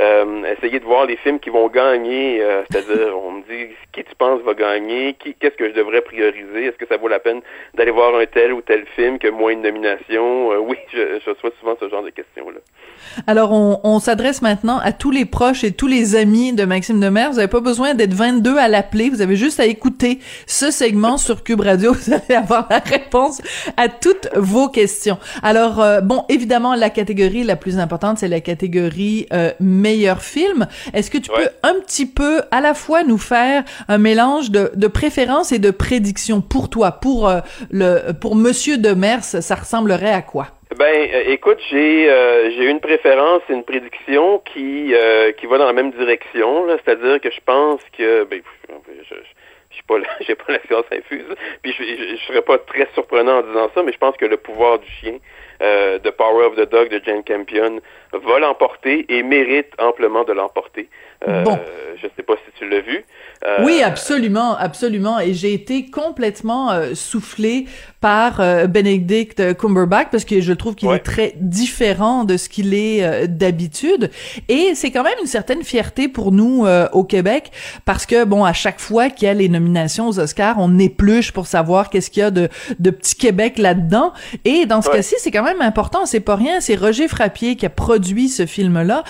euh, 0.00 0.44
essayer 0.44 0.78
de 0.78 0.84
voir 0.84 1.06
les 1.06 1.16
films 1.16 1.40
qui 1.40 1.50
vont 1.50 1.66
gagner, 1.68 2.40
euh, 2.40 2.62
c'est-à-dire 2.70 3.18
on 3.18 3.32
me 3.32 3.42
dit 3.42 3.74
qui 3.92 4.04
tu 4.04 4.14
penses 4.14 4.40
va 4.42 4.54
gagner, 4.54 5.14
qui 5.14 5.34
qu'est-ce 5.34 5.56
que 5.56 5.68
je 5.68 5.74
devrais 5.74 6.02
prioriser, 6.02 6.66
est-ce 6.66 6.76
que 6.76 6.86
ça 6.86 6.96
vaut 6.98 7.08
la 7.08 7.18
peine 7.18 7.40
d'aller 7.74 7.90
voir 7.90 8.14
un 8.14 8.26
tel 8.26 8.52
ou 8.52 8.60
tel 8.62 8.86
film 8.94 9.18
que 9.18 9.26
moins 9.26 9.56
de 9.56 9.60
nominations? 9.62 10.50
Oui, 10.58 10.76
je, 10.92 11.18
je 11.18 11.30
reçois 11.30 11.50
souvent 11.58 11.76
ce 11.80 11.88
genre 11.88 12.04
de 12.04 12.10
questions-là. 12.10 12.60
Alors, 13.26 13.52
on, 13.52 13.80
on 13.84 14.00
s'adresse 14.00 14.42
maintenant 14.42 14.78
à 14.78 14.92
tous 14.92 15.10
les 15.10 15.24
proches 15.24 15.64
et 15.64 15.72
tous 15.72 15.86
les 15.86 16.16
amis 16.16 16.52
de 16.52 16.64
Maxime 16.64 17.00
Demers. 17.00 17.30
Vous 17.30 17.36
n'avez 17.36 17.48
pas 17.48 17.60
besoin 17.60 17.94
d'être 17.94 18.14
22 18.14 18.56
à 18.56 18.68
l'appeler. 18.68 19.10
Vous 19.10 19.20
avez 19.20 19.36
juste 19.36 19.60
à 19.60 19.66
écouter 19.66 20.18
ce 20.46 20.70
segment 20.70 21.16
sur 21.16 21.44
Cube 21.44 21.60
Radio. 21.60 21.92
Vous 21.98 22.12
allez 22.12 22.34
avoir 22.34 22.66
la 22.70 22.78
réponse 22.78 23.40
à 23.76 23.88
toutes 23.88 24.28
vos 24.36 24.68
questions. 24.68 25.18
Alors, 25.42 25.80
euh, 25.80 26.00
bon, 26.00 26.24
évidemment, 26.28 26.74
la 26.74 26.90
catégorie 26.90 27.44
la 27.44 27.56
plus 27.56 27.78
importante, 27.78 28.18
c'est 28.18 28.28
la 28.28 28.40
catégorie 28.40 29.26
euh, 29.32 29.52
meilleur 29.60 30.22
film. 30.22 30.66
Est-ce 30.92 31.10
que 31.10 31.18
tu 31.18 31.30
peux 31.30 31.48
un 31.62 31.74
petit 31.80 32.06
peu 32.06 32.42
à 32.50 32.60
la 32.60 32.74
fois 32.74 33.04
nous 33.04 33.18
faire 33.18 33.64
un 33.88 33.98
mélange 33.98 34.50
de, 34.50 34.70
de 34.74 34.86
préférences 34.86 35.52
et 35.52 35.58
de 35.58 35.70
prédictions 35.70 36.40
pour 36.40 36.68
toi, 36.68 36.92
pour 36.92 37.28
euh, 37.28 37.40
le 37.70 38.12
pour 38.12 38.36
Monsieur 38.36 38.78
Demers, 38.78 39.24
ça 39.24 39.54
ressemblerait 39.54 40.12
à 40.12 40.22
quoi? 40.22 40.57
Ben, 40.76 41.10
euh, 41.14 41.22
écoute, 41.28 41.58
j'ai 41.70 42.10
euh, 42.10 42.50
j'ai 42.50 42.68
une 42.68 42.80
préférence, 42.80 43.40
une 43.48 43.64
prédiction 43.64 44.38
qui 44.40 44.94
euh, 44.94 45.32
qui 45.32 45.46
va 45.46 45.56
dans 45.56 45.66
la 45.66 45.72
même 45.72 45.92
direction, 45.92 46.66
c'est-à-dire 46.68 47.20
que 47.22 47.30
je 47.30 47.40
pense 47.40 47.80
que 47.96 48.24
ben, 48.24 48.42
je, 48.68 49.14
je, 49.14 49.74
suis 49.74 49.82
pas 49.84 49.94
j'ai 50.20 50.34
pas 50.34 50.52
la 50.52 50.60
science 50.66 50.84
infuse, 50.92 51.24
puis 51.62 51.72
je, 51.72 51.82
je, 51.82 52.16
je, 52.16 52.22
serais 52.26 52.42
pas 52.42 52.58
très 52.58 52.86
surprenant 52.92 53.38
en 53.38 53.42
disant 53.42 53.70
ça, 53.74 53.82
mais 53.82 53.92
je 53.92 53.98
pense 53.98 54.14
que 54.18 54.26
le 54.26 54.36
pouvoir 54.36 54.78
du 54.78 54.90
chien 55.00 55.16
euh, 55.62 55.98
The 56.00 56.10
Power 56.10 56.44
of 56.44 56.56
the 56.56 56.68
Dog 56.68 56.90
de 56.90 57.00
Jane 57.02 57.24
Campion 57.24 57.80
va 58.12 58.38
l'emporter 58.38 59.06
et 59.08 59.22
mérite 59.22 59.68
amplement 59.78 60.24
de 60.24 60.32
l'emporter. 60.32 60.88
Euh, 61.26 61.42
bon. 61.42 61.58
Je 62.00 62.06
sais 62.16 62.22
pas 62.22 62.34
si 62.34 62.52
tu 62.56 62.68
l'as 62.68 62.80
vu. 62.80 63.04
Euh, 63.44 63.64
oui, 63.64 63.82
absolument, 63.82 64.56
absolument. 64.56 65.18
Et 65.18 65.34
j'ai 65.34 65.52
été 65.52 65.90
complètement 65.90 66.70
euh, 66.70 66.94
soufflé 66.94 67.66
par 68.00 68.36
Benedict 68.68 69.56
Cumberbatch 69.56 70.08
parce 70.12 70.24
que 70.24 70.40
je 70.40 70.52
trouve 70.52 70.76
qu'il 70.76 70.88
est 70.92 71.00
très 71.00 71.32
différent 71.34 72.22
de 72.22 72.36
ce 72.36 72.48
qu'il 72.48 72.72
est 72.72 73.26
d'habitude. 73.26 74.12
Et 74.48 74.76
c'est 74.76 74.92
quand 74.92 75.02
même 75.02 75.18
une 75.20 75.26
certaine 75.26 75.64
fierté 75.64 76.06
pour 76.06 76.30
nous 76.30 76.64
au 76.92 77.02
Québec 77.02 77.50
parce 77.84 78.06
que 78.06 78.22
bon, 78.22 78.44
à 78.44 78.52
chaque 78.52 78.78
fois 78.78 79.10
qu'il 79.10 79.26
y 79.26 79.28
a 79.28 79.34
les 79.34 79.48
nominations 79.48 80.06
aux 80.06 80.20
Oscars, 80.20 80.54
on 80.60 80.78
épluche 80.78 81.32
pour 81.32 81.48
savoir 81.48 81.90
qu'est-ce 81.90 82.08
qu'il 82.08 82.20
y 82.20 82.26
a 82.26 82.30
de, 82.30 82.48
de 82.78 82.90
petit 82.90 83.16
Québec 83.16 83.58
là-dedans. 83.58 84.12
Et 84.44 84.64
dans 84.66 84.80
ce 84.80 84.90
cas-ci, 84.90 85.16
c'est 85.18 85.32
quand 85.32 85.42
même 85.42 85.60
important. 85.62 86.06
C'est 86.06 86.20
pas 86.20 86.36
rien. 86.36 86.60
C'est 86.60 86.76
Roger 86.76 87.08
Frappier 87.08 87.56
qui 87.56 87.66
a 87.66 87.70
produit 87.70 87.97
ce 88.04 88.46
film-là, 88.46 89.04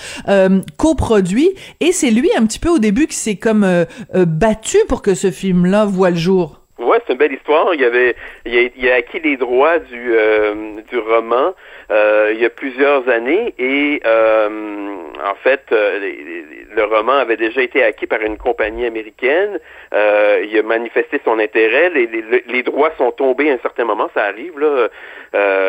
coproduit, 0.77 1.53
et 1.79 1.91
c'est 1.91 2.11
lui 2.11 2.29
un 2.35 2.45
petit 2.45 2.59
peu 2.59 2.69
au 2.69 2.79
début 2.79 3.07
qui 3.07 3.15
s'est 3.15 3.35
comme 3.35 3.63
euh, 3.63 4.25
battu 4.25 4.77
pour 4.87 5.01
que 5.01 5.13
ce 5.13 5.31
film-là 5.31 5.85
voit 5.85 6.09
le 6.09 6.15
jour. 6.15 6.59
Ouais, 6.79 6.97
c'est 7.05 7.13
une 7.13 7.19
belle 7.19 7.33
histoire. 7.33 7.73
Il 7.73 7.83
avait, 7.83 8.15
il 8.45 8.89
a, 8.89 8.95
acquis 8.95 9.19
les 9.19 9.35
droits 9.35 9.79
du 9.79 10.13
euh, 10.13 10.81
du 10.89 10.97
roman 10.97 11.53
euh, 11.91 12.31
il 12.33 12.39
y 12.39 12.45
a 12.45 12.49
plusieurs 12.49 13.07
années 13.09 13.53
et 13.59 14.01
en 14.05 15.35
fait, 15.43 15.65
le 15.71 16.83
roman 16.83 17.13
avait 17.13 17.35
déjà 17.35 17.61
été 17.61 17.83
acquis 17.83 18.07
par 18.07 18.21
une 18.21 18.37
compagnie 18.37 18.85
américaine. 18.85 19.59
il 19.91 20.57
a 20.57 20.63
manifesté 20.63 21.19
son 21.25 21.39
intérêt. 21.39 21.89
Les, 21.89 22.07
les, 22.47 22.63
droits 22.63 22.91
sont 22.97 23.11
tombés 23.11 23.51
à 23.51 23.55
un 23.55 23.57
certain 23.57 23.83
moment. 23.83 24.09
Ça 24.13 24.23
arrive 24.23 24.57
là. 24.57 24.87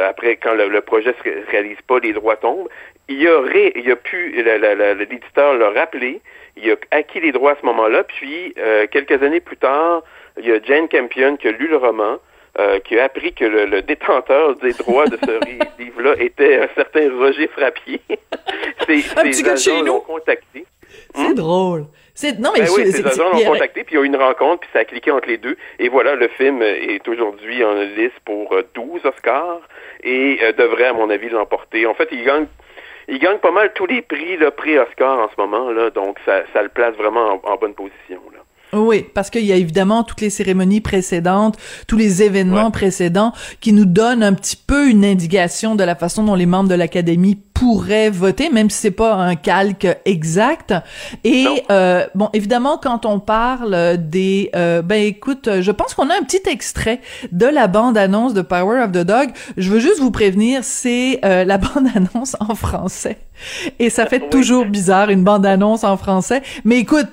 après, 0.09 0.37
quand 0.37 0.55
le, 0.55 0.81
projet 0.83 1.15
se 1.25 1.51
réalise 1.51 1.81
pas, 1.89 1.99
les 1.99 2.13
droits 2.13 2.37
tombent. 2.37 2.69
Il 3.11 3.29
aurait, 3.29 3.73
il 3.75 3.91
a 3.91 3.97
pu, 3.97 4.43
l'éditeur 4.43 5.55
l'a 5.55 5.71
rappelé 5.71 6.23
il 6.57 6.71
a 6.71 6.77
acquis 6.91 7.21
les 7.21 7.33
droits 7.33 7.53
à 7.53 7.57
ce 7.61 7.67
moment-là, 7.67 8.05
puis 8.05 8.55
euh, 8.59 8.87
quelques 8.91 9.23
années 9.23 9.41
plus 9.41 9.57
tard, 9.57 10.03
il 10.39 10.47
y 10.47 10.53
a 10.53 10.61
Jane 10.63 10.89
Campion 10.89 11.37
qui 11.37 11.49
a 11.49 11.53
lu 11.53 11.69
le 11.69 11.77
roman, 11.77 12.19
euh, 12.59 12.79
qui 12.81 12.99
a 12.99 13.05
appris 13.05 13.33
que 13.33 13.45
le, 13.45 13.83
détenteur 13.83 14.57
des 14.57 14.73
droits 14.73 15.07
de 15.07 15.17
ce 15.17 15.79
livre-là 15.83 16.15
était 16.19 16.57
un 16.57 16.69
certain 16.75 17.09
Roger 17.17 17.49
Frappier. 17.49 18.01
ses, 18.87 19.49
agents 19.49 19.83
l'ont 19.83 20.01
contacté. 20.01 20.65
C'est 21.15 21.29
hmm? 21.29 21.35
drôle. 21.35 21.85
C'est 22.15 22.39
non 22.39 22.51
mais 22.53 22.63
ben 22.63 22.71
oui, 22.77 22.93
ses 22.93 23.07
agents 23.07 23.31
l'ont 23.33 23.53
contacté 23.53 23.85
puis 23.85 23.95
il 23.95 23.99
y 23.99 24.01
a 24.01 24.05
eu 24.05 24.07
une 24.07 24.17
rencontre 24.17 24.61
puis 24.61 24.71
ça 24.73 24.81
a 24.81 24.85
cliqué 24.85 25.11
entre 25.11 25.29
les 25.29 25.39
deux 25.39 25.57
et 25.79 25.89
voilà 25.89 26.17
le 26.17 26.29
film 26.29 26.61
est 26.61 27.07
aujourd'hui 27.09 27.65
en 27.65 27.75
liste 27.75 28.19
pour 28.27 28.55
12 28.75 29.01
euh, 29.05 29.09
Oscars 29.09 29.61
et 30.03 30.39
devrait 30.59 30.87
à 30.87 30.93
mon 30.93 31.09
avis 31.09 31.29
l'emporter. 31.29 31.87
En 31.87 31.95
fait, 31.95 32.09
il 32.11 32.25
gagne 32.25 32.47
il 33.11 33.19
gagne 33.19 33.39
pas 33.39 33.51
mal 33.51 33.73
tous 33.75 33.87
les 33.87 34.03
prix, 34.03 34.37
le 34.37 34.51
prix 34.51 34.79
Oscar 34.79 35.19
en 35.19 35.29
ce 35.29 35.35
moment, 35.37 35.73
donc 35.91 36.19
ça, 36.25 36.63
le 36.63 36.69
place 36.69 36.95
vraiment 36.95 37.41
en, 37.45 37.57
bonne 37.57 37.75
position. 37.75 38.21
Oui, 38.73 39.05
parce 39.15 39.31
qu'il 39.31 39.45
y 39.45 39.53
a 39.53 39.57
évidemment 39.57 40.05
toutes 40.05 40.21
les 40.21 40.31
cérémonies 40.31 40.81
précédentes, 40.81 41.57
tous 41.87 41.97
les 41.97 42.23
événements 42.23 42.71
précédents 42.71 43.33
qui 43.61 43.73
nous 43.73 43.85
donnent 43.85 44.23
un 44.23 44.33
petit 44.33 44.57
peu 44.57 44.89
une 44.89 45.05
indication 45.05 45.75
de 45.75 45.83
la 45.83 45.97
façon 45.97 46.23
dont 46.23 46.35
les 46.37 46.47
membres 46.47 46.69
de 46.69 46.75
l'Académie 46.75 47.37
pourraient 47.61 48.09
voter, 48.09 48.49
même 48.49 48.71
si 48.71 48.79
c'est 48.79 48.91
pas 48.91 49.15
un 49.17 49.35
calque 49.35 49.87
exact. 50.07 50.73
Et 51.25 51.47
euh, 51.71 52.07
bon, 52.15 52.31
évidemment, 52.33 52.79
quand 52.83 53.05
on 53.05 53.21
parle 53.21 53.99
des, 53.99 54.51
euh, 54.57 54.81
ben 54.81 55.03
écoute, 55.03 55.49
je 55.61 55.71
pense 55.71 55.93
qu'on 55.93 56.09
a 56.09 56.15
un 56.15 56.23
petit 56.23 56.49
extrait 56.49 57.01
de 57.33 57.47
la 57.47 57.67
bande-annonce 57.67 58.33
de 58.33 58.41
Power 58.41 58.81
of 58.83 58.93
the 58.93 59.05
Dog. 59.05 59.31
Je 59.59 59.71
veux 59.71 59.81
juste 59.81 59.99
vous 59.99 60.11
prévenir, 60.11 60.65
c'est 60.65 61.21
euh, 61.25 61.45
la 61.45 61.59
bande-annonce 61.59 62.37
en 62.41 62.55
français. 62.55 63.19
Et 63.79 63.91
ça 63.91 64.07
fait 64.07 64.31
toujours 64.31 64.65
bizarre 64.65 65.11
une 65.11 65.25
bande-annonce 65.25 65.85
en 65.85 65.97
français. 65.97 66.43
Mais 66.65 66.79
écoute, 66.79 67.09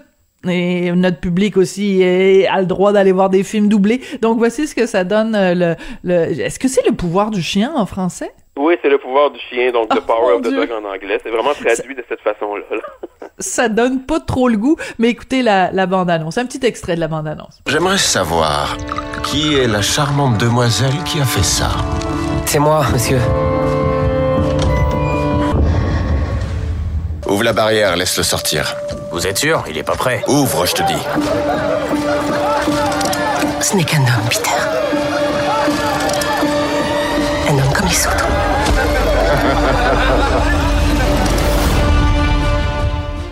et 0.49 0.91
notre 0.91 1.19
public 1.19 1.57
aussi 1.57 2.03
a 2.03 2.59
le 2.59 2.65
droit 2.65 2.91
d'aller 2.91 3.11
voir 3.11 3.29
des 3.29 3.43
films 3.43 3.69
doublés. 3.69 4.01
Donc 4.21 4.37
voici 4.37 4.67
ce 4.67 4.75
que 4.75 4.85
ça 4.85 5.03
donne. 5.03 5.35
Euh, 5.35 5.75
le, 6.03 6.13
Est-ce 6.41 6.59
que 6.59 6.67
c'est 6.67 6.85
le 6.85 6.93
pouvoir 6.93 7.31
du 7.31 7.41
chien 7.41 7.71
en 7.75 7.85
français? 7.85 8.31
Oui, 8.57 8.75
c'est 8.81 8.89
le 8.89 8.97
pouvoir 8.97 9.29
du 9.29 9.39
chien, 9.39 9.71
donc 9.71 9.89
The 9.89 9.99
oh, 9.99 10.01
Power 10.07 10.33
of 10.35 10.41
the 10.41 10.51
Dog 10.51 10.69
en 10.71 10.87
anglais. 10.87 11.19
C'est 11.23 11.29
vraiment 11.29 11.53
traduit 11.53 11.95
de 11.95 12.03
cette 12.09 12.21
façon-là. 12.21 12.63
ça 13.39 13.69
donne 13.69 14.01
pas 14.01 14.19
trop 14.19 14.47
le 14.47 14.57
goût, 14.57 14.77
mais 14.97 15.09
écoutez 15.09 15.43
la, 15.43 15.71
la 15.71 15.85
bande-annonce. 15.85 16.37
Un 16.37 16.45
petit 16.45 16.65
extrait 16.65 16.95
de 16.95 16.99
la 16.99 17.07
bande-annonce. 17.07 17.61
J'aimerais 17.67 17.99
savoir 17.99 18.75
qui 19.23 19.55
est 19.55 19.67
la 19.67 19.81
charmante 19.81 20.39
demoiselle 20.39 21.03
qui 21.05 21.19
a 21.19 21.25
fait 21.25 21.43
ça. 21.43 21.69
C'est 22.45 22.59
moi, 22.59 22.83
monsieur. 22.91 23.19
Ouvre 27.27 27.43
la 27.43 27.53
barrière, 27.53 27.95
laisse-le 27.95 28.23
sortir. 28.23 28.73
Vous 29.18 29.26
êtes 29.26 29.39
sûr? 29.39 29.63
Il 29.68 29.76
est 29.80 29.84
pas 29.84 29.95
prêt. 29.95 30.24
Ouvre, 30.28 30.68
je 30.68 30.76
te 30.76 30.84
dis. 30.84 31.03
Ce 33.61 33.76
n'est 33.76 33.84
qu'un 33.84 33.97
homme, 33.97 34.30
Peter. 34.30 34.51
Un 37.49 37.53
homme 37.53 37.74
comme 37.74 37.88
les 37.88 38.05
autres. 38.05 38.16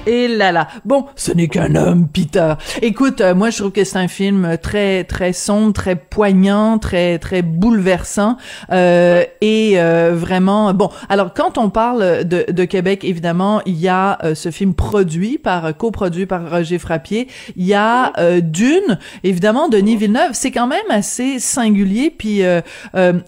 Et 0.06 0.28
là 0.28 0.52
là. 0.52 0.68
Bon, 0.86 1.06
ce 1.16 1.32
n'est 1.32 1.48
qu'un 1.48 1.76
homme, 1.76 2.08
Peter. 2.08 2.54
Écoute, 2.82 3.22
euh, 3.22 3.34
moi 3.34 3.50
je 3.50 3.58
trouve 3.58 3.72
que 3.72 3.84
c'est 3.84 3.98
un 3.98 4.08
film 4.08 4.58
très 4.62 5.04
très 5.04 5.34
sombre, 5.34 5.74
très 5.74 5.96
poignant, 5.96 6.78
très 6.78 7.18
très 7.20 7.42
bouleversant 7.42 8.38
euh, 8.72 9.24
et 9.42 9.74
euh, 9.76 10.14
vraiment 10.16 10.74
bon. 10.74 10.90
Alors 11.10 11.34
quand 11.34 11.58
on 11.58 11.70
parle 11.70 12.24
de, 12.24 12.46
de 12.52 12.66
Québec, 12.66 13.04
évidemment, 13.04 13.62
il 13.66 13.78
y 13.78 13.88
a 13.88 14.20
euh, 14.24 14.36
ce 14.36 14.52
film 14.52 14.74
produit 14.74 15.38
par 15.38 15.76
coproduit 15.76 16.26
par 16.26 16.50
Roger 16.50 16.78
Frappier. 16.78 17.28
Il 17.56 17.66
y 17.66 17.74
a 17.74 18.14
Dune, 18.42 19.00
évidemment, 19.24 19.70
Denis 19.70 19.98
Villeneuve. 19.98 20.32
C'est 20.34 20.52
quand 20.52 20.68
même 20.68 20.80
assez 20.90 21.40
singulier. 21.40 22.14
Puis 22.16 22.42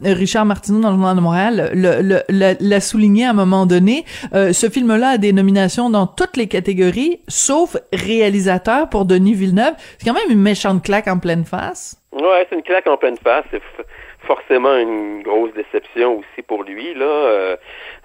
Richard 0.03 0.45
Martineau 0.45 0.80
dans 0.80 0.91
le 0.91 0.97
Journal 0.97 1.15
de 1.15 1.21
Montréal 1.21 1.71
l'a 2.59 2.82
souligné 2.82 3.25
à 3.25 3.32
un 3.32 3.34
moment 3.34 3.65
donné. 3.65 4.05
ce 4.34 4.69
film-là 4.69 5.09
a 5.09 5.17
des 5.17 5.34
nominations 5.34 5.89
dans 5.89 6.07
toutes 6.07 6.38
les 6.38 6.47
catégories 6.47 6.66
sauf 7.28 7.76
réalisateur 7.93 8.89
pour 8.89 9.05
Denis 9.05 9.34
Villeneuve. 9.34 9.74
C'est 9.97 10.05
quand 10.05 10.13
même 10.13 10.30
une 10.32 10.41
méchante 10.41 10.84
claque 10.84 11.07
en 11.07 11.20
pleine 11.20 11.45
face. 11.45 11.95
Ouais, 12.11 12.45
c'est 12.49 12.55
une 12.55 12.63
claque 12.63 12.88
en 12.88 12.97
pleine 12.97 13.18
face. 13.18 13.45
forcément 14.26 14.76
une 14.76 15.22
grosse 15.24 15.53
déception 15.53 16.18
aussi 16.20 16.41
pour 16.45 16.63
lui 16.63 16.93
là. 16.93 17.05
Euh, 17.05 17.55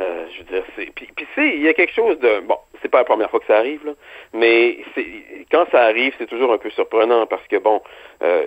euh, 0.01 0.25
je 0.33 0.39
veux 0.39 0.45
dire, 0.45 0.63
c'est 0.77 0.87
puis, 0.95 1.09
puis 1.17 1.27
c'est 1.35 1.49
il 1.57 1.63
y 1.63 1.69
a 1.69 1.75
quelque 1.75 1.93
chose 1.93 2.17
de 2.21 2.41
bon, 2.47 2.57
c'est 2.81 2.89
pas 2.89 2.99
la 2.99 3.05
première 3.05 3.29
fois 3.31 3.41
que 3.41 3.47
ça 3.47 3.57
arrive 3.59 3.85
là, 3.85 3.93
mais 4.33 4.79
c'est 4.95 5.05
quand 5.51 5.65
ça 5.73 5.81
arrive, 5.83 6.13
c'est 6.19 6.29
toujours 6.29 6.53
un 6.53 6.59
peu 6.59 6.71
surprenant 6.71 7.27
parce 7.27 7.45
que 7.49 7.57
bon, 7.57 7.81
euh, 8.23 8.45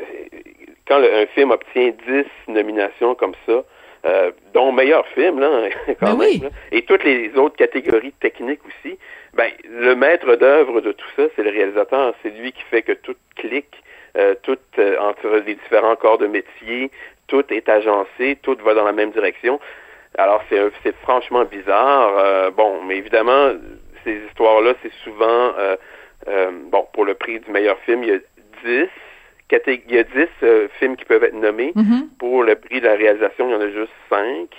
quand 0.87 0.99
le- 0.99 1.13
un 1.13 1.25
film 1.27 1.51
obtient 1.51 1.91
10 2.07 2.25
nominations 2.47 3.13
comme 3.15 3.33
ça, 3.45 3.63
euh, 4.05 4.31
dont 4.53 4.71
meilleur 4.71 5.05
film 5.09 5.39
là, 5.39 5.69
quand 5.99 6.15
même, 6.17 6.43
là, 6.43 6.49
et 6.71 6.83
toutes 6.83 7.03
les 7.03 7.31
autres 7.37 7.55
catégories 7.55 8.13
techniques 8.13 8.61
aussi, 8.65 8.97
ben 9.33 9.49
le 9.69 9.95
maître 9.95 10.35
d'œuvre 10.35 10.81
de 10.81 10.91
tout 10.91 11.07
ça, 11.15 11.23
c'est 11.35 11.43
le 11.43 11.49
réalisateur, 11.51 12.13
c'est 12.23 12.29
lui 12.29 12.51
qui 12.51 12.61
fait 12.69 12.81
que 12.83 12.93
tout 12.93 13.15
clique, 13.35 13.81
euh, 14.17 14.35
tout 14.43 14.57
euh, 14.79 14.97
entre 14.99 15.27
les 15.45 15.55
différents 15.55 15.95
corps 15.95 16.17
de 16.17 16.27
métier, 16.27 16.91
tout 17.27 17.43
est 17.51 17.67
agencé, 17.67 18.37
tout 18.43 18.55
va 18.63 18.73
dans 18.73 18.85
la 18.85 18.93
même 18.93 19.11
direction. 19.11 19.59
Alors 20.17 20.41
c'est 20.49 20.59
un- 20.59 20.71
c'est 20.83 20.95
franchement 20.97 21.43
bizarre. 21.43 22.13
Euh, 22.17 22.51
bon, 22.51 22.81
mais 22.83 22.97
évidemment, 22.97 23.51
ces 24.05 24.15
histoires-là, 24.27 24.73
c'est 24.81 24.93
souvent 25.03 25.53
euh, 25.57 25.75
euh, 26.27 26.51
bon 26.71 26.87
pour 26.93 27.03
le 27.05 27.15
prix 27.15 27.39
du 27.41 27.51
meilleur 27.51 27.77
film, 27.79 28.03
il 28.03 28.09
y 28.09 28.13
a 28.13 28.19
10 28.63 28.87
caté- 28.87 28.89
il 29.51 29.91
y 29.95 29.97
a 29.99 30.03
10 30.03 30.27
euh, 30.43 30.67
films 30.79 30.95
qui 30.95 31.05
peuvent 31.05 31.23
être 31.23 31.35
nommés. 31.35 31.71
Mhm. 31.75 32.09
Pour 32.19 32.43
le 32.43 32.55
prix 32.55 32.81
de 32.81 32.85
la 32.85 32.95
réalisation, 32.95 33.47
il 33.49 33.51
y 33.51 33.55
en 33.55 33.61
a 33.61 33.69
juste 33.69 33.91
5. 34.09 34.49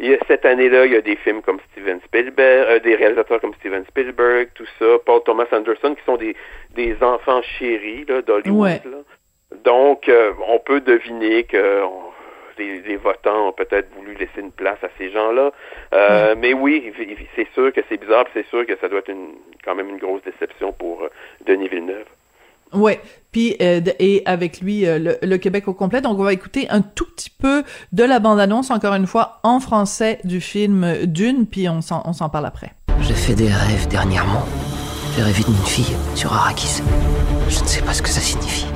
Il 0.00 0.10
y 0.10 0.14
a- 0.14 0.18
cette 0.26 0.44
année-là, 0.46 0.86
il 0.86 0.92
y 0.92 0.96
a 0.96 1.00
des 1.02 1.16
films 1.16 1.42
comme 1.42 1.58
Steven 1.70 2.00
Spielberg, 2.06 2.66
euh, 2.68 2.78
des 2.80 2.94
réalisateurs 2.96 3.40
comme 3.40 3.54
Steven 3.54 3.84
Spielberg, 3.88 4.48
tout 4.54 4.66
ça, 4.78 4.86
Paul 5.04 5.22
Thomas 5.24 5.46
Anderson, 5.52 5.94
qui 5.94 6.02
sont 6.04 6.16
des, 6.16 6.34
des 6.74 6.96
enfants 7.02 7.42
chéris 7.42 8.04
là, 8.08 8.22
d'Hollywood. 8.22 8.60
Ouais. 8.60 8.80
là. 8.90 8.98
Donc, 9.64 10.08
euh, 10.08 10.32
on 10.48 10.58
peut 10.58 10.80
deviner 10.80 11.44
que 11.44 11.82
on- 11.84 12.10
les, 12.58 12.80
les 12.80 12.96
votants 12.96 13.48
ont 13.48 13.52
peut-être 13.52 13.88
voulu 13.96 14.12
laisser 14.14 14.40
une 14.40 14.52
place 14.52 14.82
à 14.82 14.88
ces 14.98 15.10
gens-là. 15.10 15.52
Euh, 15.94 16.34
Mais 16.38 16.52
oui, 16.52 16.92
c'est 17.36 17.48
sûr 17.54 17.72
que 17.72 17.80
c'est 17.88 17.98
bizarre, 17.98 18.26
c'est 18.34 18.46
sûr 18.48 18.66
que 18.66 18.76
ça 18.76 18.88
doit 18.88 18.98
être 19.00 19.08
une, 19.10 19.34
quand 19.64 19.74
même 19.74 19.88
une 19.88 19.96
grosse 19.98 20.22
déception 20.22 20.72
pour 20.72 21.02
euh, 21.02 21.08
Denis 21.46 21.68
Villeneuve. 21.68 22.04
Ouais, 22.74 23.00
puis 23.32 23.56
euh, 23.60 23.80
et 23.98 24.22
avec 24.26 24.60
lui 24.60 24.86
euh, 24.86 24.98
le, 24.98 25.18
le 25.22 25.38
Québec 25.38 25.68
au 25.68 25.74
complet. 25.74 26.00
Donc 26.00 26.18
on 26.18 26.24
va 26.24 26.32
écouter 26.32 26.68
un 26.70 26.80
tout 26.80 27.06
petit 27.16 27.30
peu 27.30 27.64
de 27.92 28.04
la 28.04 28.18
bande-annonce 28.18 28.70
encore 28.70 28.94
une 28.94 29.06
fois 29.06 29.40
en 29.42 29.60
français 29.60 30.18
du 30.24 30.40
film 30.40 31.06
Dune, 31.06 31.46
puis 31.46 31.68
on 31.68 31.80
s'en 31.80 32.02
on 32.04 32.12
s'en 32.12 32.28
parle 32.28 32.46
après. 32.46 32.72
J'ai 33.00 33.14
fait 33.14 33.34
des 33.34 33.48
rêves 33.48 33.88
dernièrement. 33.88 34.44
J'ai 35.16 35.22
rêvé 35.22 35.42
d'une 35.44 35.54
fille 35.66 35.94
sur 36.14 36.32
Arrakis. 36.32 36.82
Je 37.48 37.60
ne 37.60 37.66
sais 37.66 37.82
pas 37.82 37.92
ce 37.92 38.00
que 38.00 38.08
ça 38.08 38.20
signifie. 38.20 38.66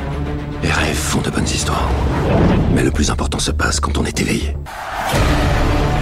Les 0.62 0.70
rêves 0.70 0.94
font 0.96 1.20
de 1.20 1.30
bonnes 1.30 1.44
histoires. 1.44 1.88
Mais 2.74 2.82
le 2.82 2.90
plus 2.90 3.10
important 3.10 3.38
se 3.38 3.50
passe 3.52 3.80
quand 3.80 3.96
on 3.98 4.04
est 4.04 4.20
éveillé. 4.20 4.56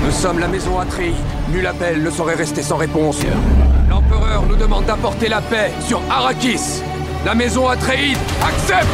Nous 0.05 0.11
sommes 0.11 0.39
la 0.39 0.49
maison 0.49 0.79
Atréide. 0.79 1.15
Nul 1.53 1.67
appel 1.67 2.03
ne 2.03 2.11
saurait 2.11 2.35
rester 2.35 2.63
sans 2.63 2.77
réponse. 2.77 3.21
L'empereur 3.89 4.45
nous 4.49 4.57
demande 4.57 4.87
d'apporter 4.87 5.29
la 5.29 5.41
paix 5.41 5.71
sur 5.87 6.01
Arrakis. 6.11 6.83
La 7.25 7.35
maison 7.35 7.69
Atréide 7.69 8.19
accepte. 8.47 8.87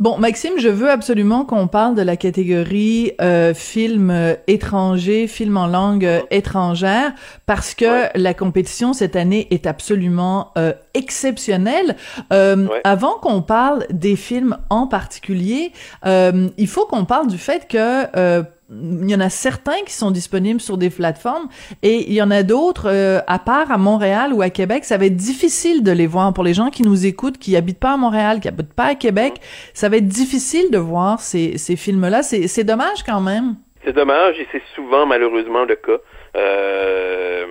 Bon, 0.00 0.18
Maxime, 0.18 0.54
je 0.58 0.68
veux 0.68 0.90
absolument 0.90 1.44
qu'on 1.44 1.68
parle 1.68 1.94
de 1.94 2.02
la 2.02 2.16
catégorie 2.16 3.12
euh, 3.20 3.54
film 3.54 4.10
euh, 4.10 4.34
étranger, 4.48 5.28
film 5.28 5.56
en 5.56 5.68
langue 5.68 6.04
euh, 6.04 6.20
étrangère, 6.32 7.12
parce 7.46 7.74
que 7.74 8.08
la 8.18 8.34
compétition 8.34 8.92
cette 8.92 9.14
année 9.14 9.46
est 9.52 9.68
absolument 9.68 10.50
euh, 10.58 10.72
exceptionnelle. 10.94 11.96
Euh, 12.32 12.66
Avant 12.82 13.14
qu'on 13.14 13.40
parle 13.40 13.86
des 13.90 14.16
films 14.16 14.58
en 14.68 14.88
particulier, 14.88 15.72
euh, 16.06 16.48
il 16.58 16.68
faut 16.68 16.86
qu'on 16.86 17.04
parle 17.04 17.28
du 17.28 17.38
fait 17.38 17.68
que 17.68 18.06
euh, 18.16 18.42
il 18.70 19.10
y 19.10 19.14
en 19.14 19.20
a 19.20 19.28
certains 19.28 19.82
qui 19.86 19.92
sont 19.92 20.10
disponibles 20.10 20.60
sur 20.60 20.78
des 20.78 20.90
plateformes 20.90 21.48
et 21.82 22.08
il 22.08 22.14
y 22.14 22.22
en 22.22 22.30
a 22.30 22.42
d'autres, 22.42 22.88
euh, 22.88 23.20
à 23.26 23.38
part 23.38 23.70
à 23.70 23.78
Montréal 23.78 24.32
ou 24.32 24.42
à 24.42 24.50
Québec, 24.50 24.84
ça 24.84 24.96
va 24.96 25.06
être 25.06 25.16
difficile 25.16 25.82
de 25.82 25.92
les 25.92 26.06
voir. 26.06 26.32
Pour 26.32 26.44
les 26.44 26.54
gens 26.54 26.70
qui 26.70 26.82
nous 26.82 27.06
écoutent, 27.06 27.38
qui 27.38 27.56
habitent 27.56 27.80
pas 27.80 27.92
à 27.92 27.96
Montréal, 27.96 28.40
qui 28.40 28.48
habitent 28.48 28.74
pas 28.74 28.86
à 28.86 28.94
Québec, 28.94 29.34
ça 29.74 29.88
va 29.88 29.98
être 29.98 30.08
difficile 30.08 30.70
de 30.70 30.78
voir 30.78 31.20
ces, 31.20 31.58
ces 31.58 31.76
films-là. 31.76 32.22
C'est 32.22 32.48
c'est 32.48 32.64
dommage 32.64 33.02
quand 33.04 33.20
même. 33.20 33.56
C'est 33.84 33.92
dommage 33.92 34.38
et 34.40 34.48
c'est 34.50 34.62
souvent 34.74 35.06
malheureusement 35.06 35.64
le 35.64 35.76
cas. 35.76 35.98
Euh, 36.36 37.46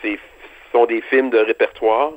c'est 0.00 0.18
sont 0.72 0.86
des 0.86 1.02
films 1.02 1.30
de 1.30 1.38
répertoire, 1.38 2.12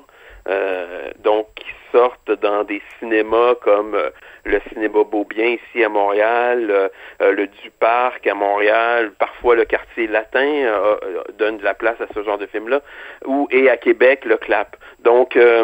euh, 0.48 1.12
donc 1.24 1.48
qui 1.56 1.68
sortent 1.96 2.32
dans 2.41 2.66
des 2.66 2.82
cinémas 3.00 3.56
comme 3.56 3.96
euh, 3.96 4.10
le 4.43 4.60
cinéma 4.70 5.04
Beaubien 5.04 5.58
ici 5.60 5.84
à 5.84 5.88
Montréal, 5.89 6.68
euh, 6.70 6.89
euh, 7.22 7.32
le 7.32 7.48
Duparc 7.48 8.28
à 8.28 8.34
Montréal, 8.34 9.12
parfois 9.18 9.56
le 9.56 9.64
quartier 9.64 10.08
latin 10.08 10.46
donne 11.38 11.58
de 11.58 11.64
la 11.64 11.74
place 11.74 12.00
à 12.02 12.08
ce 12.14 12.22
genre 12.22 12.38
de 12.38 12.48
film-là, 12.48 12.82
ou 13.26 13.48
et 13.50 13.70
à 13.70 13.78
Québec 13.78 14.26
le 14.26 14.38
Clap. 14.38 14.76
Donc 15.00 15.38
euh, 15.38 15.64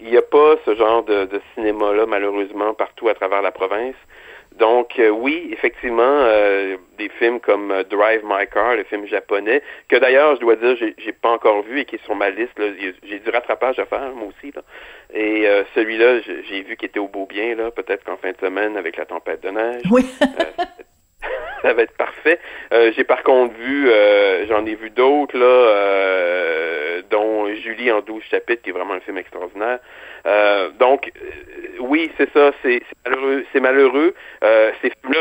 il 0.00 0.10
n'y 0.10 0.16
a 0.16 0.22
pas 0.22 0.54
ce 0.64 0.74
genre 0.76 1.02
de, 1.02 1.24
de 1.24 1.40
cinéma-là 1.54 2.06
malheureusement 2.06 2.72
partout 2.74 3.08
à 3.08 3.14
travers 3.14 3.42
la 3.42 3.50
province. 3.50 3.96
Donc 4.58 4.98
euh, 4.98 5.10
oui, 5.10 5.50
effectivement, 5.52 6.02
euh, 6.02 6.76
des 6.98 7.10
films 7.18 7.40
comme 7.40 7.70
euh, 7.70 7.82
Drive 7.84 8.22
My 8.24 8.46
Car, 8.52 8.76
le 8.76 8.84
film 8.84 9.06
japonais, 9.06 9.62
que 9.88 9.96
d'ailleurs 9.96 10.36
je 10.36 10.40
dois 10.40 10.56
dire 10.56 10.76
j'ai, 10.76 10.94
j'ai 10.98 11.12
pas 11.12 11.30
encore 11.30 11.62
vu 11.62 11.80
et 11.80 11.84
qui 11.84 11.96
est 11.96 12.04
sur 12.04 12.14
ma 12.14 12.30
liste. 12.30 12.58
Là, 12.58 12.66
j'ai, 13.02 13.18
du 13.18 13.30
rattrapage 13.30 13.78
à 13.78 13.84
faire 13.84 14.12
moi 14.14 14.28
aussi. 14.28 14.52
Là. 14.54 14.62
Et 15.12 15.46
euh, 15.46 15.62
celui-là, 15.74 16.20
j'ai, 16.20 16.42
j'ai 16.44 16.62
vu 16.62 16.76
qu'il 16.76 16.88
était 16.88 16.98
au 16.98 17.08
beau 17.08 17.26
bien 17.26 17.54
là, 17.54 17.70
peut-être 17.70 18.04
qu'en 18.04 18.16
fin 18.16 18.32
de 18.32 18.38
semaine 18.38 18.76
avec 18.76 18.96
la 18.96 19.04
tempête 19.04 19.42
de 19.42 19.50
neige. 19.50 19.82
Oui. 19.90 20.06
ça 21.62 21.72
va 21.72 21.82
être 21.82 21.96
parfait. 21.96 22.38
Euh, 22.72 22.92
j'ai 22.96 23.04
par 23.04 23.22
contre 23.22 23.54
vu, 23.54 23.88
euh, 23.88 24.46
j'en 24.46 24.64
ai 24.66 24.74
vu 24.74 24.90
d'autres 24.90 25.36
là, 25.36 25.44
euh, 25.44 27.02
dont 27.10 27.46
Julie 27.54 27.90
en 27.90 28.00
12 28.00 28.22
chapitres, 28.24 28.62
qui 28.62 28.70
est 28.70 28.72
vraiment 28.72 28.94
un 28.94 29.00
film 29.00 29.18
extraordinaire. 29.18 29.78
Euh, 30.26 30.70
donc, 30.78 31.10
euh, 31.16 31.30
oui, 31.80 32.10
c'est 32.16 32.30
ça, 32.32 32.52
c'est 32.62 32.82
malheureux. 33.04 33.44
C'est 33.52 33.60
malheureux. 33.60 34.14
Euh, 34.44 34.72
ces 34.82 34.90
films-là 34.90 35.20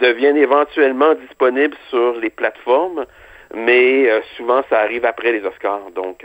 deviennent 0.00 0.36
éventuellement 0.36 1.14
disponibles 1.14 1.76
sur 1.88 2.14
les 2.20 2.30
plateformes, 2.30 3.06
mais 3.54 4.10
souvent 4.36 4.62
ça 4.68 4.80
arrive 4.80 5.06
après 5.06 5.32
les 5.32 5.42
Oscars, 5.44 5.90
donc. 5.94 6.24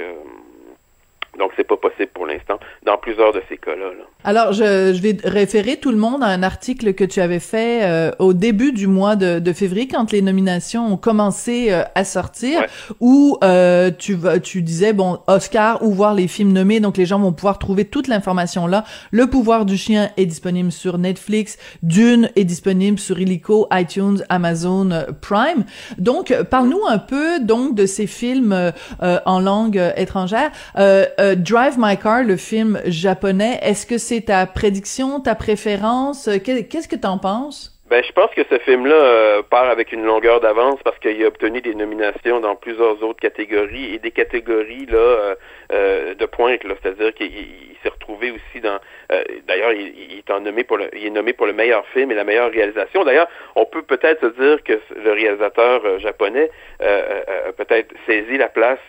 Donc, 1.39 1.51
c'est 1.55 1.67
pas 1.67 1.77
possible 1.77 2.09
pour 2.13 2.25
l'instant, 2.25 2.59
dans 2.85 2.97
plusieurs 2.97 3.31
de 3.31 3.41
ces 3.47 3.57
cas-là. 3.57 3.85
là. 3.97 4.03
Alors, 4.23 4.51
je, 4.51 4.93
je 4.93 5.01
vais 5.01 5.17
référer 5.23 5.77
tout 5.77 5.91
le 5.91 5.97
monde 5.97 6.23
à 6.23 6.27
un 6.27 6.43
article 6.43 6.93
que 6.93 7.05
tu 7.05 7.21
avais 7.21 7.39
fait 7.39 7.83
euh, 7.83 8.11
au 8.19 8.33
début 8.33 8.73
du 8.73 8.85
mois 8.85 9.15
de, 9.15 9.39
de 9.39 9.53
février, 9.53 9.87
quand 9.87 10.11
les 10.11 10.21
nominations 10.21 10.85
ont 10.93 10.97
commencé 10.97 11.71
euh, 11.71 11.83
à 11.95 12.03
sortir, 12.03 12.65
où 12.99 13.37
euh, 13.43 13.91
tu, 13.97 14.17
tu 14.43 14.61
disais, 14.61 14.91
bon, 14.91 15.19
Oscar, 15.27 15.81
ou 15.83 15.91
voir 15.91 16.13
les 16.13 16.27
films 16.27 16.51
nommés, 16.51 16.81
donc 16.81 16.97
les 16.97 17.05
gens 17.05 17.19
vont 17.19 17.31
pouvoir 17.31 17.59
trouver 17.59 17.85
toute 17.85 18.07
l'information 18.07 18.67
là. 18.67 18.83
Le 19.11 19.27
pouvoir 19.27 19.65
du 19.65 19.77
chien 19.77 20.11
est 20.17 20.25
disponible 20.25 20.71
sur 20.71 20.97
Netflix, 20.97 21.57
Dune 21.81 22.29
est 22.35 22.43
disponible 22.43 22.99
sur 22.99 23.19
Illico, 23.19 23.67
iTunes, 23.71 24.23
Amazon 24.27 24.91
euh, 24.91 25.05
Prime. 25.21 25.63
Donc, 25.97 26.31
euh, 26.31 26.43
parle-nous 26.43 26.85
un 26.89 26.99
peu 26.99 27.39
donc 27.39 27.73
de 27.75 27.85
ces 27.85 28.05
films 28.05 28.73
en 29.01 29.39
langue 29.39 29.81
étrangère. 29.95 30.51
Euh, 30.77 31.05
euh, 31.21 31.35
Drive 31.35 31.75
My 31.77 31.97
Car, 31.97 32.23
le 32.23 32.35
film 32.37 32.81
japonais, 32.85 33.59
est-ce 33.61 33.85
que 33.85 33.97
c'est 33.97 34.21
ta 34.21 34.45
prédiction, 34.47 35.19
ta 35.21 35.35
préférence? 35.35 36.27
Euh, 36.27 36.39
qu'est- 36.39 36.65
Qu'est-ce 36.65 36.87
que 36.87 36.95
t'en 36.97 37.17
penses? 37.17 37.70
Ben, 37.91 38.01
je 38.07 38.11
pense 38.13 38.31
que 38.31 38.41
ce 38.49 38.57
film-là 38.59 38.95
euh, 38.95 39.41
part 39.43 39.65
avec 39.69 39.91
une 39.91 40.05
longueur 40.05 40.39
d'avance 40.39 40.79
parce 40.83 40.97
qu'il 40.99 41.21
a 41.23 41.27
obtenu 41.27 41.59
des 41.59 41.75
nominations 41.75 42.39
dans 42.39 42.55
plusieurs 42.55 43.03
autres 43.03 43.19
catégories 43.19 43.93
et 43.93 43.99
des 43.99 44.11
catégories 44.11 44.85
là 44.85 44.97
euh, 44.97 45.35
euh, 45.73 46.13
de 46.15 46.25
pointe, 46.25 46.61
c'est-à-dire 46.81 47.13
qu'il 47.13 47.27
il 47.27 47.75
s'est 47.83 47.89
retrouvé 47.89 48.31
aussi 48.31 48.61
dans. 48.61 48.79
euh, 49.11 49.21
D'ailleurs, 49.45 49.73
il, 49.73 49.93
il 50.11 50.17
est 50.19 50.31
en 50.31 50.39
nommé 50.39 50.63
pour 50.63 50.77
le, 50.77 50.85
il 50.95 51.07
est 51.07 51.09
nommé 51.09 51.33
pour 51.33 51.47
le 51.47 51.51
meilleur 51.53 51.85
film 51.87 52.11
et 52.11 52.15
la 52.15 52.23
meilleure 52.23 52.49
réalisation. 52.51 53.03
D'ailleurs, 53.03 53.27
on 53.57 53.65
peut 53.65 53.81
peut-être 53.81 54.21
se 54.21 54.41
dire 54.41 54.63
que 54.63 54.79
le 55.03 55.11
réalisateur 55.11 55.81
euh, 55.83 55.99
japonais 55.99 56.49
a 56.79 57.51
peut-être 57.51 57.93
saisi 58.07 58.37
la 58.37 58.47
place, 58.47 58.79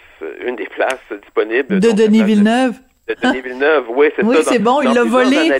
une 0.46 0.54
des 0.56 0.68
places 0.68 1.00
disponibles 1.22 1.80
De 1.80 1.90
Denis 1.90 2.22
Villeneuve? 2.22 2.74
de 3.08 3.14
Denis 3.20 3.40
Villeneuve, 3.40 3.84
oui, 3.88 4.10
c'est 4.14 4.24
Oui, 4.24 4.36
ça. 4.44 4.52
c'est 4.52 4.58
Dans- 4.60 4.80
bon, 4.80 4.88
il 4.88 4.94
l'a 4.94 5.02
volé. 5.02 5.50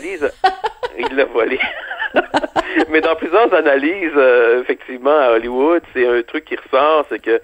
il 0.97 1.17
l'a 1.17 1.25
volé. 1.25 1.59
Mais 2.91 3.01
dans 3.01 3.17
plusieurs 3.17 3.53
analyses, 3.55 4.13
euh, 4.17 4.61
effectivement, 4.63 5.19
à 5.19 5.33
Hollywood, 5.33 5.83
c'est 5.93 6.07
un 6.07 6.23
truc 6.23 6.45
qui 6.45 6.57
ressort, 6.57 7.07
c'est 7.09 7.21
que 7.23 7.41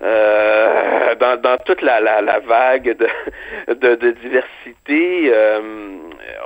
euh, 0.00 1.14
dans, 1.16 1.40
dans 1.40 1.56
toute 1.58 1.82
la, 1.82 2.00
la, 2.00 2.20
la 2.22 2.38
vague 2.38 2.96
de, 2.96 3.08
de, 3.74 3.94
de 3.96 4.10
diversité, 4.12 5.30
euh, 5.32 5.60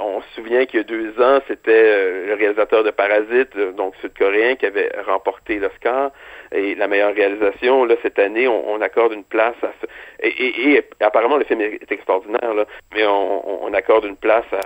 on 0.01 0.21
se 0.23 0.29
souvient 0.37 0.65
qu'il 0.65 0.79
y 0.79 0.81
a 0.81 0.85
deux 0.85 1.11
ans, 1.23 1.41
c'était 1.49 1.71
euh, 1.71 2.27
le 2.29 2.35
réalisateur 2.35 2.83
de 2.83 2.91
Parasite, 2.91 3.51
euh, 3.57 3.73
donc 3.73 3.95
sud-coréen, 4.01 4.57
qui 4.57 4.65
avait 4.67 4.91
remporté 5.07 5.59
l'Oscar 5.59 6.11
et 6.53 6.75
la 6.75 6.87
meilleure 6.89 7.15
réalisation. 7.15 7.85
Là, 7.85 7.95
cette 8.03 8.19
année, 8.19 8.49
on, 8.49 8.71
on 8.73 8.81
accorde 8.81 9.13
une 9.13 9.25
place 9.25 9.57
à 9.63 9.71
ce... 9.83 9.87
Et, 10.27 10.29
et, 10.29 10.73
et 10.79 10.85
apparemment, 11.01 11.37
le 11.37 11.45
film 11.45 11.61
est 11.61 11.91
extraordinaire, 11.93 12.55
là, 12.55 12.65
mais 12.95 13.05
on, 13.07 13.49
on- 13.49 13.67
on 13.69 13.75
accorde 13.75 14.05
une 14.07 14.17
place 14.17 14.45
à 14.53 14.61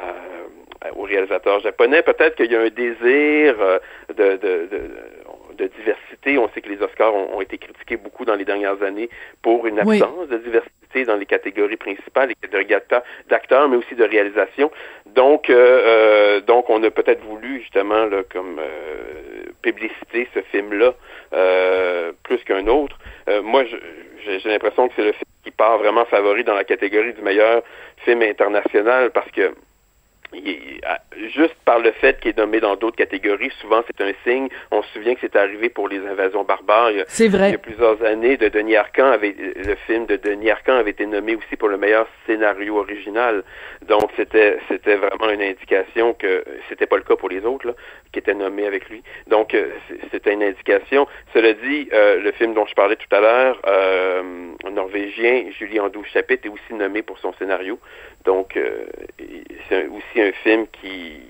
au 0.95 1.03
réalisateur 1.03 1.61
japonais. 1.61 2.03
Peut-être 2.03 2.37
qu'il 2.37 2.51
y 2.51 2.57
a 2.57 2.61
un 2.61 2.68
désir 2.68 3.57
euh, 3.61 3.79
de, 4.09 4.37
de, 4.37 4.68
de, 4.70 4.81
de, 5.59 5.66
diversité. 5.66 6.39
On 6.39 6.49
sait 6.51 6.61
que 6.61 6.68
les 6.68 6.83
Oscars 6.83 7.14
ont, 7.14 7.37
ont, 7.37 7.41
été 7.41 7.59
critiqués 7.59 7.97
beaucoup 7.97 8.24
dans 8.24 8.35
les 8.35 8.45
dernières 8.45 8.83
années 8.83 9.09
pour 9.43 9.66
une 9.66 9.79
absence 9.79 10.11
oui. 10.18 10.29
de 10.29 10.39
diversité 10.39 11.05
dans 11.05 11.16
les 11.16 11.27
catégories 11.27 11.77
principales, 11.77 12.29
les 12.29 12.35
catégories 12.35 12.83
d'acteurs, 13.29 13.68
mais 13.68 13.77
aussi 13.77 13.95
de 13.95 14.05
réalisation. 14.05 14.70
Donc, 15.07 15.51
euh, 15.51 16.41
donc 16.41 16.70
on 16.70 16.83
a 16.83 16.91
peut-être 16.91 17.22
voulu 17.22 17.61
justement 17.61 18.07
là, 18.07 18.22
comme 18.33 18.61
publicité 19.62 20.29
ce 20.35 20.41
film-là 20.41 20.95
plus 22.22 22.39
qu'un 22.45 22.66
autre. 22.66 22.97
moi, 23.43 23.64
j'ai 23.64 24.49
l'impression 24.49 24.89
que 24.89 24.95
c'est 24.97 25.05
le 25.05 25.12
film 25.12 25.24
qui 25.45 25.51
part 25.51 25.79
vraiment 25.79 26.05
favori 26.07 26.45
dans 26.45 26.55
la 26.55 26.64
catégorie 26.64 27.12
du 27.12 27.22
meilleur 27.22 27.62
film 28.05 28.22
international 28.22 29.11
parce 29.11 29.31
que 29.31 29.53
juste 31.34 31.57
par 31.64 31.78
le 31.78 31.93
fait 31.93 32.20
qu'il 32.20 32.30
est 32.30 32.39
nommé 32.39 32.61
dans 32.61 32.76
d'autres 32.76 32.97
catégories, 32.97 33.51
souvent 33.61 33.82
c'est 33.87 34.03
un 34.03 34.12
signe. 34.24 34.49
On 34.70 34.82
se 34.82 34.89
souvient 34.93 35.14
que 35.14 35.20
c'est 35.20 35.37
arrivé 35.37 35.68
pour 35.68 35.89
les 35.89 35.99
invasions 35.99 36.45
barbares. 36.45 36.93
C'est 37.09 37.28
vrai. 37.28 37.49
Il 37.49 37.53
y 37.53 37.55
a 37.55 37.59
plusieurs 37.59 38.03
années, 38.05 38.37
de 38.37 38.49
Denis 38.49 38.76
Arcand 38.76 39.07
avait, 39.07 39.34
le 39.39 39.74
film 39.87 40.07
de 40.07 40.16
Denis 40.16 40.51
Arcand 40.51 40.76
avait 40.76 40.91
été 40.91 41.07
nommé 41.07 41.34
aussi 41.34 41.57
pour 41.57 41.68
le 41.68 41.76
meilleur 41.76 42.07
scénario 42.26 42.78
original. 42.78 43.43
Donc 43.89 44.11
c'était 44.16 44.59
c'était 44.68 44.97
vraiment 44.97 45.30
une 45.30 45.43
indication 45.43 46.14
que 46.14 46.45
c'était 46.68 46.87
pas 46.87 46.97
le 46.97 47.03
cas 47.03 47.16
pour 47.16 47.28
les 47.28 47.45
autres 47.45 47.68
là, 47.68 47.74
qui 48.12 48.18
étaient 48.18 48.34
nommés 48.34 48.66
avec 48.66 48.89
lui. 48.89 49.03
Donc 49.26 49.57
c'était 50.11 50.32
une 50.32 50.43
indication. 50.43 51.07
Cela 51.34 51.53
dit, 51.53 51.89
euh, 51.93 52.20
le 52.20 52.32
film 52.32 52.55
dont 52.55 52.66
je 52.66 52.74
parlais 52.74 52.97
tout 52.97 53.14
à 53.14 53.20
l'heure, 53.20 53.61
euh, 53.66 54.22
norvégien, 54.70 55.45
Julie 55.59 55.80
en 55.80 55.89
12 55.89 56.07
chapitres, 56.07 56.47
est 56.47 56.51
aussi 56.51 56.74
nommé 56.74 57.03
pour 57.03 57.18
son 57.18 57.32
scénario. 57.34 57.78
Donc 58.27 58.57
euh, 58.57 58.85
c'est 59.68 59.87
aussi 59.87 60.20
un 60.20 60.33
film 60.43 60.66
qui 60.81 61.20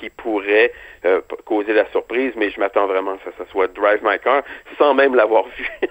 qui 0.00 0.10
pourrait 0.10 0.72
euh, 1.04 1.20
causer 1.44 1.72
la 1.72 1.90
surprise, 1.90 2.32
mais 2.36 2.50
je 2.50 2.60
m'attends 2.60 2.86
vraiment 2.86 3.12
à 3.12 3.18
ce 3.24 3.30
que 3.30 3.36
ça 3.38 3.50
soit 3.50 3.68
Drive 3.68 4.00
My 4.02 4.18
Car, 4.22 4.42
sans 4.78 4.94
même 4.94 5.14
l'avoir 5.14 5.44
vu. 5.56 5.66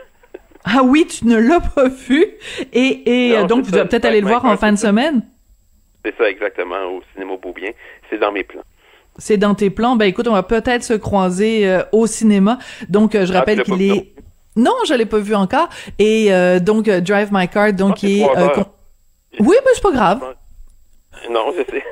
ah 0.63 0.81
oui, 0.83 1.07
tu 1.07 1.25
ne 1.25 1.37
l'as 1.37 1.59
pas 1.59 1.87
vu, 1.87 2.23
et, 2.71 3.31
et 3.31 3.37
non, 3.37 3.45
donc 3.47 3.65
tu 3.65 3.71
dois 3.71 3.85
peut-être 3.85 4.05
aller 4.05 4.21
le 4.21 4.27
voir 4.27 4.45
en 4.45 4.57
fin 4.57 4.71
de 4.71 4.77
semaine? 4.77 5.23
C'est 6.05 6.15
ça 6.17 6.29
exactement, 6.29 6.83
au 6.91 7.01
cinéma 7.13 7.35
Beaubien. 7.41 7.71
C'est 8.09 8.19
dans 8.19 8.31
mes 8.31 8.43
plans. 8.43 8.61
C'est 9.17 9.37
dans 9.37 9.55
tes 9.55 9.71
plans. 9.71 9.95
Ben 9.95 10.05
écoute, 10.05 10.27
on 10.27 10.33
va 10.33 10.43
peut-être 10.43 10.83
se 10.83 10.93
croiser 10.93 11.67
euh, 11.67 11.81
au 11.91 12.05
cinéma. 12.05 12.59
Donc 12.89 13.15
euh, 13.15 13.25
je 13.25 13.33
rappelle 13.33 13.61
ah, 13.61 13.63
qu'il 13.63 13.81
est. 13.81 14.13
Non, 14.55 14.75
je 14.87 14.93
l'ai 14.93 15.05
pas 15.05 15.17
vu 15.17 15.33
encore. 15.33 15.67
Et 15.97 16.31
euh, 16.31 16.59
donc 16.59 16.87
Drive 16.89 17.29
My 17.31 17.47
Car, 17.47 17.73
donc 17.73 17.95
ah, 17.95 18.07
il 18.07 18.21
est. 18.21 18.27
Oui, 19.39 19.55
mais 19.65 19.71
c'est 19.73 19.81
pas 19.81 19.91
grave. 19.91 20.35
Non, 21.29 21.51
je 21.51 21.63
sais. 21.69 21.83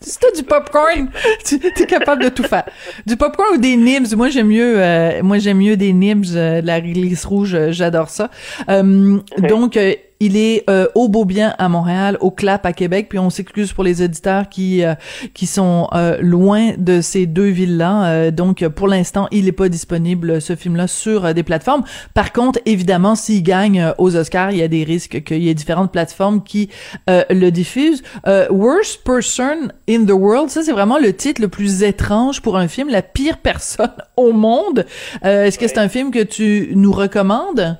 Si 0.00 0.18
t'as 0.18 0.30
du 0.32 0.42
popcorn, 0.42 1.10
tu 1.44 1.56
es 1.56 1.86
capable 1.86 2.22
de 2.22 2.28
tout 2.28 2.44
faire. 2.44 2.64
Du 3.06 3.16
popcorn 3.16 3.56
ou 3.56 3.58
des 3.58 3.76
nibs, 3.76 4.14
moi 4.16 4.28
j'aime 4.28 4.48
mieux, 4.48 4.74
euh, 4.78 5.22
moi 5.22 5.38
j'aime 5.38 5.58
mieux 5.58 5.76
des 5.76 5.92
nibs, 5.92 6.24
euh, 6.34 6.60
la 6.62 6.74
réglisse 6.74 7.24
rouge, 7.24 7.56
j'adore 7.70 8.08
ça. 8.08 8.30
Euh, 8.68 9.18
donc 9.38 9.76
il 10.20 10.36
est 10.36 10.64
euh, 10.68 10.88
au 10.94 11.08
Beaubien 11.08 11.54
à 11.58 11.68
Montréal, 11.68 12.16
au 12.20 12.30
Clap 12.30 12.66
à 12.66 12.72
Québec, 12.72 13.06
puis 13.08 13.18
on 13.18 13.30
s'excuse 13.30 13.72
pour 13.72 13.84
les 13.84 14.02
auditeurs 14.02 14.48
qui 14.48 14.82
euh, 14.82 14.94
qui 15.34 15.46
sont 15.46 15.88
euh, 15.92 16.18
loin 16.20 16.72
de 16.76 17.00
ces 17.00 17.26
deux 17.26 17.48
villes-là. 17.48 18.30
donc 18.30 18.66
pour 18.68 18.88
l'instant, 18.88 19.28
il 19.30 19.44
n'est 19.44 19.52
pas 19.52 19.68
disponible 19.68 20.40
ce 20.40 20.56
film-là 20.56 20.86
sur 20.86 21.32
des 21.34 21.42
plateformes. 21.42 21.84
Par 22.14 22.32
contre, 22.32 22.58
évidemment, 22.66 23.14
s'il 23.14 23.42
gagne 23.42 23.92
aux 23.98 24.16
Oscars, 24.16 24.50
il 24.50 24.58
y 24.58 24.62
a 24.62 24.68
des 24.68 24.84
risques 24.84 25.22
qu'il 25.24 25.42
y 25.42 25.48
ait 25.48 25.54
différentes 25.54 25.92
plateformes 25.92 26.42
qui 26.42 26.68
le 27.06 27.50
diffusent. 27.50 28.02
Worst 28.50 29.02
Person 29.04 29.72
in 29.88 30.04
the 30.04 30.12
World, 30.12 30.50
ça 30.50 30.62
c'est 30.62 30.72
vraiment 30.72 30.98
le 30.98 31.14
titre 31.14 31.40
le 31.40 31.48
plus 31.48 31.82
étrange 31.82 32.42
pour 32.42 32.56
un 32.56 32.68
film, 32.68 32.88
la 32.88 33.02
pire 33.02 33.38
personne 33.38 33.94
au 34.16 34.32
monde. 34.32 34.86
Est-ce 35.22 35.58
que 35.58 35.66
c'est 35.66 35.78
un 35.78 35.88
film 35.88 36.10
que 36.10 36.22
tu 36.22 36.70
nous 36.74 36.92
recommandes? 36.92 37.78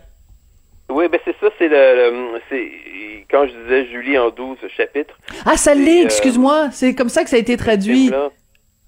Oui, 0.90 1.06
ben 1.08 1.20
c'est 1.24 1.36
ça, 1.40 1.48
c'est 1.58 1.68
le, 1.68 1.74
le 1.74 2.40
c'est 2.48 2.70
quand 3.30 3.46
je 3.46 3.52
disais 3.62 3.86
Julie 3.90 4.18
en 4.18 4.30
12 4.30 4.56
chapitres. 4.76 5.18
Ah, 5.44 5.56
ça 5.56 5.74
l'est, 5.74 6.02
excuse-moi, 6.02 6.68
c'est 6.72 6.94
comme 6.94 7.10
ça 7.10 7.24
que 7.24 7.30
ça 7.30 7.36
a 7.36 7.38
été 7.38 7.56
traduit. 7.56 8.10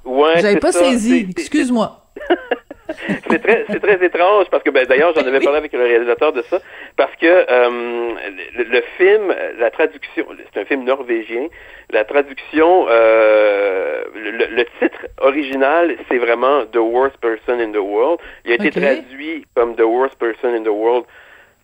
Ouais, 0.05 0.41
J'avais 0.41 0.59
pas 0.59 0.73
saisi, 0.73 1.27
excuse-moi. 1.37 2.07
c'est 3.31 3.43
très 3.43 3.65
c'est 3.69 3.81
très 3.81 4.05
étrange 4.05 4.47
parce 4.51 4.63
que 4.63 4.71
ben 4.71 4.87
d'ailleurs 4.87 5.13
j'en 5.15 5.27
avais 5.27 5.41
parlé 5.49 5.59
avec 5.59 5.73
le 5.73 5.83
réalisateur 5.83 6.33
de 6.33 6.43
ça 6.43 6.61
parce 6.97 7.15
que 7.17 7.27
euh, 7.27 8.15
le, 8.57 8.65
le, 8.65 8.83
film 8.97 9.35
la 9.59 9.71
traduction 9.71 10.27
c'est 10.53 10.61
un 10.61 10.65
film 10.65 10.85
norvégien 10.85 11.47
la 11.91 12.05
traduction 12.05 12.87
euh, 12.89 14.05
le, 14.15 14.31
le, 14.31 14.65
titre 14.81 15.07
original 15.19 15.97
c'est 16.09 16.19
vraiment 16.19 16.65
The 16.67 16.77
Worst 16.77 17.17
Person 17.19 17.61
in 17.61 17.73
the 17.73 17.77
World. 17.77 18.21
Il 18.45 18.53
a 18.53 18.55
été 18.55 18.71
traduit 18.71 19.45
comme 19.55 19.77
The 19.77 19.83
Worst 19.83 20.17
Person 20.19 20.55
in 20.55 20.63
the 20.63 20.69
World 20.69 21.05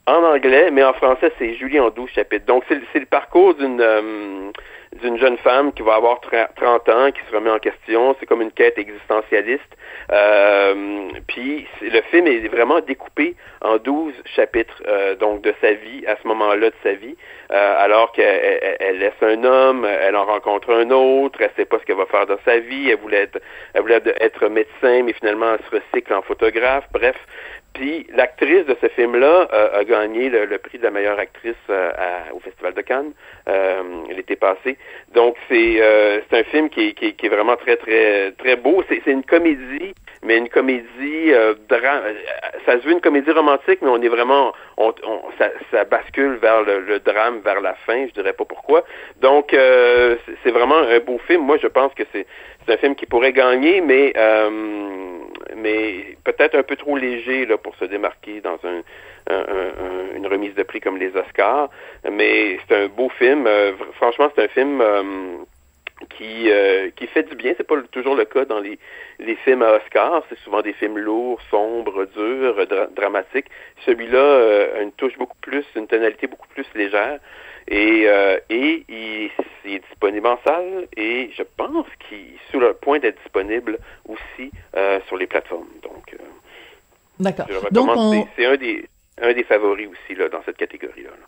en 0.07 0.22
anglais, 0.22 0.70
mais 0.70 0.84
en 0.84 0.92
français, 0.92 1.32
c'est 1.38 1.54
Julie 1.54 1.80
en 1.80 1.90
12 1.90 2.11
chapitres. 2.11 2.46
Donc, 2.46 2.64
c'est 2.68 2.98
le 2.98 3.07
parcours 3.07 3.54
d'une 3.54 3.80
euh, 3.80 4.50
d'une 5.02 5.18
jeune 5.18 5.36
femme 5.38 5.72
qui 5.72 5.82
va 5.82 5.94
avoir 5.94 6.20
30 6.20 6.88
ans, 6.88 7.11
qui 7.11 7.20
se 7.28 7.34
remet 7.34 7.50
en 7.50 7.59
question. 7.59 8.16
C'est 8.18 8.26
comme 8.26 8.42
une 8.42 8.52
quête 8.52 8.78
existentialiste. 8.78 9.76
Euh, 10.12 11.09
puis, 11.26 11.66
le 11.82 12.00
film 12.02 12.26
est 12.26 12.48
vraiment 12.48 12.80
découpé 12.80 13.34
en 13.61 13.78
12 13.78 14.14
chapitres, 14.34 14.82
euh, 14.86 15.14
donc 15.16 15.42
de 15.42 15.52
sa 15.61 15.72
vie, 15.72 16.07
à 16.07 16.16
ce 16.22 16.28
moment-là 16.28 16.70
de 16.70 16.74
sa 16.82 16.92
vie, 16.92 17.16
euh, 17.50 17.84
alors 17.84 18.12
qu'elle 18.12 18.76
elle 18.80 18.98
laisse 18.98 19.20
un 19.22 19.42
homme, 19.44 19.84
elle 19.84 20.16
en 20.16 20.24
rencontre 20.24 20.72
un 20.72 20.90
autre, 20.90 21.40
elle 21.40 21.50
sait 21.57 21.64
pas 21.64 21.78
ce 21.78 21.84
qu'elle 21.84 21.96
va 21.96 22.07
faire 22.07 22.26
dans 22.26 22.38
sa 22.44 22.59
vie, 22.59 22.90
elle 22.90 22.98
voulait 22.98 23.22
être, 23.22 23.40
elle 23.74 23.82
voulait 23.82 24.00
être 24.20 24.48
médecin, 24.48 25.02
mais 25.04 25.12
finalement, 25.12 25.54
elle 25.54 25.64
se 25.66 25.82
recycle 25.82 26.12
en 26.14 26.22
photographe. 26.22 26.84
Bref, 26.92 27.16
puis 27.76 28.06
l'actrice 28.14 28.64
de 28.64 28.74
ce 28.80 28.88
film-là 28.88 29.48
euh, 29.52 29.80
a 29.80 29.84
gagné 29.84 30.30
le, 30.30 30.58
prix 30.58 30.78
de 30.78 30.84
la 30.84 30.90
meilleure 30.90 31.18
actrice 31.18 31.54
euh, 31.68 31.90
au 32.32 32.40
Festival 32.40 32.72
de 32.72 32.80
Cannes 32.80 33.12
euh, 33.48 33.82
l'été 34.08 34.34
passé. 34.34 34.78
Donc 35.14 35.36
c'est 35.48 35.82
c'est 36.30 36.38
un 36.38 36.44
film 36.44 36.70
qui 36.70 36.88
est, 36.88 36.92
qui, 36.94 37.26
est, 37.26 37.28
vraiment 37.28 37.56
très 37.56 37.76
très 37.76 38.32
très 38.32 38.56
beau. 38.56 38.82
C'est 38.88 39.06
une 39.06 39.24
comédie, 39.24 39.94
mais 40.22 40.38
une 40.38 40.48
comédie 40.48 41.32
drame. 41.68 42.02
Ça 42.64 42.80
se 42.80 42.86
veut 42.86 42.92
une 42.92 43.00
comédie 43.02 43.30
romantique, 43.30 43.80
mais 43.82 43.90
on 43.90 44.00
est 44.00 44.08
vraiment 44.08 44.54
on, 44.78 44.94
on 45.04 45.20
ça, 45.38 45.50
ça, 45.70 45.84
bascule 45.84 46.36
vers 46.36 46.62
le, 46.62 46.80
le, 46.80 46.98
drame 47.00 47.40
vers 47.40 47.60
la 47.60 47.74
fin. 47.74 48.06
Je 48.06 48.12
dirais 48.12 48.32
pas 48.32 48.46
pourquoi. 48.46 48.84
Donc 49.20 49.50
c'est 49.50 50.50
vraiment 50.50 50.78
un 50.78 50.98
beau 51.00 51.18
film. 51.26 51.42
Moi 51.42 51.58
je 51.58 51.68
pense 51.68 51.92
que 51.92 52.04
c'est 52.12 52.26
c'est 52.66 52.74
un 52.74 52.76
film 52.78 52.94
qui 52.94 53.06
pourrait 53.06 53.32
gagner, 53.32 53.80
mais 53.80 54.12
mais 55.56 56.16
peut-être 56.24 56.54
un 56.54 56.62
peu 56.62 56.76
trop 56.76 56.96
léger 56.96 57.46
là, 57.46 57.56
pour 57.56 57.74
se 57.76 57.84
démarquer 57.84 58.40
dans 58.40 58.58
un, 58.64 58.82
un, 59.28 59.40
un, 59.40 60.16
une 60.16 60.26
remise 60.26 60.54
de 60.54 60.62
prix 60.62 60.80
comme 60.80 60.98
les 60.98 61.14
Oscars. 61.16 61.70
Mais 62.10 62.58
c'est 62.68 62.76
un 62.76 62.86
beau 62.88 63.08
film. 63.10 63.46
Euh, 63.46 63.72
franchement, 63.94 64.30
c'est 64.34 64.44
un 64.44 64.48
film 64.48 64.80
euh, 64.80 65.02
qui 66.16 66.50
euh, 66.50 66.90
qui 66.96 67.06
fait 67.06 67.22
du 67.24 67.34
bien. 67.36 67.54
C'est 67.56 67.66
pas 67.66 67.76
toujours 67.92 68.16
le 68.16 68.24
cas 68.24 68.44
dans 68.44 68.60
les, 68.60 68.78
les 69.18 69.36
films 69.36 69.62
à 69.62 69.74
Oscars. 69.76 70.24
C'est 70.28 70.38
souvent 70.40 70.62
des 70.62 70.72
films 70.74 70.98
lourds, 70.98 71.40
sombres, 71.50 72.04
durs, 72.16 72.66
dra 72.66 72.86
dramatiques. 72.86 73.46
Celui-là 73.84 74.78
a 74.78 74.82
une 74.82 74.92
touche 74.92 75.16
beaucoup 75.16 75.38
plus, 75.40 75.64
une 75.74 75.86
tonalité 75.86 76.26
beaucoup 76.26 76.48
plus 76.48 76.66
légère. 76.74 77.18
Et, 77.68 78.04
euh, 78.06 78.38
et 78.48 78.84
il, 78.88 79.30
il, 79.66 79.74
est 79.74 79.88
disponible 79.88 80.26
en 80.26 80.38
salle 80.44 80.88
et 80.96 81.30
je 81.36 81.42
pense 81.42 81.86
qu'il 82.08 82.18
est 82.18 82.50
sur 82.50 82.60
le 82.60 82.74
point 82.74 82.98
d'être 82.98 83.20
disponible 83.22 83.78
aussi 84.08 84.50
euh, 84.76 85.00
sur 85.06 85.16
les 85.16 85.26
plateformes. 85.26 85.68
Donc, 85.82 86.14
euh, 86.14 86.24
D'accord. 87.18 87.46
Donc, 87.70 87.90
on... 87.94 88.26
c'est 88.36 88.46
un 88.46 88.56
des, 88.56 88.88
un 89.20 89.32
des 89.32 89.44
favoris 89.44 89.88
aussi 89.88 90.18
là, 90.18 90.28
dans 90.28 90.42
cette 90.44 90.56
catégorie-là. 90.56 91.10
Là. 91.10 91.26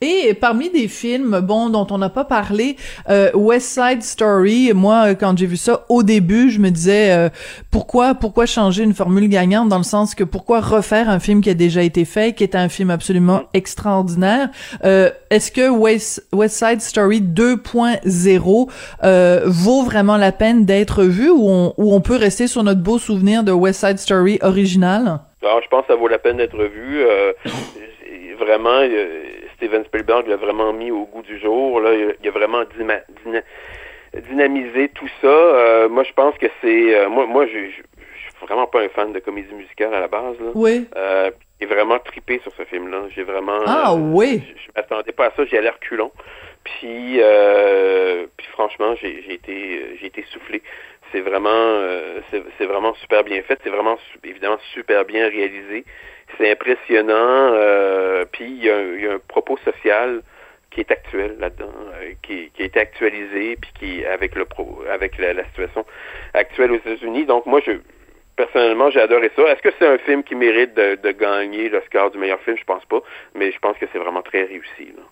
Et 0.00 0.34
parmi 0.34 0.70
des 0.70 0.88
films, 0.88 1.40
bon, 1.40 1.70
dont 1.70 1.86
on 1.90 1.98
n'a 1.98 2.10
pas 2.10 2.24
parlé, 2.24 2.76
euh, 3.08 3.30
West 3.34 3.68
Side 3.68 4.02
Story. 4.02 4.72
Moi, 4.74 5.14
quand 5.14 5.36
j'ai 5.38 5.46
vu 5.46 5.56
ça 5.56 5.84
au 5.88 6.02
début, 6.02 6.50
je 6.50 6.58
me 6.60 6.70
disais 6.70 7.12
euh, 7.12 7.28
pourquoi, 7.70 8.14
pourquoi 8.14 8.46
changer 8.46 8.82
une 8.82 8.94
formule 8.94 9.28
gagnante 9.28 9.68
dans 9.68 9.78
le 9.78 9.84
sens 9.84 10.14
que 10.14 10.24
pourquoi 10.24 10.60
refaire 10.60 11.08
un 11.08 11.18
film 11.18 11.40
qui 11.40 11.50
a 11.50 11.54
déjà 11.54 11.82
été 11.82 12.04
fait, 12.04 12.34
qui 12.34 12.42
est 12.44 12.54
un 12.54 12.68
film 12.68 12.90
absolument 12.90 13.42
extraordinaire? 13.54 14.50
Euh, 14.84 15.10
Est-ce 15.30 15.50
que 15.50 15.68
West, 15.68 16.26
West 16.32 16.56
Side 16.56 16.80
Story 16.80 17.20
2.0 17.20 18.68
euh, 19.02 19.42
vaut 19.46 19.82
vraiment 19.82 20.16
la 20.16 20.32
peine 20.32 20.64
d'être 20.64 21.04
vu 21.04 21.30
ou 21.30 21.48
on, 21.48 21.74
ou 21.78 21.94
on 21.94 22.00
peut 22.00 22.16
rester 22.16 22.46
sur 22.46 22.62
notre 22.62 22.82
beau 22.82 22.98
souvenir 22.98 23.44
de 23.44 23.52
West 23.52 23.80
Side 23.80 23.98
Story 23.98 24.38
original? 24.42 25.20
Alors, 25.42 25.60
je 25.62 25.68
pense 25.68 25.82
que 25.82 25.92
ça 25.92 25.96
vaut 25.96 26.08
la 26.08 26.18
peine 26.18 26.38
d'être 26.38 26.56
vu. 26.56 27.02
Euh, 27.02 27.32
vraiment. 28.38 28.80
Steven 29.56 29.84
Spielberg 29.84 30.26
l'a 30.26 30.36
vraiment 30.36 30.72
mis 30.72 30.90
au 30.90 31.04
goût 31.06 31.22
du 31.22 31.38
jour. 31.38 31.80
Là, 31.80 31.92
il 31.94 32.28
a 32.28 32.30
vraiment 32.30 32.64
dyma, 32.76 33.00
dyna, 33.24 33.40
dynamisé 34.28 34.88
tout 34.90 35.08
ça. 35.20 35.26
Euh, 35.26 35.88
moi, 35.88 36.04
je 36.04 36.12
pense 36.12 36.36
que 36.38 36.46
c'est, 36.60 36.96
euh, 36.96 37.08
moi, 37.08 37.26
moi, 37.26 37.46
je, 37.46 37.70
je, 37.70 37.82
vraiment 38.46 38.66
pas 38.66 38.82
un 38.82 38.88
fan 38.90 39.12
de 39.12 39.18
comédie 39.18 39.54
musicale 39.54 39.92
à 39.94 40.00
la 40.00 40.08
base. 40.08 40.38
Là. 40.38 40.50
Oui. 40.54 40.86
Euh, 40.94 41.30
j'ai 41.60 41.66
vraiment 41.66 41.98
tripé 41.98 42.38
sur 42.42 42.52
ce 42.54 42.64
film-là. 42.64 43.04
J'ai 43.14 43.24
vraiment. 43.24 43.58
Ah 43.66 43.94
oui. 43.94 44.42
Je, 44.46 44.62
je 44.62 44.68
m'attendais 44.76 45.12
pas 45.12 45.26
à 45.26 45.30
ça. 45.36 45.44
J'y 45.46 45.56
allais 45.56 45.70
reculons. 45.70 46.12
Puis, 46.62 47.20
puis 48.36 48.46
franchement, 48.52 48.94
j'ai 49.00 49.22
j'ai 49.22 49.34
été, 49.34 49.96
j'ai 50.00 50.06
été 50.06 50.24
soufflé. 50.30 50.62
C'est 51.12 51.20
vraiment, 51.20 51.48
euh, 51.50 52.20
c'est 52.30 52.42
c'est 52.58 52.66
vraiment 52.66 52.94
super 52.94 53.24
bien 53.24 53.42
fait. 53.42 53.58
C'est 53.62 53.70
vraiment, 53.70 53.96
évidemment, 54.24 54.58
super 54.74 55.04
bien 55.04 55.28
réalisé. 55.28 55.84
C'est 56.36 56.50
impressionnant. 56.50 57.52
euh, 57.54 58.24
puis 58.30 58.44
il 58.44 58.62
y, 58.62 58.66
y 58.66 59.06
a 59.08 59.12
un 59.12 59.18
propos 59.28 59.56
social 59.58 60.22
qui 60.70 60.80
est 60.80 60.90
actuel 60.90 61.36
là-dedans, 61.38 61.72
euh, 61.94 62.12
qui, 62.22 62.50
qui 62.50 62.62
a 62.62 62.66
été 62.66 62.80
actualisé, 62.80 63.56
puis 63.56 63.70
qui 63.78 64.04
avec 64.04 64.34
le 64.34 64.44
pro, 64.44 64.82
avec 64.90 65.16
la, 65.18 65.32
la 65.32 65.44
situation 65.46 65.86
actuelle 66.34 66.72
aux 66.72 66.76
États-Unis. 66.76 67.24
Donc 67.24 67.46
moi, 67.46 67.60
je 67.64 67.72
personnellement, 68.36 68.90
j'ai 68.90 69.00
adoré 69.00 69.30
ça. 69.34 69.42
Est-ce 69.50 69.62
que 69.62 69.70
c'est 69.78 69.86
un 69.86 69.96
film 69.98 70.22
qui 70.22 70.34
mérite 70.34 70.74
de, 70.74 70.96
de 70.96 71.10
gagner 71.12 71.70
l'Oscar 71.70 72.10
du 72.10 72.18
meilleur 72.18 72.40
film? 72.40 72.56
Je 72.58 72.64
pense 72.64 72.84
pas, 72.84 73.00
mais 73.34 73.50
je 73.50 73.58
pense 73.58 73.78
que 73.78 73.86
c'est 73.92 73.98
vraiment 73.98 74.22
très 74.22 74.42
réussi. 74.42 74.92
Là. 74.94 75.02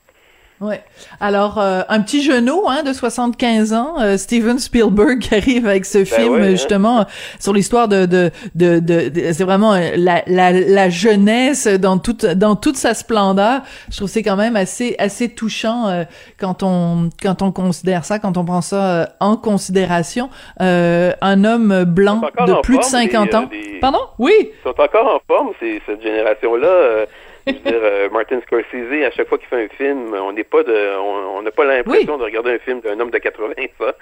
Ouais. 0.61 0.83
Alors, 1.21 1.59
euh, 1.59 1.83
un 1.89 2.01
petit 2.01 2.23
genou 2.23 2.63
hein, 2.69 2.83
de 2.85 2.93
75 2.93 3.73
ans, 3.73 4.01
euh, 4.01 4.17
Steven 4.17 4.59
Spielberg 4.59 5.19
qui 5.19 5.35
arrive 5.35 5.67
avec 5.67 5.85
ce 5.85 6.05
film 6.05 6.35
ouais, 6.35 6.41
hein. 6.43 6.51
justement 6.51 7.01
euh, 7.01 7.05
sur 7.41 7.53
l'histoire 7.53 7.89
de 7.89 8.07
de 8.07 8.31
de, 8.55 8.79
de, 8.79 9.09
de- 9.09 9.33
c'est 9.33 9.45
vraiment 9.45 9.75
euh, 9.75 9.91
la, 9.97 10.23
la 10.27 10.53
la 10.53 10.89
jeunesse 10.89 11.67
dans 11.67 11.99
toute 11.99 12.25
dans 12.25 12.57
toute 12.57 12.77
sa 12.77 12.95
splendeur. 12.95 13.63
Je 13.91 13.97
trouve 13.97 14.09
c'est 14.09 14.23
quand 14.23 14.37
même 14.37 14.57
assez 14.57 14.95
assez 14.99 15.29
touchant 15.29 15.89
euh, 15.89 16.05
quand 16.39 16.63
on 16.63 17.11
quand 17.21 17.43
on 17.43 17.51
considère 17.53 18.05
ça, 18.05 18.19
quand 18.19 18.37
on 18.39 18.45
prend 18.45 18.63
ça 18.63 18.85
euh, 19.03 19.07
en 19.21 19.37
considération. 19.37 20.31
Euh, 20.63 21.13
un 21.21 21.45
homme 21.45 21.85
blanc 21.85 22.23
de 22.47 22.61
plus 22.63 22.79
de 22.79 22.83
forme, 22.85 22.93
50 23.11 23.27
les, 23.27 23.35
euh, 23.35 23.39
ans. 23.39 23.49
Pardon? 23.81 24.01
Oui. 24.19 24.33
Ils 24.41 24.51
sont 24.63 24.81
encore 24.81 25.17
en 25.17 25.21
forme, 25.27 25.49
c'est 25.61 25.81
cette 25.85 26.03
génération-là. 26.03 26.67
Euh, 26.69 27.07
je 27.47 27.53
veux 27.53 27.59
dire, 27.59 27.73
euh, 27.83 28.09
Martin 28.11 28.41
Scorsese, 28.47 29.05
à 29.07 29.11
chaque 29.11 29.29
fois 29.29 29.39
qu'il 29.39 29.49
fait 29.49 29.65
un 29.65 29.69
film, 29.77 30.15
on 30.15 30.33
n'est 30.33 30.45
pas 30.45 30.63
de, 30.63 30.99
on 30.99 31.43
n'a 31.43 31.51
pas 31.51 31.65
l'impression 31.65 32.17
de 32.19 32.23
regarder 32.25 32.53
un 32.53 32.59
film 32.59 32.81
d'un 32.81 32.99
homme 33.01 33.11
de 33.11 33.19
80, 33.19 33.53
ça. 33.79 33.95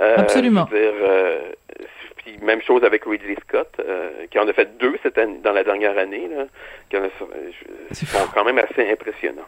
Euh, 0.00 0.16
Absolument. 0.18 0.66
Je 0.70 0.76
veux 0.76 0.82
dire, 0.82 0.92
euh, 1.02 1.38
puis 2.16 2.36
même 2.42 2.60
chose 2.62 2.82
avec 2.84 3.04
Ridley 3.04 3.36
Scott, 3.48 3.80
qui 4.30 4.38
en 4.38 4.46
a 4.48 4.52
fait 4.52 4.76
deux 4.78 4.96
cette 5.02 5.18
année, 5.18 5.38
dans 5.42 5.52
la 5.52 5.64
dernière 5.64 5.96
année, 5.96 6.28
là, 6.36 6.44
qui 6.90 6.96
en 6.96 7.04
a, 7.04 7.08
je- 7.90 7.94
sont 8.06 8.18
quand 8.34 8.44
même 8.44 8.58
assez 8.58 8.90
impressionnants. 8.90 9.46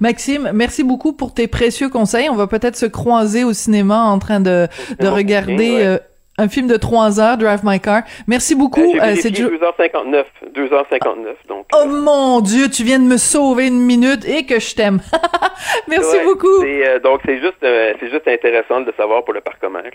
Maxime, 0.00 0.50
merci 0.54 0.84
beaucoup 0.84 1.12
pour 1.14 1.32
tes 1.32 1.48
précieux 1.48 1.88
conseils. 1.88 2.28
On 2.28 2.36
va 2.36 2.46
peut-être 2.46 2.76
se 2.76 2.86
croiser 2.86 3.42
au 3.42 3.52
cinéma 3.54 4.02
en 4.02 4.18
train 4.18 4.38
de, 4.40 4.66
de 5.00 5.08
regarder 5.08 5.76
ouais. 5.86 6.00
Euh, 6.38 6.42
un 6.44 6.48
film 6.48 6.66
de 6.66 6.76
trois 6.76 7.20
heures, 7.20 7.36
Drive 7.36 7.60
My 7.64 7.80
Car. 7.80 8.02
Merci 8.26 8.54
beaucoup. 8.54 8.80
Euh, 8.80 9.00
vérifié 9.00 9.22
c'est 9.22 9.34
Jo- 9.36 9.48
2h59, 9.48 10.24
2h59, 10.54 11.34
donc. 11.48 11.66
Oh 11.74 11.86
mon 11.86 12.40
Dieu, 12.40 12.68
tu 12.68 12.82
viens 12.84 12.98
de 12.98 13.04
me 13.04 13.16
sauver 13.16 13.66
une 13.68 13.80
minute 13.80 14.24
et 14.26 14.44
que 14.46 14.58
je 14.60 14.74
t'aime. 14.74 15.00
merci 15.88 16.16
Ouais, 16.16 16.24
beaucoup. 16.24 16.60
c'est, 16.62 16.86
euh, 16.88 16.98
donc 17.00 17.20
c'est 17.24 17.40
juste, 17.40 17.62
euh, 17.62 17.92
c'est 18.00 18.10
juste 18.10 18.26
intéressant 18.28 18.80
de 18.80 18.86
le 18.86 18.94
savoir 18.96 19.24
pour 19.24 19.34
le 19.34 19.40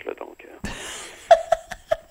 là, 0.06 0.12
donc. 0.18 0.36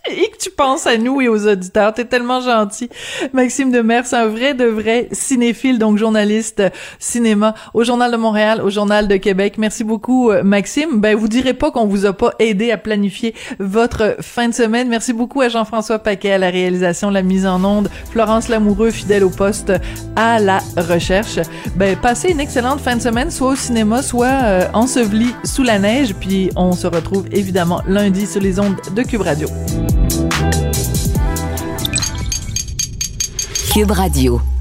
Et 0.09 0.29
que 0.29 0.37
tu 0.37 0.49
penses 0.49 0.87
à 0.87 0.97
nous 0.97 1.21
et 1.21 1.27
aux 1.27 1.47
auditeurs. 1.47 1.93
T'es 1.93 2.05
tellement 2.05 2.41
gentil. 2.41 2.89
Maxime 3.33 3.71
Demers, 3.71 4.13
un 4.13 4.27
vrai 4.27 4.53
de 4.53 4.65
vrai 4.65 5.07
cinéphile, 5.11 5.79
donc 5.79 5.97
journaliste 5.97 6.59
euh, 6.59 6.69
cinéma 6.99 7.53
au 7.73 7.83
Journal 7.83 8.11
de 8.11 8.17
Montréal, 8.17 8.61
au 8.61 8.69
Journal 8.69 9.07
de 9.07 9.17
Québec. 9.17 9.55
Merci 9.57 9.83
beaucoup, 9.83 10.31
euh, 10.31 10.43
Maxime. 10.43 10.99
Ben, 10.99 11.15
vous 11.15 11.27
direz 11.27 11.53
pas 11.53 11.71
qu'on 11.71 11.85
vous 11.85 12.05
a 12.05 12.13
pas 12.13 12.33
aidé 12.39 12.71
à 12.71 12.77
planifier 12.77 13.33
votre 13.59 14.17
fin 14.21 14.47
de 14.47 14.53
semaine. 14.53 14.87
Merci 14.89 15.13
beaucoup 15.13 15.41
à 15.41 15.49
Jean-François 15.49 15.99
Paquet 15.99 16.31
à 16.31 16.37
la 16.37 16.49
réalisation, 16.49 17.09
la 17.09 17.21
mise 17.21 17.45
en 17.45 17.63
onde, 17.63 17.89
Florence 18.11 18.47
Lamoureux, 18.49 18.91
fidèle 18.91 19.23
au 19.23 19.29
poste 19.29 19.73
à 20.15 20.39
la 20.39 20.59
recherche. 20.77 21.39
Ben, 21.75 21.95
passez 21.97 22.29
une 22.29 22.39
excellente 22.39 22.79
fin 22.79 22.95
de 22.95 23.01
semaine, 23.01 23.31
soit 23.31 23.49
au 23.49 23.55
cinéma, 23.55 24.01
soit 24.01 24.27
euh, 24.27 24.67
enseveli 24.73 25.33
sous 25.43 25.63
la 25.63 25.79
neige. 25.79 26.13
Puis 26.19 26.49
on 26.55 26.71
se 26.71 26.87
retrouve 26.87 27.25
évidemment 27.31 27.81
lundi 27.87 28.25
sur 28.25 28.41
les 28.41 28.59
ondes 28.59 28.75
de 28.95 29.03
Cube 29.03 29.21
Radio. 29.21 29.47
Cube 33.67 33.91
Radio. 33.91 34.56